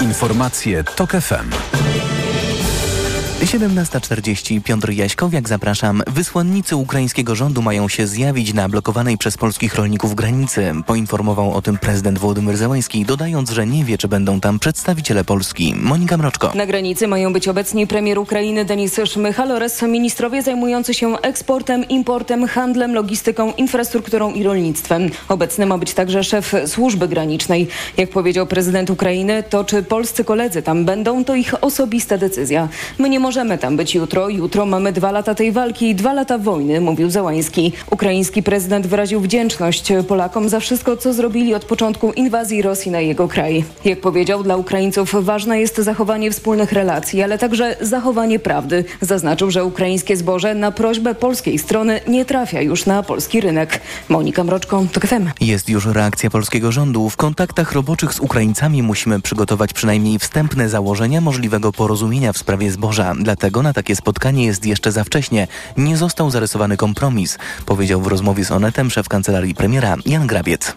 Informacje 0.00 0.84
TOK 0.84 1.10
FM. 1.10 1.50
17.40 3.40 4.62
Piotr 4.62 4.90
Jaśkowiak, 4.90 5.48
zapraszam. 5.48 6.02
Wysłannicy 6.06 6.76
ukraińskiego 6.76 7.34
rządu 7.34 7.62
mają 7.62 7.88
się 7.88 8.06
zjawić 8.06 8.54
na 8.54 8.68
blokowanej 8.68 9.18
przez 9.18 9.36
polskich 9.36 9.74
rolników 9.74 10.14
granicy. 10.14 10.72
Poinformował 10.86 11.52
o 11.52 11.62
tym 11.62 11.78
prezydent 11.78 12.18
Włodymyr 12.18 12.56
Zełański, 12.56 13.04
dodając, 13.04 13.50
że 13.50 13.66
nie 13.66 13.84
wie, 13.84 13.98
czy 13.98 14.08
będą 14.08 14.40
tam 14.40 14.58
przedstawiciele 14.58 15.24
Polski. 15.24 15.74
Monika 15.76 16.16
Mroczko. 16.16 16.52
Na 16.54 16.66
granicy 16.66 17.08
mają 17.08 17.32
być 17.32 17.48
obecni 17.48 17.86
premier 17.86 18.18
Ukrainy 18.18 18.64
Denis 18.64 19.00
Szmychal 19.04 19.52
oraz 19.52 19.82
ministrowie 19.82 20.42
zajmujący 20.42 20.94
się 20.94 21.18
eksportem, 21.18 21.88
importem, 21.88 22.46
handlem, 22.46 22.94
logistyką, 22.94 23.52
infrastrukturą 23.52 24.32
i 24.32 24.42
rolnictwem. 24.42 25.10
Obecny 25.28 25.66
ma 25.66 25.78
być 25.78 25.94
także 25.94 26.24
szef 26.24 26.52
służby 26.66 27.08
granicznej. 27.08 27.68
Jak 27.96 28.10
powiedział 28.10 28.46
prezydent 28.46 28.90
Ukrainy, 28.90 29.42
to 29.50 29.64
czy 29.64 29.82
polscy 29.82 30.24
koledzy 30.24 30.62
tam 30.62 30.84
będą, 30.84 31.24
to 31.24 31.34
ich 31.34 31.64
osobista 31.64 32.18
decyzja. 32.18 32.68
My 32.98 33.08
nie 33.08 33.20
możemy 33.20 33.29
tam 33.60 33.76
być 33.76 33.94
jutro. 33.94 34.28
Jutro 34.28 34.66
mamy 34.66 34.92
dwa 34.92 35.10
lata 35.12 35.34
tej 35.34 35.52
walki 35.52 35.90
i 35.90 35.94
dwa 35.94 36.12
lata 36.12 36.38
wojny, 36.38 36.80
mówił 36.80 37.10
Załański. 37.10 37.72
Ukraiński 37.90 38.42
prezydent 38.42 38.86
wyraził 38.86 39.20
wdzięczność 39.20 39.92
Polakom 40.08 40.48
za 40.48 40.60
wszystko, 40.60 40.96
co 40.96 41.12
zrobili 41.12 41.54
od 41.54 41.64
początku 41.64 42.12
inwazji 42.12 42.62
Rosji 42.62 42.90
na 42.90 43.00
jego 43.00 43.28
kraj. 43.28 43.64
Jak 43.84 44.00
powiedział, 44.00 44.42
dla 44.42 44.56
Ukraińców 44.56 45.14
ważne 45.24 45.60
jest 45.60 45.76
zachowanie 45.78 46.30
wspólnych 46.30 46.72
relacji, 46.72 47.22
ale 47.22 47.38
także 47.38 47.76
zachowanie 47.80 48.38
prawdy. 48.38 48.84
Zaznaczył, 49.00 49.50
że 49.50 49.64
ukraińskie 49.64 50.16
zboże 50.16 50.54
na 50.54 50.72
prośbę 50.72 51.14
polskiej 51.14 51.58
strony 51.58 52.00
nie 52.08 52.24
trafia 52.24 52.60
już 52.60 52.86
na 52.86 53.02
polski 53.02 53.40
rynek. 53.40 53.80
Monika 54.08 54.44
Mroczko, 54.44 54.84
TOK. 54.92 55.04
Jest 55.40 55.68
już 55.68 55.86
reakcja 55.86 56.30
polskiego 56.30 56.72
rządu. 56.72 57.10
W 57.10 57.16
kontaktach 57.16 57.72
roboczych 57.72 58.14
z 58.14 58.20
Ukraińcami 58.20 58.82
musimy 58.82 59.20
przygotować 59.20 59.72
przynajmniej 59.72 60.18
wstępne 60.18 60.68
założenia 60.68 61.20
możliwego 61.20 61.72
porozumienia 61.72 62.32
w 62.32 62.38
sprawie 62.38 62.70
zboża. 62.70 63.14
Dlatego 63.20 63.62
na 63.62 63.72
takie 63.72 63.96
spotkanie 63.96 64.44
jest 64.44 64.66
jeszcze 64.66 64.92
za 64.92 65.04
wcześnie. 65.04 65.48
Nie 65.76 65.96
został 65.96 66.30
zarysowany 66.30 66.76
kompromis, 66.76 67.38
powiedział 67.66 68.00
w 68.00 68.06
rozmowie 68.06 68.44
z 68.44 68.50
Onetem 68.50 68.90
szef 68.90 69.08
kancelarii 69.08 69.54
premiera 69.54 69.96
Jan 70.06 70.26
Grabiec. 70.26 70.74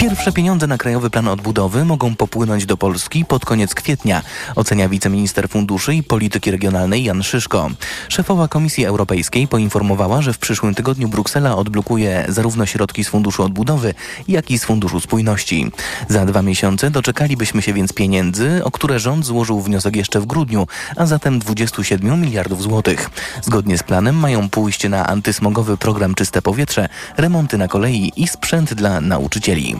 Pierwsze 0.00 0.32
pieniądze 0.32 0.66
na 0.66 0.78
Krajowy 0.78 1.10
Plan 1.10 1.28
Odbudowy 1.28 1.84
mogą 1.84 2.16
popłynąć 2.16 2.66
do 2.66 2.76
Polski 2.76 3.24
pod 3.24 3.44
koniec 3.44 3.74
kwietnia, 3.74 4.22
ocenia 4.54 4.88
wiceminister 4.88 5.48
funduszy 5.48 5.94
i 5.94 6.02
polityki 6.02 6.50
regionalnej 6.50 7.04
Jan 7.04 7.22
Szyszko. 7.22 7.70
Szefowa 8.08 8.48
Komisji 8.48 8.84
Europejskiej 8.84 9.48
poinformowała, 9.48 10.22
że 10.22 10.32
w 10.32 10.38
przyszłym 10.38 10.74
tygodniu 10.74 11.08
Bruksela 11.08 11.56
odblokuje 11.56 12.24
zarówno 12.28 12.66
środki 12.66 13.04
z 13.04 13.08
Funduszu 13.08 13.42
Odbudowy, 13.42 13.94
jak 14.28 14.50
i 14.50 14.58
z 14.58 14.64
Funduszu 14.64 15.00
Spójności. 15.00 15.70
Za 16.08 16.26
dwa 16.26 16.42
miesiące 16.42 16.90
doczekalibyśmy 16.90 17.62
się 17.62 17.72
więc 17.72 17.92
pieniędzy, 17.92 18.64
o 18.64 18.70
które 18.70 18.98
rząd 18.98 19.26
złożył 19.26 19.60
wniosek 19.60 19.96
jeszcze 19.96 20.20
w 20.20 20.26
grudniu, 20.26 20.66
a 20.96 21.06
zatem 21.06 21.38
27 21.72 22.20
miliardów 22.20 22.62
złotych. 22.62 23.10
Zgodnie 23.42 23.78
z 23.78 23.82
planem 23.82 24.16
mają 24.16 24.48
pójść 24.48 24.88
na 24.88 25.06
antysmogowy 25.06 25.76
program 25.76 26.14
Czyste 26.14 26.42
Powietrze, 26.42 26.88
remonty 27.16 27.58
na 27.58 27.68
kolei 27.68 28.12
i 28.16 28.28
sprzęt 28.28 28.74
dla 28.74 29.00
nauczycieli. 29.00 29.76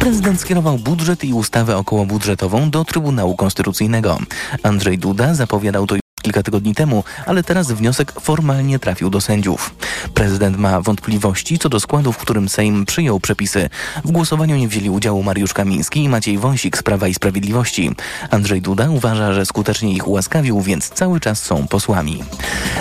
Prezydent 0.00 0.40
skierował 0.40 0.78
budżet 0.78 1.24
i 1.24 1.32
ustawę 1.32 1.76
okołobudżetową 1.76 2.70
do 2.70 2.84
Trybunału 2.84 3.36
Konstytucyjnego. 3.36 4.18
Andrzej 4.62 4.98
Duda 4.98 5.34
zapowiadał 5.34 5.86
to 5.86 6.05
kilka 6.26 6.42
tygodni 6.42 6.74
temu, 6.74 7.04
ale 7.26 7.42
teraz 7.42 7.72
wniosek 7.72 8.12
formalnie 8.20 8.78
trafił 8.78 9.10
do 9.10 9.20
sędziów. 9.20 9.74
Prezydent 10.14 10.56
ma 10.58 10.80
wątpliwości 10.80 11.58
co 11.58 11.68
do 11.68 11.80
składu, 11.80 12.12
w 12.12 12.16
którym 12.16 12.48
Sejm 12.48 12.86
przyjął 12.86 13.20
przepisy. 13.20 13.68
W 14.04 14.10
głosowaniu 14.10 14.56
nie 14.56 14.68
wzięli 14.68 14.90
udziału 14.90 15.22
Mariusz 15.22 15.54
Kamiński 15.54 16.04
i 16.04 16.08
Maciej 16.08 16.38
Wąsik 16.38 16.78
z 16.78 16.82
Prawa 16.82 17.08
i 17.08 17.14
Sprawiedliwości. 17.14 17.90
Andrzej 18.30 18.62
Duda 18.62 18.90
uważa, 18.90 19.32
że 19.32 19.46
skutecznie 19.46 19.92
ich 19.92 20.08
ułaskawił, 20.08 20.60
więc 20.60 20.88
cały 20.88 21.20
czas 21.20 21.42
są 21.42 21.68
posłami. 21.68 22.24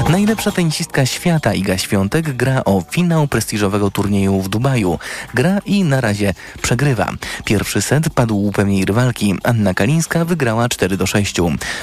Najlepsza 0.09 0.51
tenisistka 0.51 1.05
świata 1.05 1.53
Iga 1.53 1.77
Świątek 1.77 2.35
gra 2.35 2.63
o 2.65 2.83
finał 2.91 3.27
prestiżowego 3.27 3.91
turnieju 3.91 4.41
w 4.41 4.49
Dubaju. 4.49 4.99
Gra 5.33 5.59
i 5.65 5.83
na 5.83 6.01
razie 6.01 6.33
przegrywa. 6.61 7.11
Pierwszy 7.45 7.81
set 7.81 8.09
padł 8.09 8.37
łupem 8.37 8.71
jej 8.71 8.85
rywalki. 8.85 9.35
Anna 9.43 9.73
Kalińska 9.73 10.25
wygrała 10.25 10.69
4 10.69 10.97
do 10.97 11.07
6. 11.07 11.35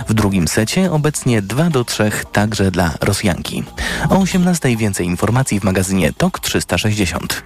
W 0.09 0.15
drugim 0.15 0.49
secie 0.49 0.93
obecnie 0.93 1.43
2 1.53 1.71
do 1.71 1.85
3 1.85 2.11
także 2.33 2.71
dla 2.71 2.95
Rosjanki. 3.01 3.65
O 4.11 4.19
18 4.19 4.77
więcej 4.77 5.07
informacji 5.07 5.61
w 5.61 5.65
magazynie 5.65 6.13
TOK 6.13 6.41
360. 6.41 7.43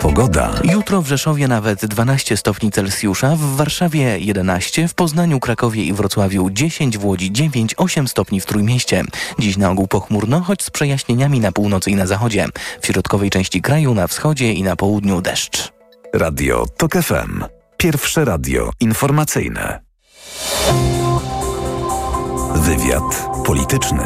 Pogoda. 0.00 0.54
Jutro 0.64 1.02
w 1.02 1.06
Rzeszowie 1.06 1.48
nawet 1.48 1.86
12 1.86 2.36
stopni 2.36 2.70
Celsjusza, 2.70 3.36
w 3.36 3.40
Warszawie 3.40 4.18
11, 4.18 4.88
w 4.88 4.94
Poznaniu, 4.94 5.40
Krakowie 5.40 5.84
i 5.84 5.92
Wrocławiu 5.92 6.50
10, 6.50 6.98
w 6.98 7.04
Łodzi 7.04 7.32
9, 7.32 7.74
8 7.76 8.08
stopni 8.08 8.40
w 8.40 8.46
Trójmieście. 8.46 9.04
Dziś 9.38 9.56
na 9.56 9.70
ogół 9.70 9.86
pochmurno, 9.86 10.40
choć 10.40 10.62
z 10.62 10.70
przejaśnieniami 10.70 11.40
na 11.40 11.52
północy 11.52 11.90
i 11.90 11.94
na 11.94 12.06
zachodzie. 12.06 12.46
W 12.80 12.86
środkowej 12.86 13.30
części 13.30 13.62
kraju, 13.62 13.94
na 13.94 14.06
wschodzie 14.06 14.52
i 14.52 14.62
na 14.62 14.76
południu 14.76 15.20
deszcz. 15.20 15.72
Radio 16.14 16.66
TOK 16.76 16.92
FM. 16.92 17.44
Pierwsze 17.76 18.24
radio 18.24 18.70
informacyjne. 18.80 19.80
Wywiad 22.54 23.28
polityczny. 23.46 24.02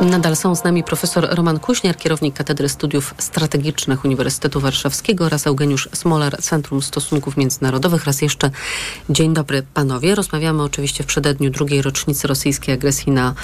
Nadal 0.00 0.36
są 0.36 0.54
z 0.54 0.64
nami 0.64 0.84
profesor 0.84 1.28
Roman 1.30 1.58
Kuśniar, 1.58 1.96
kierownik 1.96 2.34
Katedry 2.34 2.68
Studiów 2.68 3.14
Strategicznych 3.18 4.04
Uniwersytetu 4.04 4.60
Warszawskiego 4.60 5.24
oraz 5.24 5.46
Eugeniusz 5.46 5.88
Smolar, 5.92 6.42
Centrum 6.42 6.82
Stosunków 6.82 7.36
Międzynarodowych. 7.36 8.04
Raz 8.04 8.22
jeszcze 8.22 8.50
dzień 9.10 9.34
dobry 9.34 9.62
panowie. 9.74 10.14
Rozmawiamy 10.14 10.62
oczywiście 10.62 11.04
w 11.04 11.06
przededniu 11.06 11.50
drugiej 11.50 11.82
rocznicy 11.82 12.28
rosyjskiej 12.28 12.74
agresji 12.74 13.12
na 13.12 13.34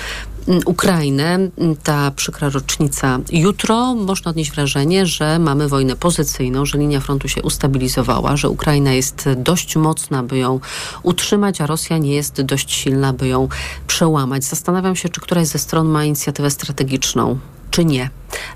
Ukrainę. 0.64 1.38
Ta 1.82 2.10
przykra 2.10 2.48
rocznica 2.48 3.18
jutro. 3.32 3.94
Można 3.94 4.30
odnieść 4.30 4.50
wrażenie, 4.50 5.06
że 5.06 5.38
mamy 5.38 5.68
wojnę 5.68 5.96
pozycyjną, 5.96 6.66
że 6.66 6.78
linia 6.78 7.00
frontu 7.00 7.28
się 7.28 7.42
ustabilizowała, 7.42 8.36
że 8.36 8.48
Ukraina 8.48 8.92
jest 8.92 9.28
dość 9.36 9.76
mocna, 9.76 10.22
by 10.22 10.38
ją 10.38 10.60
utrzymać, 11.02 11.60
a 11.60 11.66
Rosja 11.66 11.98
nie 11.98 12.14
jest 12.14 12.42
dość 12.42 12.72
silna, 12.72 13.12
by 13.12 13.28
ją 13.28 13.48
przełamać. 13.86 14.44
Zastanawiam 14.44 14.96
się, 14.96 15.08
czy 15.08 15.20
któraś 15.20 15.46
ze 15.46 15.58
stron 15.58 15.88
ma 15.88 16.04
inicjatywę 16.04 16.50
strategiczną, 16.50 17.38
czy 17.70 17.84
nie. 17.84 18.10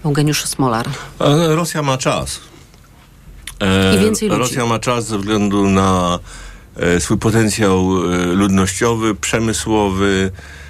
Eugeniusz 0.04 0.44
Smolar. 0.44 0.88
Ale 1.18 1.56
Rosja 1.56 1.82
ma 1.82 1.98
czas. 1.98 2.40
I 3.94 3.98
więcej 3.98 4.28
ludzi. 4.28 4.40
Rosja 4.40 4.66
ma 4.66 4.78
czas 4.78 5.06
ze 5.06 5.18
względu 5.18 5.68
na 5.68 6.18
e, 6.76 7.00
swój 7.00 7.18
potencjał 7.18 8.12
e, 8.12 8.16
ludnościowy, 8.26 9.14
przemysłowy, 9.14 10.30
e, 10.34 10.61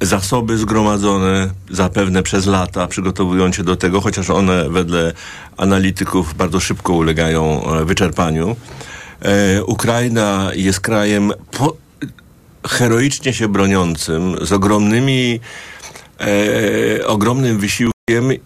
zasoby 0.00 0.58
zgromadzone 0.58 1.50
zapewne 1.70 2.22
przez 2.22 2.46
lata, 2.46 2.86
przygotowując 2.86 3.56
się 3.56 3.64
do 3.64 3.76
tego, 3.76 4.00
chociaż 4.00 4.30
one 4.30 4.68
wedle 4.68 5.12
analityków 5.56 6.34
bardzo 6.34 6.60
szybko 6.60 6.92
ulegają 6.92 7.64
e, 7.64 7.84
wyczerpaniu. 7.84 8.56
E, 9.22 9.64
Ukraina 9.64 10.50
jest 10.54 10.80
krajem 10.80 11.32
po, 11.50 11.76
heroicznie 12.68 13.32
się 13.32 13.48
broniącym, 13.48 14.36
z 14.42 14.52
ogromnymi 14.52 15.40
e, 16.20 17.06
ogromnym 17.06 17.58
wysiłkiem 17.58 17.94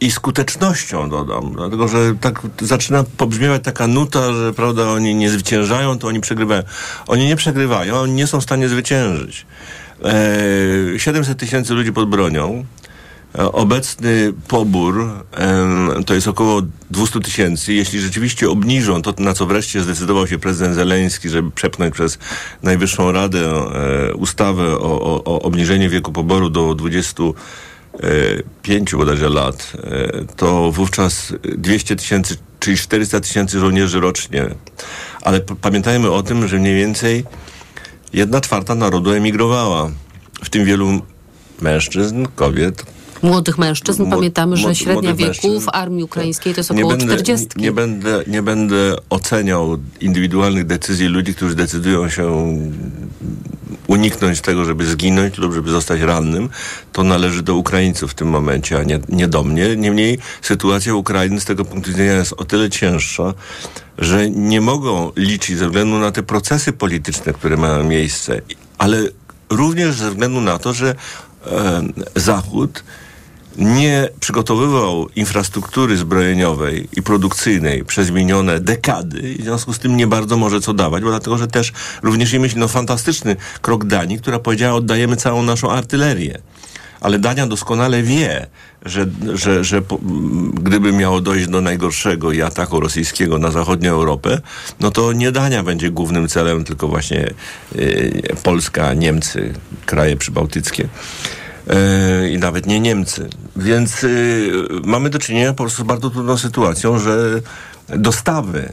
i 0.00 0.10
skutecznością, 0.10 1.10
dodam. 1.10 1.52
Dlatego, 1.52 1.88
że 1.88 2.14
tak 2.20 2.42
zaczyna 2.62 3.04
pobrzmiewać 3.16 3.64
taka 3.64 3.86
nuta, 3.86 4.32
że 4.32 4.52
prawda, 4.52 4.88
oni 4.88 5.14
nie 5.14 5.30
zwyciężają, 5.30 5.98
to 5.98 6.08
oni 6.08 6.20
przegrywają. 6.20 6.62
Oni 7.06 7.26
nie 7.26 7.36
przegrywają, 7.36 7.96
oni 7.96 8.12
nie 8.12 8.26
są 8.26 8.40
w 8.40 8.44
stanie 8.44 8.68
zwyciężyć. 8.68 9.46
E, 10.04 10.98
700 10.98 11.38
tysięcy 11.38 11.74
ludzi 11.74 11.92
pod 11.92 12.08
bronią. 12.08 12.64
E, 13.38 13.52
Obecny 13.52 14.32
pobór 14.48 15.24
to 16.06 16.14
jest 16.14 16.28
około 16.28 16.62
200 16.90 17.20
tysięcy. 17.20 17.72
Jeśli 17.72 18.00
rzeczywiście 18.00 18.50
obniżą 18.50 19.02
to, 19.02 19.14
na 19.18 19.34
co 19.34 19.46
wreszcie 19.46 19.82
zdecydował 19.82 20.26
się 20.26 20.38
prezydent 20.38 20.74
Zeleński, 20.74 21.28
żeby 21.28 21.50
przepchnąć 21.50 21.94
przez 21.94 22.18
Najwyższą 22.62 23.12
Radę 23.12 23.50
e, 23.50 24.14
ustawę 24.14 24.66
o, 24.66 25.00
o, 25.00 25.24
o 25.24 25.42
obniżeniu 25.42 25.90
wieku 25.90 26.12
poboru 26.12 26.50
do 26.50 26.74
25 26.74 28.92
bodajże 28.92 29.28
lat, 29.28 29.72
e, 29.76 30.24
to 30.36 30.72
wówczas 30.72 31.34
200 31.58 31.96
tysięcy, 31.96 32.36
czyli 32.60 32.76
400 32.76 33.20
tysięcy 33.20 33.60
żołnierzy 33.60 34.00
rocznie. 34.00 34.44
Ale 35.22 35.40
pamiętajmy 35.40 36.10
o 36.10 36.22
tym, 36.22 36.48
że 36.48 36.58
mniej 36.58 36.76
więcej 36.76 37.24
jedna 38.12 38.40
czwarta 38.40 38.74
narodu 38.74 39.10
emigrowała. 39.12 39.90
W 40.44 40.50
tym 40.50 40.64
wielu 40.64 41.00
mężczyzn, 41.62 42.26
kobiet, 42.36 42.86
Młodych 43.22 43.58
mężczyzn. 43.58 44.02
Młod- 44.02 44.10
Pamiętamy, 44.10 44.56
że 44.56 44.68
młod- 44.68 44.74
średnia 44.78 45.14
wieku 45.14 45.60
w 45.60 45.68
armii 45.72 46.04
ukraińskiej 46.04 46.54
to 46.54 46.60
jest 46.60 46.70
nie 46.70 46.76
około 46.84 46.90
będę, 46.96 47.04
40. 47.14 47.46
Nie, 47.56 47.62
nie, 47.62 47.72
będę, 47.72 48.22
nie 48.26 48.42
będę 48.42 48.96
oceniał 49.10 49.78
indywidualnych 50.00 50.66
decyzji 50.66 51.06
ludzi, 51.06 51.34
którzy 51.34 51.54
decydują 51.54 52.08
się 52.08 52.58
uniknąć 53.86 54.40
tego, 54.40 54.64
żeby 54.64 54.86
zginąć 54.86 55.38
lub 55.38 55.54
żeby 55.54 55.70
zostać 55.70 56.00
rannym. 56.00 56.48
To 56.92 57.02
należy 57.04 57.42
do 57.42 57.54
Ukraińców 57.56 58.10
w 58.10 58.14
tym 58.14 58.28
momencie, 58.28 58.78
a 58.78 58.82
nie, 58.82 59.00
nie 59.08 59.28
do 59.28 59.44
mnie. 59.44 59.76
Niemniej 59.76 60.18
sytuacja 60.42 60.94
Ukrainy 60.94 61.40
z 61.40 61.44
tego 61.44 61.64
punktu 61.64 61.90
widzenia 61.90 62.12
jest 62.12 62.32
o 62.36 62.44
tyle 62.44 62.70
cięższa, 62.70 63.34
że 63.98 64.30
nie 64.30 64.60
mogą 64.60 65.12
liczyć 65.16 65.58
ze 65.58 65.66
względu 65.66 65.98
na 65.98 66.12
te 66.12 66.22
procesy 66.22 66.72
polityczne, 66.72 67.32
które 67.32 67.56
mają 67.56 67.84
miejsce, 67.84 68.40
ale 68.78 69.02
również 69.50 69.94
ze 69.94 70.10
względu 70.10 70.40
na 70.40 70.58
to, 70.58 70.72
że 70.72 70.94
e, 71.46 71.82
Zachód 72.16 72.84
nie 73.58 74.08
przygotowywał 74.20 75.08
infrastruktury 75.16 75.96
zbrojeniowej 75.96 76.88
i 76.96 77.02
produkcyjnej 77.02 77.84
przez 77.84 78.10
minione 78.10 78.60
dekady 78.60 79.20
i 79.20 79.38
w 79.38 79.44
związku 79.44 79.72
z 79.72 79.78
tym 79.78 79.96
nie 79.96 80.06
bardzo 80.06 80.36
może 80.36 80.60
co 80.60 80.74
dawać, 80.74 81.02
bo 81.02 81.10
dlatego, 81.10 81.38
że 81.38 81.48
też 81.48 81.72
również 82.02 82.32
i 82.32 82.38
myśli, 82.38 82.60
no 82.60 82.68
fantastyczny 82.68 83.36
krok 83.62 83.84
Danii, 83.84 84.18
która 84.18 84.38
powiedziała, 84.38 84.74
oddajemy 84.74 85.16
całą 85.16 85.42
naszą 85.42 85.70
artylerię. 85.70 86.38
Ale 87.00 87.18
Dania 87.18 87.46
doskonale 87.46 88.02
wie, 88.02 88.46
że, 88.84 89.06
że, 89.34 89.64
że 89.64 89.82
po, 89.82 89.98
gdyby 90.54 90.92
miało 90.92 91.20
dojść 91.20 91.48
do 91.48 91.60
najgorszego 91.60 92.32
i 92.32 92.42
ataku 92.42 92.80
rosyjskiego 92.80 93.38
na 93.38 93.50
zachodnią 93.50 93.92
Europę, 93.92 94.40
no 94.80 94.90
to 94.90 95.12
nie 95.12 95.32
Dania 95.32 95.62
będzie 95.62 95.90
głównym 95.90 96.28
celem, 96.28 96.64
tylko 96.64 96.88
właśnie 96.88 97.30
y, 97.76 98.22
Polska, 98.42 98.94
Niemcy, 98.94 99.54
kraje 99.86 100.16
przybałtyckie. 100.16 100.88
E, 101.68 102.28
i 102.28 102.38
nawet 102.38 102.66
nie 102.66 102.80
Niemcy. 102.80 103.28
Więc 103.56 104.04
y, 104.04 104.52
mamy 104.84 105.10
do 105.10 105.18
czynienia 105.18 105.52
po 105.52 105.64
prostu 105.64 105.82
z 105.82 105.86
bardzo 105.86 106.10
trudną 106.10 106.38
sytuacją, 106.38 106.98
że 106.98 107.40
dostawy 107.88 108.72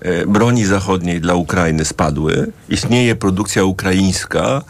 e, 0.00 0.26
broni 0.26 0.64
zachodniej 0.64 1.20
dla 1.20 1.34
Ukrainy 1.34 1.84
spadły. 1.84 2.52
Istnieje 2.68 3.16
produkcja 3.16 3.64
ukraińska. 3.64 4.62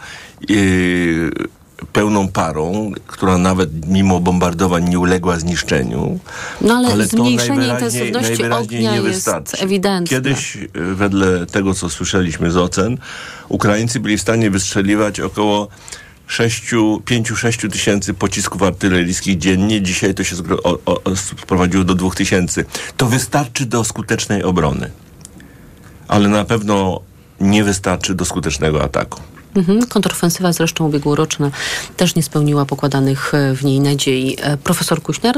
Pełną 1.93 2.27
parą, 2.27 2.91
która 3.07 3.37
nawet 3.37 3.87
mimo 3.87 4.19
bombardowań 4.19 4.89
nie 4.89 4.99
uległa 4.99 5.39
zniszczeniu. 5.39 6.19
No 6.61 6.73
ale, 6.73 7.07
to 7.07 7.17
zmniejszenie 7.17 7.67
najwyraźniej- 7.67 8.51
ognia 8.51 8.91
nie 8.91 8.97
jest 8.97 9.07
wystarczy. 9.07 9.57
ewidentne. 9.59 10.17
Kiedyś, 10.17 10.55
y, 10.55 10.69
wedle 10.73 11.45
tego, 11.45 11.73
co 11.73 11.89
słyszeliśmy 11.89 12.51
z 12.51 12.57
ocen, 12.57 12.97
Ukraińcy 13.49 13.99
byli 13.99 14.17
w 14.17 14.21
stanie 14.21 14.51
wystrzeliwać 14.51 15.19
około 15.19 15.67
5-6 17.05 17.69
tysięcy 17.69 18.13
pocisków 18.13 18.63
artyleryjskich 18.63 19.37
dziennie. 19.37 19.81
Dzisiaj 19.81 20.13
to 20.13 20.23
się 20.23 20.35
o, 20.63 20.79
o, 20.85 21.15
sprowadziło 21.15 21.83
do 21.83 21.95
2 21.95 22.11
tysięcy. 22.15 22.65
To 22.97 23.05
wystarczy 23.05 23.65
do 23.65 23.83
skutecznej 23.83 24.43
obrony. 24.43 24.91
Ale 26.07 26.29
na 26.29 26.45
pewno 26.45 27.01
nie 27.39 27.63
wystarczy 27.63 28.15
do 28.15 28.25
skutecznego 28.25 28.83
ataku. 28.83 29.21
Mhm. 29.55 29.85
Kontrofensywa 29.87 30.53
zresztą 30.53 30.85
ubiegłoroczna 30.87 31.51
też 31.97 32.15
nie 32.15 32.23
spełniła 32.23 32.65
pokładanych 32.65 33.33
e, 33.33 33.55
w 33.55 33.63
niej 33.63 33.79
nadziei. 33.79 34.37
E, 34.41 34.57
Profesor 34.57 35.01
Kuśner? 35.01 35.35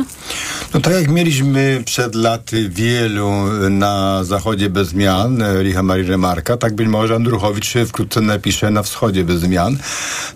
No 0.73 0.79
tak 0.79 0.93
jak 0.93 1.07
mieliśmy 1.07 1.81
przed 1.85 2.15
laty 2.15 2.69
wielu 2.69 3.31
na 3.69 4.23
zachodzie 4.23 4.69
bez 4.69 4.87
zmian, 4.87 5.41
e, 5.41 5.63
Richa 5.63 5.83
Marii 5.83 6.07
Remarka, 6.07 6.57
tak 6.57 6.75
być 6.75 6.87
może 6.87 7.15
Andruchowicz 7.15 7.73
wkrótce 7.87 8.21
napisze 8.21 8.71
na 8.71 8.83
wschodzie 8.83 9.23
bez 9.23 9.39
zmian, 9.39 9.77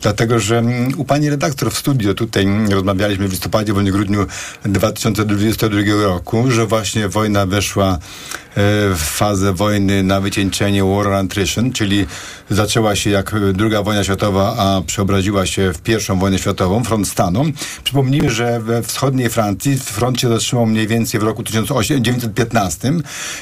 dlatego 0.01 0.39
że 0.39 0.57
mm, 0.57 0.99
u 0.99 1.05
pani 1.05 1.29
redaktor 1.29 1.71
w 1.71 1.77
studio 1.77 2.13
tutaj 2.13 2.43
mm, 2.43 2.71
rozmawialiśmy 2.71 3.27
w 3.27 3.31
listopadzie 3.31 3.73
bądź 3.73 3.91
grudniu 3.91 4.25
2022 4.65 5.79
roku, 6.03 6.51
że 6.51 6.65
właśnie 6.65 7.09
wojna 7.09 7.45
weszła 7.45 7.97
e, 7.97 8.40
fazę 8.95 9.53
wojny 9.53 10.03
na 10.03 10.21
wycieńczenie 10.21 10.83
War 10.83 11.07
on 11.07 11.25
Attrition, 11.25 11.71
czyli 11.71 12.05
zaczęła 12.49 12.95
się 12.95 13.09
jak 13.09 13.35
druga 13.53 13.83
wojna 13.83 14.03
światowa, 14.03 14.55
a 14.57 14.81
przeobraziła 14.81 15.45
się 15.45 15.73
w 15.73 15.81
pierwszą 15.81 16.19
wojnę 16.19 16.39
światową, 16.39 16.83
front 16.83 17.07
stanu. 17.07 17.45
Przypomnijmy, 17.83 18.29
że 18.29 18.59
we 18.59 18.83
wschodniej 18.83 19.29
Francji 19.29 19.77
front 19.77 20.19
się 20.19 20.29
zatrzymał 20.29 20.65
mniej 20.65 20.87
więcej 20.87 21.19
w 21.19 21.23
roku 21.23 21.43
1915 21.43 22.93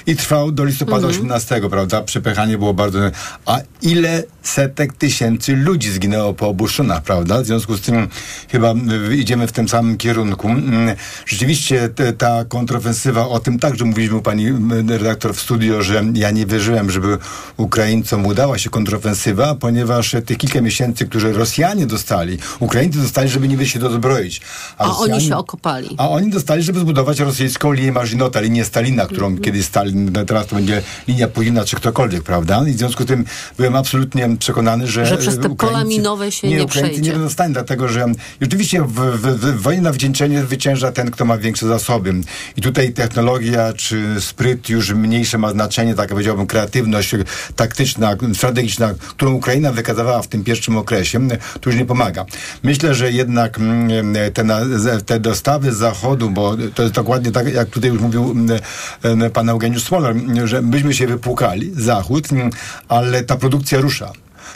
i 0.07 0.15
trwał 0.15 0.51
do 0.51 0.65
listopada 0.65 1.07
18, 1.07 1.61
prawda? 1.69 2.01
Przepychanie 2.01 2.57
było 2.57 2.73
bardzo... 2.73 2.99
A 3.45 3.59
ile 3.81 4.23
setek 4.43 4.93
tysięcy 4.93 5.55
ludzi 5.55 5.91
zginęło 5.91 6.33
po 6.33 6.47
obu 6.47 6.67
stronach, 6.67 7.03
prawda? 7.03 7.41
W 7.41 7.45
związku 7.45 7.77
z 7.77 7.81
tym 7.81 8.07
chyba 8.51 8.73
idziemy 9.11 9.47
w 9.47 9.51
tym 9.51 9.69
samym 9.69 9.97
kierunku. 9.97 10.47
Mm, 10.47 10.95
Rzeczywiście 11.25 11.89
ta 12.17 12.45
kontrofensywa, 12.45 13.27
o 13.27 13.39
tym 13.39 13.59
także 13.59 13.85
mówiliśmy 13.85 14.17
u 14.17 14.21
pani 14.21 14.51
redaktor 14.99 15.33
w 15.35 15.41
studio, 15.41 15.83
że 15.83 16.03
ja 16.13 16.31
nie 16.31 16.45
wierzyłem, 16.45 16.89
żeby 16.91 17.17
Ukraińcom 17.57 18.25
udała 18.25 18.57
się 18.57 18.69
kontrofensywa, 18.69 19.55
ponieważ 19.55 20.15
tych 20.25 20.37
kilka 20.37 20.61
miesięcy, 20.61 21.05
które 21.07 21.31
Rosjanie 21.33 21.85
dostali, 21.85 22.37
Ukraińcy 22.59 22.99
dostali, 23.01 23.29
żeby 23.29 23.47
niby 23.47 23.65
się 23.67 23.79
dozbroić. 23.79 24.41
A 24.77 24.87
Rosjanie- 24.87 25.13
oni 25.13 25.27
się 25.27 25.37
okopali. 25.37 25.95
a 25.97 26.09
oni 26.09 26.29
dostali, 26.29 26.63
żeby 26.63 26.79
zbudować 26.79 27.19
rosyjską 27.19 27.71
linię 27.71 27.91
Marzinota, 27.91 28.39
linię 28.39 28.65
Stalina, 28.65 29.05
którą 29.05 29.27
Mhm. 29.27 29.43
kiedyś 29.43 29.65
Stalin, 29.65 30.11
no 30.13 30.25
teraz 30.25 30.47
to 30.47 30.55
będzie 30.55 30.81
linia 31.07 31.27
Putina 31.27 31.65
czy 31.65 31.75
ktokolwiek, 31.75 32.23
prawda? 32.23 32.63
I 32.67 32.71
w 32.73 32.77
związku 32.77 33.03
z 33.03 33.05
tym 33.05 33.25
byłem 33.57 33.75
absolutnie 33.75 34.29
przekonany, 34.39 34.87
że... 34.87 35.05
Że 35.05 35.17
przez 35.17 35.39
te 35.39 35.47
e, 35.47 35.55
pola 35.55 35.83
minowe 35.83 36.31
się 36.31 36.47
nie 36.47 36.63
Ukraińcy 36.63 36.89
przejdzie. 36.89 37.01
nie 37.01 37.11
będą 37.11 37.29
w 37.29 37.33
stanie, 37.33 37.53
dlatego 37.53 37.87
że 37.87 38.05
i 38.41 38.45
oczywiście 38.45 38.81
w, 38.83 38.93
w, 38.93 39.21
w, 39.21 39.61
wojnie 39.61 39.81
na 39.81 39.91
wycieńczenie 39.91 40.41
zwycięża 40.43 40.91
ten, 40.91 41.11
kto 41.11 41.25
ma 41.25 41.37
większe 41.37 41.67
zasoby. 41.67 42.13
I 42.57 42.61
tutaj 42.61 42.93
technologia 42.93 43.73
czy 43.73 44.15
spryt 44.19 44.69
już 44.69 44.88
mniejsze 44.95 45.37
ma 45.37 45.51
znaczenie, 45.51 45.95
tak 45.95 46.09
powiedziałbym, 46.09 46.47
kreatywność 46.47 47.15
taktyczna, 47.55 48.15
strategiczna, 48.33 48.93
którą 49.09 49.33
Ukraina 49.33 49.71
wykazywała 49.71 50.21
w 50.21 50.27
tym 50.27 50.43
pierwszym 50.43 50.77
okresie, 50.77 51.27
to 51.61 51.69
już 51.69 51.79
nie 51.79 51.85
pomaga. 51.85 52.25
Myślę, 52.63 52.95
że 52.95 53.11
jednak 53.11 53.57
mm, 53.57 54.15
te, 54.33 54.43
te 55.05 55.19
dostawy 55.19 55.73
z 55.73 55.77
zachodu, 55.77 56.29
bo 56.29 56.57
to 56.75 56.83
jest 56.83 56.95
dokładnie 56.95 57.31
tak, 57.31 57.53
jak 57.53 57.69
tutaj 57.69 57.89
już 57.89 58.01
mówił 58.01 58.31
mm, 58.31 58.59
em, 59.03 59.31
pan 59.31 59.49
Eugeniusz 59.49 59.83
Smolar, 59.83 60.15
że 60.45 60.61
myśmy 60.61 60.93
się 60.93 61.07
wypłukali, 61.07 61.71
Zachód, 61.75 62.31
mm, 62.31 62.49
ale 62.87 63.23
ta 63.23 63.35
produkcja 63.35 63.81
rusza. 63.81 64.11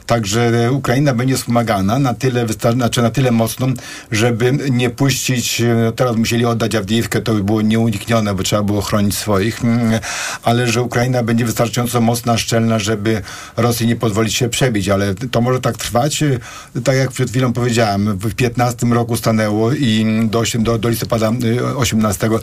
Także 0.06 0.72
Ukraina 0.72 1.14
będzie 1.14 1.36
wspomagana 1.38 2.00
na 2.00 2.14
tyle, 2.14 2.46
znaczy 2.74 3.02
na 3.02 3.10
tyle 3.10 3.32
mocno, 3.32 3.68
żeby 4.12 4.52
nie 4.72 4.90
puścić, 4.90 5.62
e, 5.62 5.92
teraz 5.96 6.16
musieli 6.16 6.46
oddać 6.46 6.76
Awdijiwkę, 6.76 7.22
to 7.22 7.34
by 7.34 7.44
było 7.44 7.62
nieuniknione, 7.62 8.34
bo 8.36 8.44
trzeba 8.44 8.64
było 8.64 8.82
chronić 8.82 9.16
swoich, 9.18 9.64
mm, 9.64 10.00
ale 10.44 10.68
że 10.72 10.82
Ukraina 10.82 11.24
będzie 11.24 11.46
wystarczająco 11.46 12.02
mocna, 12.02 12.38
szczelna, 12.38 12.80
żeby 12.80 13.22
Rosji 13.58 13.88
nie 13.88 13.96
pozwolić 13.96 14.34
się 14.34 14.50
przebić, 14.50 14.90
ale 14.90 15.16
to 15.16 15.42
może 15.42 15.60
tak 15.60 15.78
trwać, 15.78 16.24
e, 16.24 16.40
tak 16.84 16.96
jak 16.96 17.12
przed 17.12 17.30
chwilą 17.30 17.54
powiedziałem, 17.54 18.18
w 18.18 18.34
15 18.36 18.94
roku 18.94 19.18
stanęło 19.18 19.74
i 19.74 20.06
do, 20.32 20.40
osiem- 20.40 20.64
do, 20.64 20.78
do 20.78 20.90
listopada 20.90 21.32
e, 21.62 21.76
18. 21.78 22.28
E, 22.28 22.40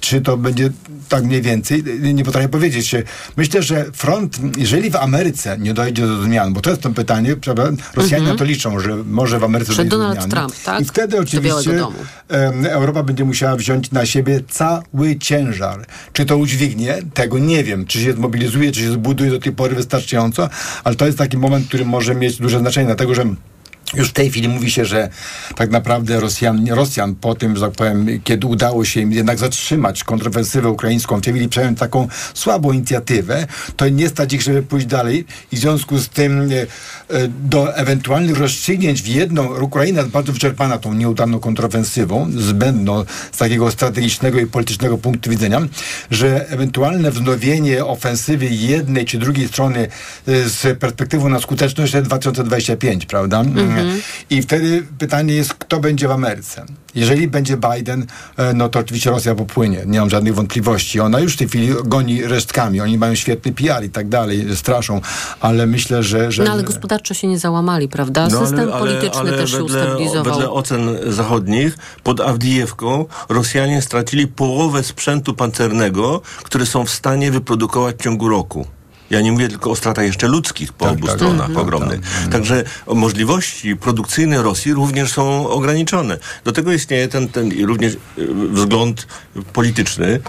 Czy 0.00 0.20
to 0.20 0.36
będzie 0.36 0.70
tak 1.08 1.24
mniej 1.24 1.42
więcej? 1.42 1.84
E, 2.04 2.12
Nie 2.14 2.24
potrafię 2.24 2.48
powiedzieć. 2.48 2.94
Myślę, 3.36 3.62
że 3.62 3.84
front, 3.92 4.38
jeżeli 4.58 4.90
w 4.90 4.96
Ameryce 4.96 5.58
nie 5.58 5.74
dojdzie 5.74 6.06
do 6.06 6.22
zmian, 6.22 6.52
bo 6.52 6.60
to 6.60 6.69
jest 6.74 6.82
to 6.82 6.90
pytanie, 6.90 7.36
prawda? 7.36 7.64
Rosjanie 7.94 8.16
Mhm. 8.16 8.36
na 8.36 8.38
to 8.38 8.44
liczą, 8.44 8.80
że 8.80 8.96
może 8.96 9.38
w 9.38 9.44
Ameryce 9.44 9.74
do 9.74 9.84
Donald 9.84 10.14
zmiany. 10.14 10.30
Trump, 10.32 10.64
tak? 10.64 10.80
I 10.80 10.84
wtedy 10.84 11.20
oczywiście 11.20 11.70
Europa 12.70 13.02
będzie 13.02 13.24
musiała 13.24 13.56
wziąć 13.56 13.90
na 13.90 14.06
siebie 14.06 14.40
cały 14.48 15.18
ciężar. 15.20 15.86
Czy 16.12 16.26
to 16.26 16.36
udźwignie? 16.36 16.98
Tego 17.14 17.38
nie 17.38 17.64
wiem. 17.64 17.86
Czy 17.86 18.00
się 18.00 18.12
zmobilizuje, 18.12 18.72
czy 18.72 18.80
się 18.80 18.92
zbuduje 18.92 19.30
do 19.30 19.38
tej 19.38 19.52
pory 19.52 19.74
wystarczająco, 19.74 20.48
ale 20.84 20.96
to 20.96 21.06
jest 21.06 21.18
taki 21.18 21.36
moment, 21.36 21.68
który 21.68 21.84
może 21.84 22.14
mieć 22.14 22.36
duże 22.36 22.58
znaczenie, 22.58 22.86
dlatego 22.86 23.14
że 23.14 23.24
już 23.94 24.08
w 24.08 24.12
tej 24.12 24.30
chwili 24.30 24.48
mówi 24.48 24.70
się, 24.70 24.84
że 24.84 25.08
tak 25.56 25.70
naprawdę 25.70 26.20
Rosjan, 26.20 26.68
Rosjan 26.68 27.14
po 27.14 27.34
tym, 27.34 27.56
że 27.56 27.62
tak 27.62 27.72
powiem, 27.72 28.06
kiedy 28.24 28.46
udało 28.46 28.84
się 28.84 29.00
im 29.00 29.12
jednak 29.12 29.38
zatrzymać 29.38 30.04
kontrofensywę 30.04 30.68
ukraińską, 30.68 31.20
chwili 31.20 31.48
przejąć 31.48 31.78
taką 31.78 32.08
słabą 32.34 32.72
inicjatywę, 32.72 33.46
to 33.76 33.88
nie 33.88 34.08
stać 34.08 34.32
ich, 34.32 34.42
żeby 34.42 34.62
pójść 34.62 34.86
dalej 34.86 35.24
i 35.52 35.56
w 35.56 35.58
związku 35.58 35.98
z 35.98 36.08
tym 36.08 36.40
e, 36.40 36.54
e, 37.16 37.28
do 37.28 37.76
ewentualnych 37.76 38.38
rozstrzygnięć 38.38 39.02
w 39.02 39.06
jedną, 39.06 39.60
Ukraina 39.60 40.00
jest 40.00 40.10
bardzo 40.10 40.32
wyczerpana 40.32 40.78
tą 40.78 40.94
nieudaną 40.94 41.40
kontrofensywą, 41.40 42.30
zbędną 42.36 43.04
z 43.32 43.38
takiego 43.38 43.70
strategicznego 43.70 44.40
i 44.40 44.46
politycznego 44.46 44.98
punktu 44.98 45.30
widzenia, 45.30 45.60
że 46.10 46.48
ewentualne 46.48 47.10
wznowienie 47.10 47.84
ofensywy 47.84 48.46
jednej 48.46 49.04
czy 49.04 49.18
drugiej 49.18 49.48
strony 49.48 49.88
e, 50.26 50.48
z 50.48 50.78
perspektywą 50.78 51.28
na 51.28 51.40
skuteczność 51.40 51.92
to 51.92 51.98
jest 51.98 52.08
2025, 52.08 53.06
prawda? 53.06 53.44
Mhm. 53.80 54.02
I 54.30 54.42
wtedy 54.42 54.86
pytanie 54.98 55.34
jest, 55.34 55.54
kto 55.54 55.80
będzie 55.80 56.08
w 56.08 56.10
Ameryce. 56.10 56.64
Jeżeli 56.94 57.28
będzie 57.28 57.56
Biden, 57.56 58.06
e, 58.36 58.54
no 58.54 58.68
to 58.68 58.78
oczywiście 58.78 59.10
Rosja 59.10 59.34
popłynie, 59.34 59.82
nie 59.86 60.00
mam 60.00 60.10
żadnych 60.10 60.34
wątpliwości. 60.34 61.00
Ona 61.00 61.20
już 61.20 61.34
w 61.34 61.38
tej 61.38 61.48
chwili 61.48 61.74
goni 61.84 62.22
resztkami, 62.22 62.80
oni 62.80 62.98
mają 62.98 63.14
świetny 63.14 63.52
PR 63.52 63.84
i 63.84 63.90
tak 63.90 64.08
dalej, 64.08 64.56
straszą, 64.56 65.00
ale 65.40 65.66
myślę, 65.66 66.02
że... 66.02 66.32
że 66.32 66.44
No 66.44 66.52
ale 66.52 66.62
gospodarczo 66.62 67.14
się 67.14 67.26
nie 67.28 67.38
załamali, 67.38 67.88
prawda? 67.88 68.28
No, 68.28 68.40
System 68.40 68.72
ale- 68.72 68.78
polityczny 68.78 69.20
ale 69.20 69.32
też 69.32 69.50
się 69.50 69.56
wedle, 69.56 69.80
ustabilizował. 69.82 70.34
Wedle 70.34 70.50
ocen 70.50 70.98
zachodnich 71.06 71.78
pod 72.02 72.20
Awdijewką 72.20 73.04
Rosjanie 73.28 73.82
stracili 73.82 74.26
połowę 74.26 74.82
sprzętu 74.82 75.34
pancernego, 75.34 76.22
które 76.42 76.66
są 76.66 76.84
w 76.84 76.90
stanie 76.90 77.30
wyprodukować 77.30 77.96
w 77.96 78.02
ciągu 78.02 78.28
roku. 78.28 78.66
Ja 79.10 79.20
nie 79.20 79.32
mówię 79.32 79.48
tylko 79.48 79.70
o 79.70 79.76
stratach 79.76 80.04
jeszcze 80.04 80.28
ludzkich 80.28 80.72
po 80.72 80.88
obu 80.88 81.06
tak. 81.06 81.16
stronach 81.16 81.48
Mhm. 81.48 81.66
ogromnych. 81.66 82.00
Także 82.32 82.64
możliwości 82.94 83.76
produkcyjne 83.76 84.42
Rosji 84.42 84.72
również 84.72 85.12
są 85.12 85.48
ograniczone. 85.48 86.18
Do 86.44 86.52
tego 86.52 86.72
istnieje 86.72 87.08
ten, 87.08 87.28
ten 87.28 87.64
również 87.64 87.92
y, 87.92 87.98
wzgląd 88.50 89.06
polityczny. 89.52 90.20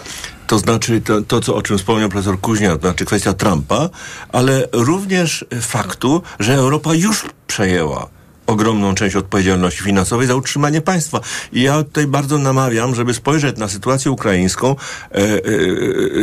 To 0.48 0.60
znaczy 0.60 1.02
to, 1.02 1.22
to, 1.22 1.42
co, 1.42 1.56
o 1.56 1.62
czym 1.62 1.78
wspomniał 1.78 2.10
profesor 2.10 2.40
Kuźnia, 2.40 2.76
to 2.76 2.82
znaczy 2.82 3.06
kwestia 3.06 3.34
Trumpa, 3.34 3.90
ale 4.30 4.68
również 4.72 5.46
faktu, 5.62 6.22
że 6.40 6.54
Europa 6.54 6.94
już 6.94 7.26
przejęła 7.48 8.21
ogromną 8.52 8.96
część 8.96 9.16
odpowiedzialności 9.16 9.84
finansowej 9.84 10.28
za 10.28 10.36
utrzymanie 10.36 10.82
państwa. 10.82 11.20
I 11.54 11.62
ja 11.62 11.84
tutaj 11.84 12.08
bardzo 12.08 12.38
namawiam, 12.38 12.96
żeby 12.96 13.14
spojrzeć 13.14 13.58
na 13.58 13.68
sytuację 13.68 14.12
ukraińską 14.12 14.76
e, 15.12 15.16
e, 15.16 15.28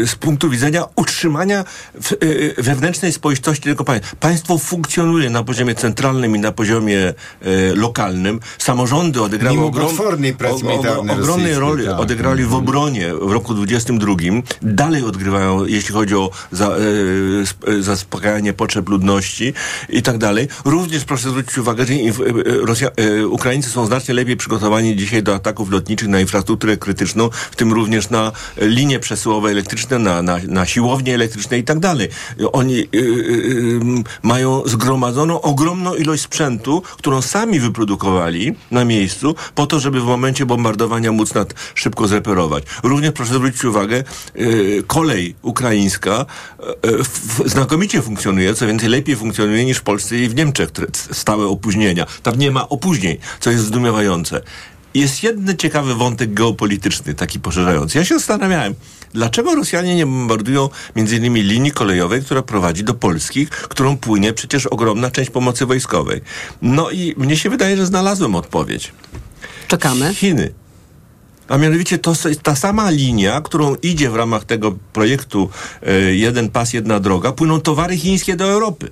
e, 0.02 0.06
z 0.06 0.14
punktu 0.14 0.50
widzenia 0.50 0.84
utrzymania 0.96 1.64
w, 2.02 2.12
e, 2.12 2.62
wewnętrznej 2.62 3.12
spoistości 3.12 3.62
tego 3.62 3.84
państwa. 3.84 4.16
Państwo 4.20 4.58
funkcjonuje 4.58 5.30
na 5.30 5.44
poziomie 5.44 5.74
centralnym 5.74 6.36
i 6.36 6.38
na 6.38 6.52
poziomie 6.52 6.98
e, 6.98 7.14
lokalnym. 7.74 8.40
Samorządy 8.58 9.22
odegrały 9.22 9.60
ogrom, 9.64 9.86
ogromnej 11.10 11.54
roli 11.54 11.86
tak. 11.86 12.00
odegrali 12.00 12.44
w 12.44 12.54
obronie 12.54 13.14
w 13.14 13.32
roku 13.32 13.54
22. 13.54 14.14
Dalej 14.62 15.02
odgrywają, 15.02 15.64
jeśli 15.66 15.94
chodzi 15.94 16.14
o 16.14 16.30
za, 16.52 16.66
e, 16.66 16.78
sp- 17.50 17.64
e, 17.66 17.82
zaspokajanie 17.82 18.52
potrzeb 18.52 18.88
ludności 18.88 19.52
i 19.88 20.02
tak 20.02 20.18
dalej. 20.18 20.48
Również 20.64 21.04
proszę 21.04 21.30
zwrócić 21.30 21.58
uwagę, 21.58 21.86
że 21.86 21.94
w- 22.18 22.38
e, 22.38 22.66
Rosja, 22.66 22.88
e, 22.96 23.26
Ukraińcy 23.26 23.70
są 23.70 23.86
znacznie 23.86 24.14
lepiej 24.14 24.36
przygotowani 24.36 24.96
dzisiaj 24.96 25.22
do 25.22 25.34
ataków 25.34 25.70
lotniczych 25.70 26.08
na 26.08 26.20
infrastrukturę 26.20 26.76
krytyczną, 26.76 27.30
w 27.50 27.56
tym 27.56 27.72
również 27.72 28.10
na 28.10 28.32
linie 28.56 28.98
przesyłowe 28.98 29.50
elektryczne, 29.50 29.98
na, 29.98 30.22
na, 30.22 30.38
na 30.48 30.66
siłownie 30.66 31.14
elektryczne 31.14 31.58
i 31.58 31.64
tak 31.64 31.78
dalej. 31.78 32.08
Oni 32.52 32.84
mają 34.22 34.62
zgromadzoną 34.66 35.40
ogromną 35.40 35.94
ilość 35.94 36.22
sprzętu, 36.22 36.82
którą 36.98 37.22
sami 37.22 37.60
wyprodukowali 37.60 38.54
na 38.70 38.84
miejscu, 38.84 39.34
po 39.54 39.66
to, 39.66 39.80
żeby 39.80 40.00
w 40.00 40.04
momencie 40.04 40.46
bombardowania 40.46 41.12
móc 41.12 41.34
nad 41.34 41.54
szybko 41.74 42.08
zreperować. 42.08 42.64
Również 42.82 43.12
proszę 43.12 43.34
zwrócić 43.34 43.64
uwagę, 43.64 44.04
kolej 44.86 45.34
ukraińska 45.42 46.26
znakomicie 47.46 48.02
funkcjonuje, 48.02 48.54
co 48.54 48.66
więcej 48.66 48.88
lepiej 48.88 49.16
funkcjonuje 49.16 49.64
niż 49.64 49.78
w 49.78 49.82
Polsce 49.82 50.18
i 50.18 50.28
w 50.28 50.34
Niemczech, 50.34 50.68
które 50.68 50.86
stałe 51.12 51.46
opóźnienia. 52.02 52.22
Tam 52.22 52.38
nie 52.38 52.50
ma 52.50 52.68
opóźnień, 52.68 53.16
co 53.40 53.50
jest 53.50 53.64
zdumiewające. 53.64 54.40
Jest 54.94 55.22
jeden 55.22 55.56
ciekawy 55.56 55.94
wątek 55.94 56.34
geopolityczny, 56.34 57.14
taki 57.14 57.40
poszerzający. 57.40 57.98
Ja 57.98 58.04
się 58.04 58.18
zastanawiałem, 58.18 58.74
dlaczego 59.12 59.54
Rosjanie 59.54 59.94
nie 59.94 60.06
bombardują 60.06 60.68
między 60.96 61.16
innymi 61.16 61.42
linii 61.42 61.72
kolejowej, 61.72 62.22
która 62.22 62.42
prowadzi 62.42 62.84
do 62.84 62.94
Polskich, 62.94 63.50
którą 63.50 63.96
płynie 63.96 64.32
przecież 64.32 64.66
ogromna 64.66 65.10
część 65.10 65.30
pomocy 65.30 65.66
wojskowej. 65.66 66.20
No 66.62 66.90
i 66.90 67.14
mnie 67.16 67.36
się 67.36 67.50
wydaje, 67.50 67.76
że 67.76 67.86
znalazłem 67.86 68.34
odpowiedź. 68.34 68.92
Czekamy. 69.68 70.14
Chiny. 70.14 70.52
A 71.48 71.58
mianowicie 71.58 71.98
to 71.98 72.12
ta 72.42 72.56
sama 72.56 72.90
linia, 72.90 73.40
którą 73.40 73.74
idzie 73.74 74.10
w 74.10 74.16
ramach 74.16 74.44
tego 74.44 74.72
projektu 74.92 75.50
e, 75.82 76.14
Jeden 76.14 76.50
Pas, 76.50 76.72
Jedna 76.72 77.00
Droga, 77.00 77.32
płyną 77.32 77.60
towary 77.60 77.96
chińskie 77.96 78.36
do 78.36 78.44
Europy. 78.44 78.90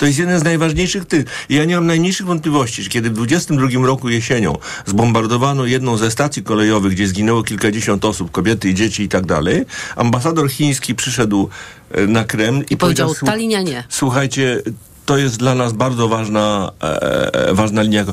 To 0.00 0.06
jest 0.06 0.18
jeden 0.18 0.38
z 0.40 0.42
najważniejszych 0.44 1.04
tych. 1.04 1.24
Ja 1.48 1.64
nie 1.64 1.74
mam 1.74 1.86
najmniejszych 1.86 2.26
wątpliwości, 2.26 2.82
że 2.82 2.88
kiedy 2.88 3.10
w 3.10 3.12
22 3.12 3.86
roku 3.86 4.08
jesienią 4.08 4.56
zbombardowano 4.86 5.66
jedną 5.66 5.96
ze 5.96 6.10
stacji 6.10 6.42
kolejowych, 6.42 6.92
gdzie 6.92 7.08
zginęło 7.08 7.42
kilkadziesiąt 7.42 8.04
osób, 8.04 8.30
kobiety 8.30 8.68
i 8.70 8.74
dzieci 8.74 9.02
i 9.02 9.08
tak 9.08 9.26
dalej, 9.26 9.64
ambasador 9.96 10.50
chiński 10.50 10.94
przyszedł 10.94 11.48
e, 11.90 12.06
na 12.06 12.24
Kreml 12.24 12.64
i, 12.70 12.74
I 12.74 12.76
powiedział, 12.76 13.08
"Słu- 13.14 13.26
ta 13.26 13.34
linia 13.34 13.62
nie. 13.62 13.84
Słuchajcie, 13.88 14.62
to 15.10 15.18
jest 15.18 15.36
dla 15.36 15.54
nas 15.54 15.72
bardzo 15.72 16.08
ważna, 16.08 16.72
e, 16.82 17.48
e, 17.48 17.54
ważna 17.54 17.82
linia. 17.82 18.04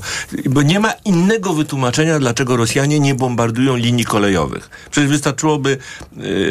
Bo 0.46 0.62
nie 0.62 0.80
ma 0.80 0.92
innego 1.06 1.54
wytłumaczenia, 1.54 2.20
dlaczego 2.20 2.58
Rosjanie 2.58 3.00
nie 3.00 3.16
bombardują 3.16 3.76
linii 3.76 4.06
kolejowych. 4.06 4.70
Przecież 4.92 5.10
wystarczyłoby 5.10 5.78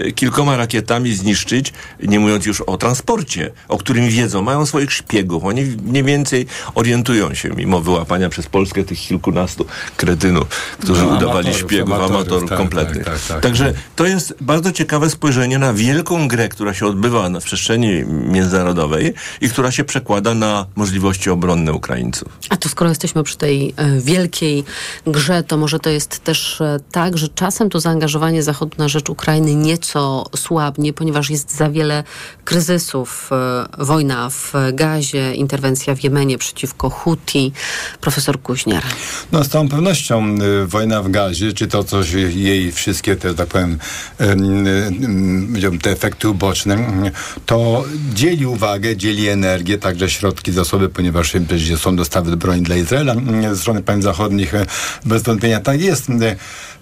e, 0.06 0.12
kilkoma 0.12 0.56
rakietami 0.56 1.14
zniszczyć, 1.14 1.72
nie 2.02 2.20
mówiąc 2.20 2.46
już 2.46 2.60
o 2.60 2.76
transporcie, 2.76 3.52
o 3.68 3.78
którym 3.78 4.08
wiedzą, 4.08 4.42
mają 4.42 4.66
swoich 4.66 4.92
szpiegów. 4.92 5.44
Oni 5.44 5.64
mniej 5.64 6.04
więcej 6.04 6.46
orientują 6.74 7.34
się, 7.34 7.48
mimo 7.48 7.80
wyłapania 7.80 8.28
przez 8.28 8.46
Polskę 8.46 8.84
tych 8.84 8.98
kilkunastu 8.98 9.66
kretynów, 9.96 10.48
którzy 10.78 11.02
No, 11.02 11.08
udawali 11.08 11.30
amatorów, 11.48 11.58
szpiegów, 11.58 11.94
amatorów, 11.94 12.16
amatorów 12.16 12.48
tak, 12.48 12.58
kompletnych. 12.58 13.04
tak, 13.04 13.14
tak, 13.14 13.28
tak. 13.28 13.40
Także 13.40 13.74
to 13.96 14.06
jest 14.06 14.34
bardzo 14.40 14.72
ciekawe 14.72 15.10
spojrzenie 15.10 15.58
na 15.58 15.72
wielką 15.72 16.28
grę, 16.28 16.48
która 16.48 16.74
się 16.74 16.86
odbywa 16.86 17.28
na 17.28 17.40
przestrzeni 17.40 18.04
międzynarodowej 18.08 19.14
i 19.40 19.48
która 19.48 19.70
się 19.70 19.84
przekłada 19.84 20.35
na 20.36 20.66
możliwości 20.76 21.30
obronne 21.30 21.72
Ukraińców. 21.72 22.28
A 22.48 22.56
to 22.56 22.68
skoro 22.68 22.90
jesteśmy 22.90 23.22
przy 23.22 23.36
tej 23.36 23.74
e, 23.76 24.00
wielkiej 24.00 24.64
grze, 25.06 25.42
to 25.42 25.56
może 25.56 25.78
to 25.78 25.90
jest 25.90 26.24
też 26.24 26.60
e, 26.60 26.78
tak, 26.92 27.18
że 27.18 27.28
czasem 27.28 27.70
to 27.70 27.80
zaangażowanie 27.80 28.42
Zachodu 28.42 28.72
na 28.78 28.88
rzecz 28.88 29.08
Ukrainy 29.08 29.54
nieco 29.54 30.24
słabnie, 30.36 30.92
ponieważ 30.92 31.30
jest 31.30 31.56
za 31.56 31.70
wiele 31.70 32.04
kryzysów. 32.44 33.30
E, 33.32 33.84
wojna 33.84 34.30
w 34.30 34.52
Gazie, 34.72 35.34
interwencja 35.34 35.94
w 35.94 36.04
Jemenie 36.04 36.38
przeciwko 36.38 36.90
Huti. 36.90 37.52
Profesor 38.00 38.42
Kuźniar. 38.42 38.82
No 39.32 39.44
z 39.44 39.48
całą 39.48 39.68
pewnością 39.68 40.38
wojna 40.66 41.02
w 41.02 41.10
gazie, 41.10 41.52
czy 41.52 41.66
to 41.66 41.84
coś, 41.84 42.12
jej 42.12 42.72
wszystkie 42.72 43.16
te, 43.16 43.34
tak 43.34 43.48
powiem, 43.48 43.78
te 45.82 45.90
efekty 45.90 46.28
uboczne, 46.28 46.76
to 47.46 47.84
dzieli 48.14 48.46
uwagę, 48.46 48.96
dzieli 48.96 49.28
energię, 49.28 49.78
także 49.78 50.08
środki, 50.16 50.52
zasoby, 50.52 50.88
ponieważ 50.88 51.32
są 51.76 51.96
dostawy 51.96 52.36
broni 52.36 52.62
dla 52.62 52.76
Izraela 52.76 53.12
mm, 53.12 53.54
ze 53.54 53.60
strony 53.60 53.82
państw 53.82 54.04
zachodnich. 54.04 54.54
y, 54.54 54.66
Bez 55.04 55.22
wątpienia 55.22 55.60
tak 55.60 55.80
jest. 55.80 56.08
Y, 56.10 56.36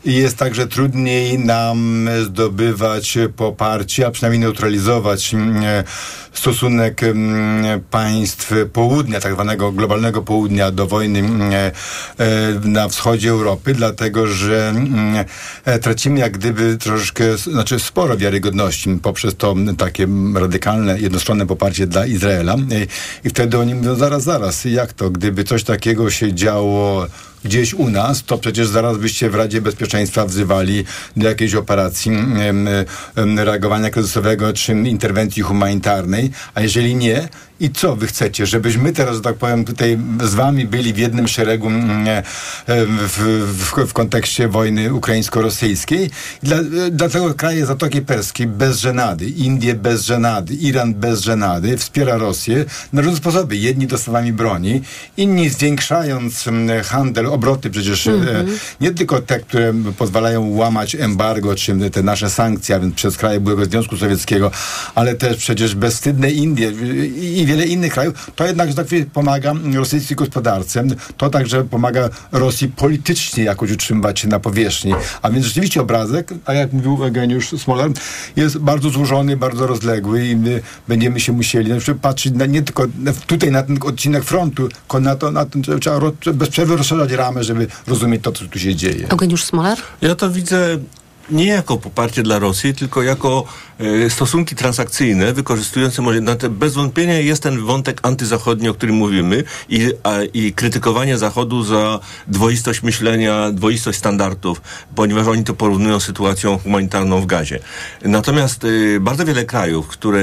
I 0.04 0.14
jest 0.14 0.36
także 0.36 0.66
trudniej 0.66 1.38
nam 1.38 2.08
zdobywać 2.24 3.18
poparcie, 3.36 4.06
a 4.06 4.10
przynajmniej 4.10 4.40
neutralizować 4.40 5.34
mm, 5.34 5.62
stosunek 6.32 7.02
mm, 7.02 7.80
państw 7.80 8.52
południa, 8.72 9.20
tak 9.20 9.32
zwanego 9.32 9.72
globalnego 9.72 10.22
południa 10.22 10.70
do 10.70 10.86
wojny 10.86 11.18
mm, 11.18 11.42
e, 11.52 11.72
na 12.64 12.88
wschodzie 12.88 13.30
Europy, 13.30 13.74
dlatego 13.74 14.26
że 14.26 14.68
mm, 14.68 15.24
e, 15.64 15.78
tracimy 15.78 16.20
jak 16.20 16.32
gdyby 16.38 16.76
troszeczkę, 16.78 17.24
s- 17.32 17.42
znaczy 17.44 17.78
sporo 17.78 18.16
wiarygodności 18.16 18.98
poprzez 19.02 19.36
to 19.36 19.52
mm, 19.52 19.76
takie 19.76 20.04
mm, 20.04 20.36
radykalne, 20.36 21.00
jednostronne 21.00 21.46
poparcie 21.46 21.86
dla 21.86 22.06
Izraela. 22.06 22.56
I, 23.24 23.30
wtedy 23.30 23.58
oni 23.58 23.74
mówią, 23.74 23.94
zaraz, 23.94 24.22
zaraz, 24.22 24.64
jak 24.64 24.92
to, 24.92 25.10
gdyby 25.10 25.44
coś 25.44 25.64
takiego 25.64 26.10
się 26.10 26.34
działo 26.34 27.06
gdzieś 27.44 27.74
u 27.74 27.90
nas, 27.90 28.24
to 28.24 28.38
przecież 28.38 28.68
zaraz 28.68 28.98
byście 28.98 29.30
w 29.30 29.34
Radzie 29.34 29.60
Bezpieczeństwa 29.60 30.26
wzywali 30.26 30.84
do 31.16 31.28
jakiejś 31.28 31.54
operacji 31.54 32.12
reagowania 33.36 33.90
kryzysowego 33.90 34.52
czy 34.52 34.72
interwencji 34.72 35.42
humanitarnej, 35.42 36.30
a 36.54 36.60
jeżeli 36.60 36.94
nie, 36.94 37.28
i 37.60 37.70
co 37.70 37.96
wy 37.96 38.06
chcecie, 38.06 38.46
żebyśmy 38.46 38.92
teraz, 38.92 39.14
że 39.14 39.20
tak 39.20 39.34
powiem, 39.34 39.64
tutaj 39.64 39.98
z 40.24 40.34
wami 40.34 40.66
byli 40.66 40.92
w 40.92 40.98
jednym 40.98 41.28
szeregu 41.28 41.68
mm, 41.68 42.22
w, 42.66 43.44
w, 43.52 43.86
w 43.88 43.92
kontekście 43.92 44.48
wojny 44.48 44.94
ukraińsko-rosyjskiej. 44.94 46.10
Dla, 46.42 46.56
dlatego 46.90 47.34
kraje 47.34 47.66
Zatoki 47.66 48.02
Perskiej 48.02 48.46
bez 48.46 48.78
żenady, 48.78 49.26
Indie 49.26 49.74
bez 49.74 50.04
żenady, 50.04 50.54
Iran 50.54 50.94
bez 50.94 51.20
żenady 51.20 51.78
wspiera 51.78 52.16
Rosję 52.16 52.64
na 52.92 53.02
różne 53.02 53.16
sposoby. 53.16 53.56
Jedni 53.56 53.86
dostawami 53.86 54.32
broni, 54.32 54.82
inni 55.16 55.50
zwiększając 55.50 56.48
mm, 56.48 56.84
handel, 56.84 57.26
obroty 57.34 57.70
przecież 57.70 58.06
Mhm. 58.06 58.58
nie 58.80 58.90
tylko 58.90 59.20
te, 59.20 59.40
które 59.40 59.74
pozwalają 59.98 60.48
łamać 60.48 60.94
embargo, 60.94 61.54
czy 61.54 61.90
te 61.90 62.02
nasze 62.02 62.30
sankcje, 62.30 62.76
a 62.76 62.80
więc 62.80 62.94
przez 62.94 63.16
kraje 63.16 63.40
byłego 63.40 63.64
Związku 63.64 63.96
Sowieckiego, 63.96 64.50
ale 64.94 65.14
też 65.14 65.36
przecież 65.36 65.74
bezwstydne 65.74 66.30
Indie 66.30 66.72
i, 67.16 67.46
wiele 67.46 67.66
innych 67.66 67.92
krajów, 67.92 68.30
to 68.36 68.46
jednak, 68.46 68.68
że 68.68 68.74
tak 68.74 68.86
powiem, 68.86 69.06
pomaga 69.06 69.52
rosyjskiej 69.74 70.16
gospodarce, 70.16 70.84
to 71.16 71.30
także 71.30 71.64
pomaga 71.64 72.08
Rosji 72.32 72.68
politycznie 72.68 73.44
jakoś 73.44 73.70
utrzymywać 73.70 74.20
się 74.20 74.28
na 74.28 74.40
powierzchni. 74.40 74.94
A 75.22 75.30
więc 75.30 75.46
rzeczywiście 75.46 75.80
obrazek, 75.80 76.30
tak 76.44 76.56
jak 76.56 76.72
mówił 76.72 77.04
Eugeniusz 77.04 77.48
Smolar, 77.50 77.90
jest 78.36 78.58
bardzo 78.58 78.90
złożony, 78.90 79.36
bardzo 79.36 79.66
rozległy 79.66 80.26
i 80.26 80.36
my 80.36 80.62
będziemy 80.88 81.20
się 81.20 81.32
musieli 81.32 81.70
na 81.70 81.76
przykład 81.76 82.02
patrzeć 82.02 82.34
na, 82.34 82.46
nie 82.46 82.62
tylko 82.62 82.86
tutaj 83.26 83.50
na 83.50 83.62
ten 83.62 83.78
odcinek 83.82 84.24
frontu, 84.24 84.68
tylko 84.68 85.00
na 85.00 85.16
to, 85.16 85.30
na 85.30 85.44
to 85.44 85.58
trzeba 85.80 86.00
bez 86.34 86.48
przerwy 86.48 86.76
rozszerzać 86.76 87.12
ramę, 87.24 87.44
żeby 87.44 87.66
rozumieć 87.86 88.22
to, 88.22 88.32
co 88.32 88.44
tu 88.44 88.58
się 88.58 88.74
dzieje. 88.74 89.08
Eugeniusz 89.08 89.44
Smolar? 89.44 89.78
Ja 90.02 90.14
to 90.14 90.30
widzę 90.30 90.78
nie 91.30 91.46
jako 91.46 91.78
poparcie 91.78 92.22
dla 92.22 92.38
Rosji, 92.38 92.74
tylko 92.74 93.02
jako 93.02 93.44
e, 93.78 94.10
stosunki 94.10 94.56
transakcyjne 94.56 95.32
wykorzystujące 95.32 96.02
może 96.02 96.22
te 96.22 96.48
bez 96.50 96.74
wątpienia 96.74 97.18
jest 97.18 97.42
ten 97.42 97.64
wątek 97.64 98.00
antyzachodni, 98.02 98.68
o 98.68 98.74
którym 98.74 98.96
mówimy 98.96 99.44
i, 99.68 99.90
a, 100.02 100.12
i 100.34 100.52
krytykowanie 100.52 101.18
Zachodu 101.18 101.62
za 101.62 102.00
dwoistość 102.26 102.82
myślenia, 102.82 103.50
dwoistość 103.50 103.98
standardów, 103.98 104.60
ponieważ 104.94 105.26
oni 105.26 105.44
to 105.44 105.54
porównują 105.54 106.00
z 106.00 106.04
sytuacją 106.04 106.58
humanitarną 106.58 107.20
w 107.20 107.26
gazie. 107.26 107.58
Natomiast 108.02 108.64
e, 108.64 109.00
bardzo 109.00 109.24
wiele 109.24 109.44
krajów, 109.44 109.88
które 109.88 110.20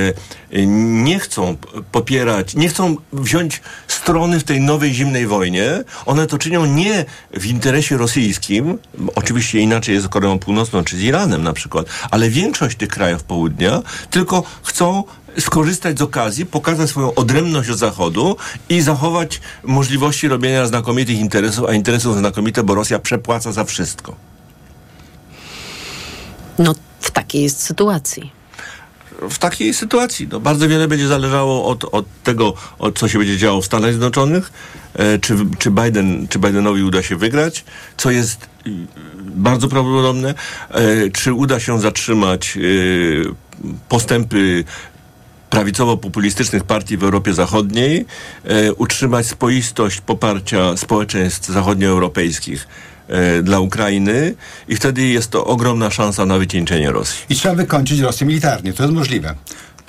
e, 0.51 0.65
nie 1.03 1.19
chcą 1.19 1.57
popierać, 1.91 2.55
nie 2.55 2.69
chcą 2.69 2.95
wziąć 3.13 3.61
strony 3.87 4.39
w 4.39 4.43
tej 4.43 4.61
nowej 4.61 4.93
zimnej 4.93 5.27
wojnie, 5.27 5.83
one 6.05 6.27
to 6.27 6.37
czynią 6.37 6.65
nie 6.65 7.05
w 7.33 7.45
interesie 7.45 7.97
rosyjskim, 7.97 8.77
oczywiście 9.15 9.59
inaczej 9.59 9.95
jest 9.95 10.05
z 10.05 10.09
Koreą 10.09 10.39
Północną 10.39 10.83
czy 10.91 10.97
z 10.97 11.01
Iranem 11.01 11.43
na 11.43 11.53
przykład, 11.53 11.85
ale 12.11 12.29
większość 12.29 12.77
tych 12.77 12.89
krajów 12.89 13.23
południa 13.23 13.81
tylko 14.09 14.43
chcą 14.63 15.03
skorzystać 15.39 15.99
z 15.99 16.01
okazji, 16.01 16.45
pokazać 16.45 16.89
swoją 16.89 17.15
odrębność 17.15 17.69
od 17.69 17.77
Zachodu 17.77 18.37
i 18.69 18.81
zachować 18.81 19.41
możliwości 19.63 20.27
robienia 20.27 20.67
znakomitych 20.67 21.19
interesów, 21.19 21.69
a 21.69 21.73
interesów 21.73 22.17
znakomite, 22.17 22.63
bo 22.63 22.75
Rosja 22.75 22.99
przepłaca 22.99 23.51
za 23.51 23.63
wszystko. 23.63 24.15
No, 26.59 26.75
w 26.99 27.11
takiej 27.11 27.43
jest 27.43 27.63
sytuacji. 27.63 28.31
w 29.29 29.37
takiej 29.37 29.73
sytuacji. 29.73 30.27
No, 30.31 30.39
bardzo 30.39 30.67
wiele 30.67 30.87
będzie 30.87 31.07
zależało 31.07 31.65
od, 31.65 31.83
od 31.83 32.05
tego, 32.23 32.53
od 32.79 32.99
co 32.99 33.07
się 33.07 33.19
będzie 33.19 33.37
działo 33.37 33.61
w 33.61 33.65
Stanach 33.65 33.91
Zjednoczonych, 33.91 34.51
e, 34.93 35.19
czy, 35.19 35.35
czy, 35.59 35.71
Biden, 35.71 36.27
czy 36.27 36.39
Bidenowi 36.39 36.83
uda 36.83 37.03
się 37.03 37.15
wygrać, 37.15 37.65
co 37.97 38.11
jest 38.11 38.49
bardzo 39.35 39.67
prawdopodobne, 39.67 40.33
e, 40.69 41.09
czy 41.09 41.33
uda 41.33 41.59
się 41.59 41.79
zatrzymać 41.79 42.57
y, 42.57 43.23
postępy 43.89 44.63
prawicowo-populistycznych 45.51 46.63
partii 46.63 46.97
w 46.97 47.03
Europie 47.03 47.33
Zachodniej 47.33 48.05
e, 48.43 48.73
utrzymać 48.73 49.27
spoistość 49.27 50.01
poparcia 50.01 50.77
społeczeństw 50.77 51.49
zachodnioeuropejskich 51.49 52.67
e, 53.07 53.43
dla 53.43 53.59
Ukrainy 53.59 54.35
i 54.67 54.75
wtedy 54.75 55.07
jest 55.07 55.29
to 55.29 55.45
ogromna 55.45 55.89
szansa 55.89 56.25
na 56.25 56.37
wycieńczenie 56.37 56.91
Rosji. 56.91 57.25
I 57.29 57.35
trzeba 57.35 57.55
wykończyć 57.55 57.99
Rosję 57.99 58.27
militarnie, 58.27 58.73
to 58.73 58.83
jest 58.83 58.95
możliwe. 58.95 59.35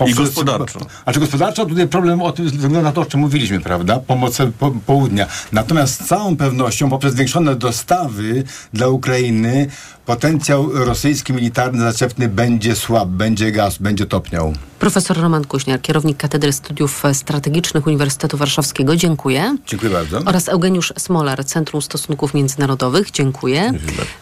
I 0.06 0.14
gospodarczo. 0.14 0.80
A 1.04 1.12
czy 1.12 1.20
gospodarczo 1.20 1.66
tutaj 1.66 1.88
problem 1.88 2.22
o 2.22 2.32
tym 2.32 2.48
wygląda 2.48 2.82
na 2.82 2.92
to, 2.92 3.00
o 3.00 3.04
czym 3.04 3.20
mówiliśmy, 3.20 3.60
prawda? 3.60 4.00
Pomoc 4.06 4.38
po, 4.58 4.70
południa. 4.86 5.26
Natomiast 5.52 6.04
z 6.04 6.06
całą 6.06 6.36
pewnością 6.36 6.90
poprzez 6.90 7.12
zwiększone 7.12 7.56
dostawy 7.56 8.44
dla 8.72 8.88
Ukrainy 8.88 9.66
potencjał 10.06 10.70
rosyjski 10.72 11.32
militarny 11.32 11.80
zaczepny 11.80 12.28
będzie 12.28 12.76
słab, 12.76 13.08
będzie 13.08 13.52
gaz, 13.52 13.78
będzie 13.78 14.06
topniał. 14.06 14.54
Profesor 14.78 15.20
Roman 15.20 15.44
Kuźniar, 15.44 15.80
kierownik 15.80 16.16
Katedry 16.16 16.52
Studiów 16.52 17.02
Strategicznych 17.12 17.86
Uniwersytetu 17.86 18.36
Warszawskiego. 18.36 18.96
Dziękuję. 18.96 19.56
Dziękuję 19.66 19.92
bardzo. 19.92 20.18
Oraz 20.18 20.48
Eugeniusz 20.48 20.92
Smolar, 20.98 21.44
Centrum 21.44 21.82
Stosunków 21.82 22.34
Międzynarodowych. 22.34 23.10
Dziękuję. 23.10 23.72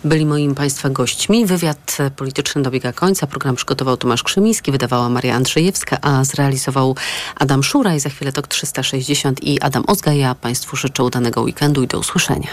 Byli 0.05 0.27
moimi 0.27 0.55
Państwa 0.55 0.91
gośćmi. 0.91 1.47
Wywiad 1.47 1.99
polityczny 2.17 2.63
dobiega 2.63 2.93
końca. 2.93 3.27
Program 3.27 3.57
przygotował 3.57 3.97
Tomasz 3.97 4.23
Krzymiński, 4.23 4.73
wydawała 4.73 5.09
Maria 5.09 5.35
Andrzejewska, 5.35 5.99
a 6.03 6.25
zrealizował 6.25 6.97
Adam 7.37 7.63
Szuraj. 7.63 8.01
Za 8.01 8.11
chwilę 8.11 8.33
TOK 8.33 8.47
360 8.47 9.45
i 9.45 9.61
Adam 9.61 9.85
Ozga. 9.87 10.13
Ja 10.13 10.35
Państwu 10.35 10.77
życzę 10.77 11.05
udanego 11.05 11.43
weekendu 11.43 11.83
i 11.83 11.87
do 11.87 11.99
usłyszenia. 11.99 12.49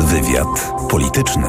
Wywiad 0.00 0.72
polityczny. 0.90 1.48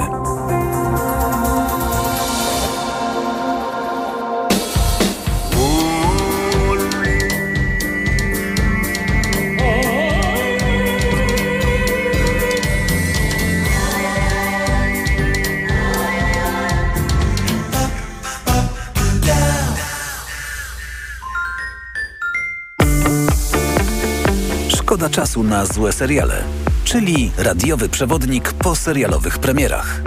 Szkoda 24.96 25.10
czasu 25.10 25.44
na 25.44 25.66
złe 25.66 25.94
seriale, 25.94 26.44
czyli 26.86 27.32
radiowy 27.38 27.90
przewodnik 27.90 28.54
po 28.54 28.76
serialowych 28.76 29.40
premierach. 29.40 30.02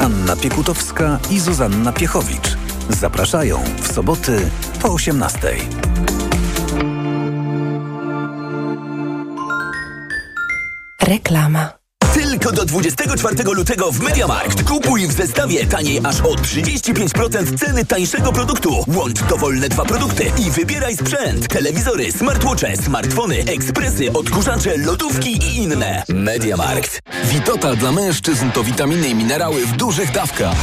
Anna 0.00 0.36
Piekutowska 0.36 1.18
i 1.30 1.40
Zuzanna 1.40 1.92
Piechowicz 1.92 2.56
zapraszają 2.88 3.60
w 3.82 3.92
soboty 3.92 4.50
po 4.82 4.92
18. 4.92 5.38
Reklama. 11.02 11.85
Tylko 12.40 12.52
do 12.52 12.64
24 12.64 13.36
lutego 13.44 13.92
w 13.92 14.00
MediaMarkt. 14.00 14.64
Kupuj 14.64 15.06
w 15.06 15.12
zestawie 15.12 15.66
taniej 15.66 16.00
aż 16.04 16.20
o 16.20 16.34
35% 16.34 17.58
ceny 17.58 17.84
tańszego 17.84 18.32
produktu. 18.32 18.84
Łącz 18.86 19.22
dowolne 19.22 19.68
dwa 19.68 19.84
produkty 19.84 20.32
i 20.46 20.50
wybieraj 20.50 20.96
sprzęt. 20.96 21.48
Telewizory, 21.48 22.12
smartwatche, 22.12 22.76
smartfony, 22.76 23.38
ekspresy, 23.38 24.12
odkurzacze, 24.12 24.76
lodówki 24.76 25.30
i 25.30 25.56
inne. 25.56 26.02
MediaMarkt. 26.08 27.00
Witotal 27.24 27.76
dla 27.76 27.92
mężczyzn 27.92 28.50
to 28.50 28.64
witaminy 28.64 29.08
i 29.08 29.14
minerały 29.14 29.66
w 29.66 29.76
dużych 29.76 30.12
dawkach. 30.12 30.56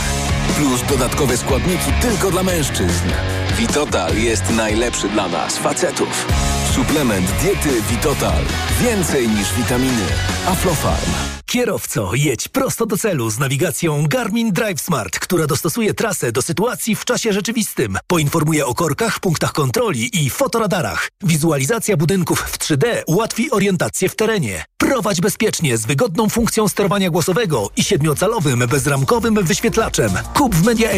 Plus 0.55 0.81
dodatkowe 0.89 1.37
składniki 1.37 1.91
tylko 2.01 2.31
dla 2.31 2.43
mężczyzn. 2.43 3.09
Witotal 3.57 4.17
jest 4.17 4.49
najlepszy 4.49 5.09
dla 5.09 5.27
nas, 5.27 5.57
facetów. 5.57 6.27
Suplement 6.75 7.31
diety 7.41 7.81
Witotal. 7.89 8.43
Więcej 8.81 9.29
niż 9.29 9.53
witaminy. 9.53 10.05
Aflofarm. 10.47 11.11
Kierowco, 11.45 12.11
jedź 12.15 12.47
prosto 12.47 12.85
do 12.85 12.97
celu 12.97 13.29
z 13.29 13.39
nawigacją 13.39 14.07
Garmin 14.07 14.51
Drive 14.51 14.81
Smart, 14.81 15.19
która 15.19 15.47
dostosuje 15.47 15.93
trasę 15.93 16.31
do 16.31 16.41
sytuacji 16.41 16.95
w 16.95 17.05
czasie 17.05 17.33
rzeczywistym. 17.33 17.97
Poinformuje 18.07 18.65
o 18.65 18.73
korkach, 18.73 19.19
punktach 19.19 19.51
kontroli 19.51 20.25
i 20.25 20.29
fotoradarach. 20.29 21.09
Wizualizacja 21.23 21.97
budynków 21.97 22.39
w 22.39 22.57
3D 22.57 22.85
ułatwi 23.07 23.51
orientację 23.51 24.09
w 24.09 24.15
terenie. 24.15 24.65
Prowadź 24.77 25.21
bezpiecznie 25.21 25.77
z 25.77 25.85
wygodną 25.85 26.29
funkcją 26.29 26.67
sterowania 26.67 27.09
głosowego 27.09 27.69
i 27.77 27.83
siedmiocalowym 27.83 28.59
bezramkowym 28.59 29.35
wyświetlaczem. 29.43 30.11
Kup 30.33 30.55
w 30.55 30.65
Media 30.65 30.91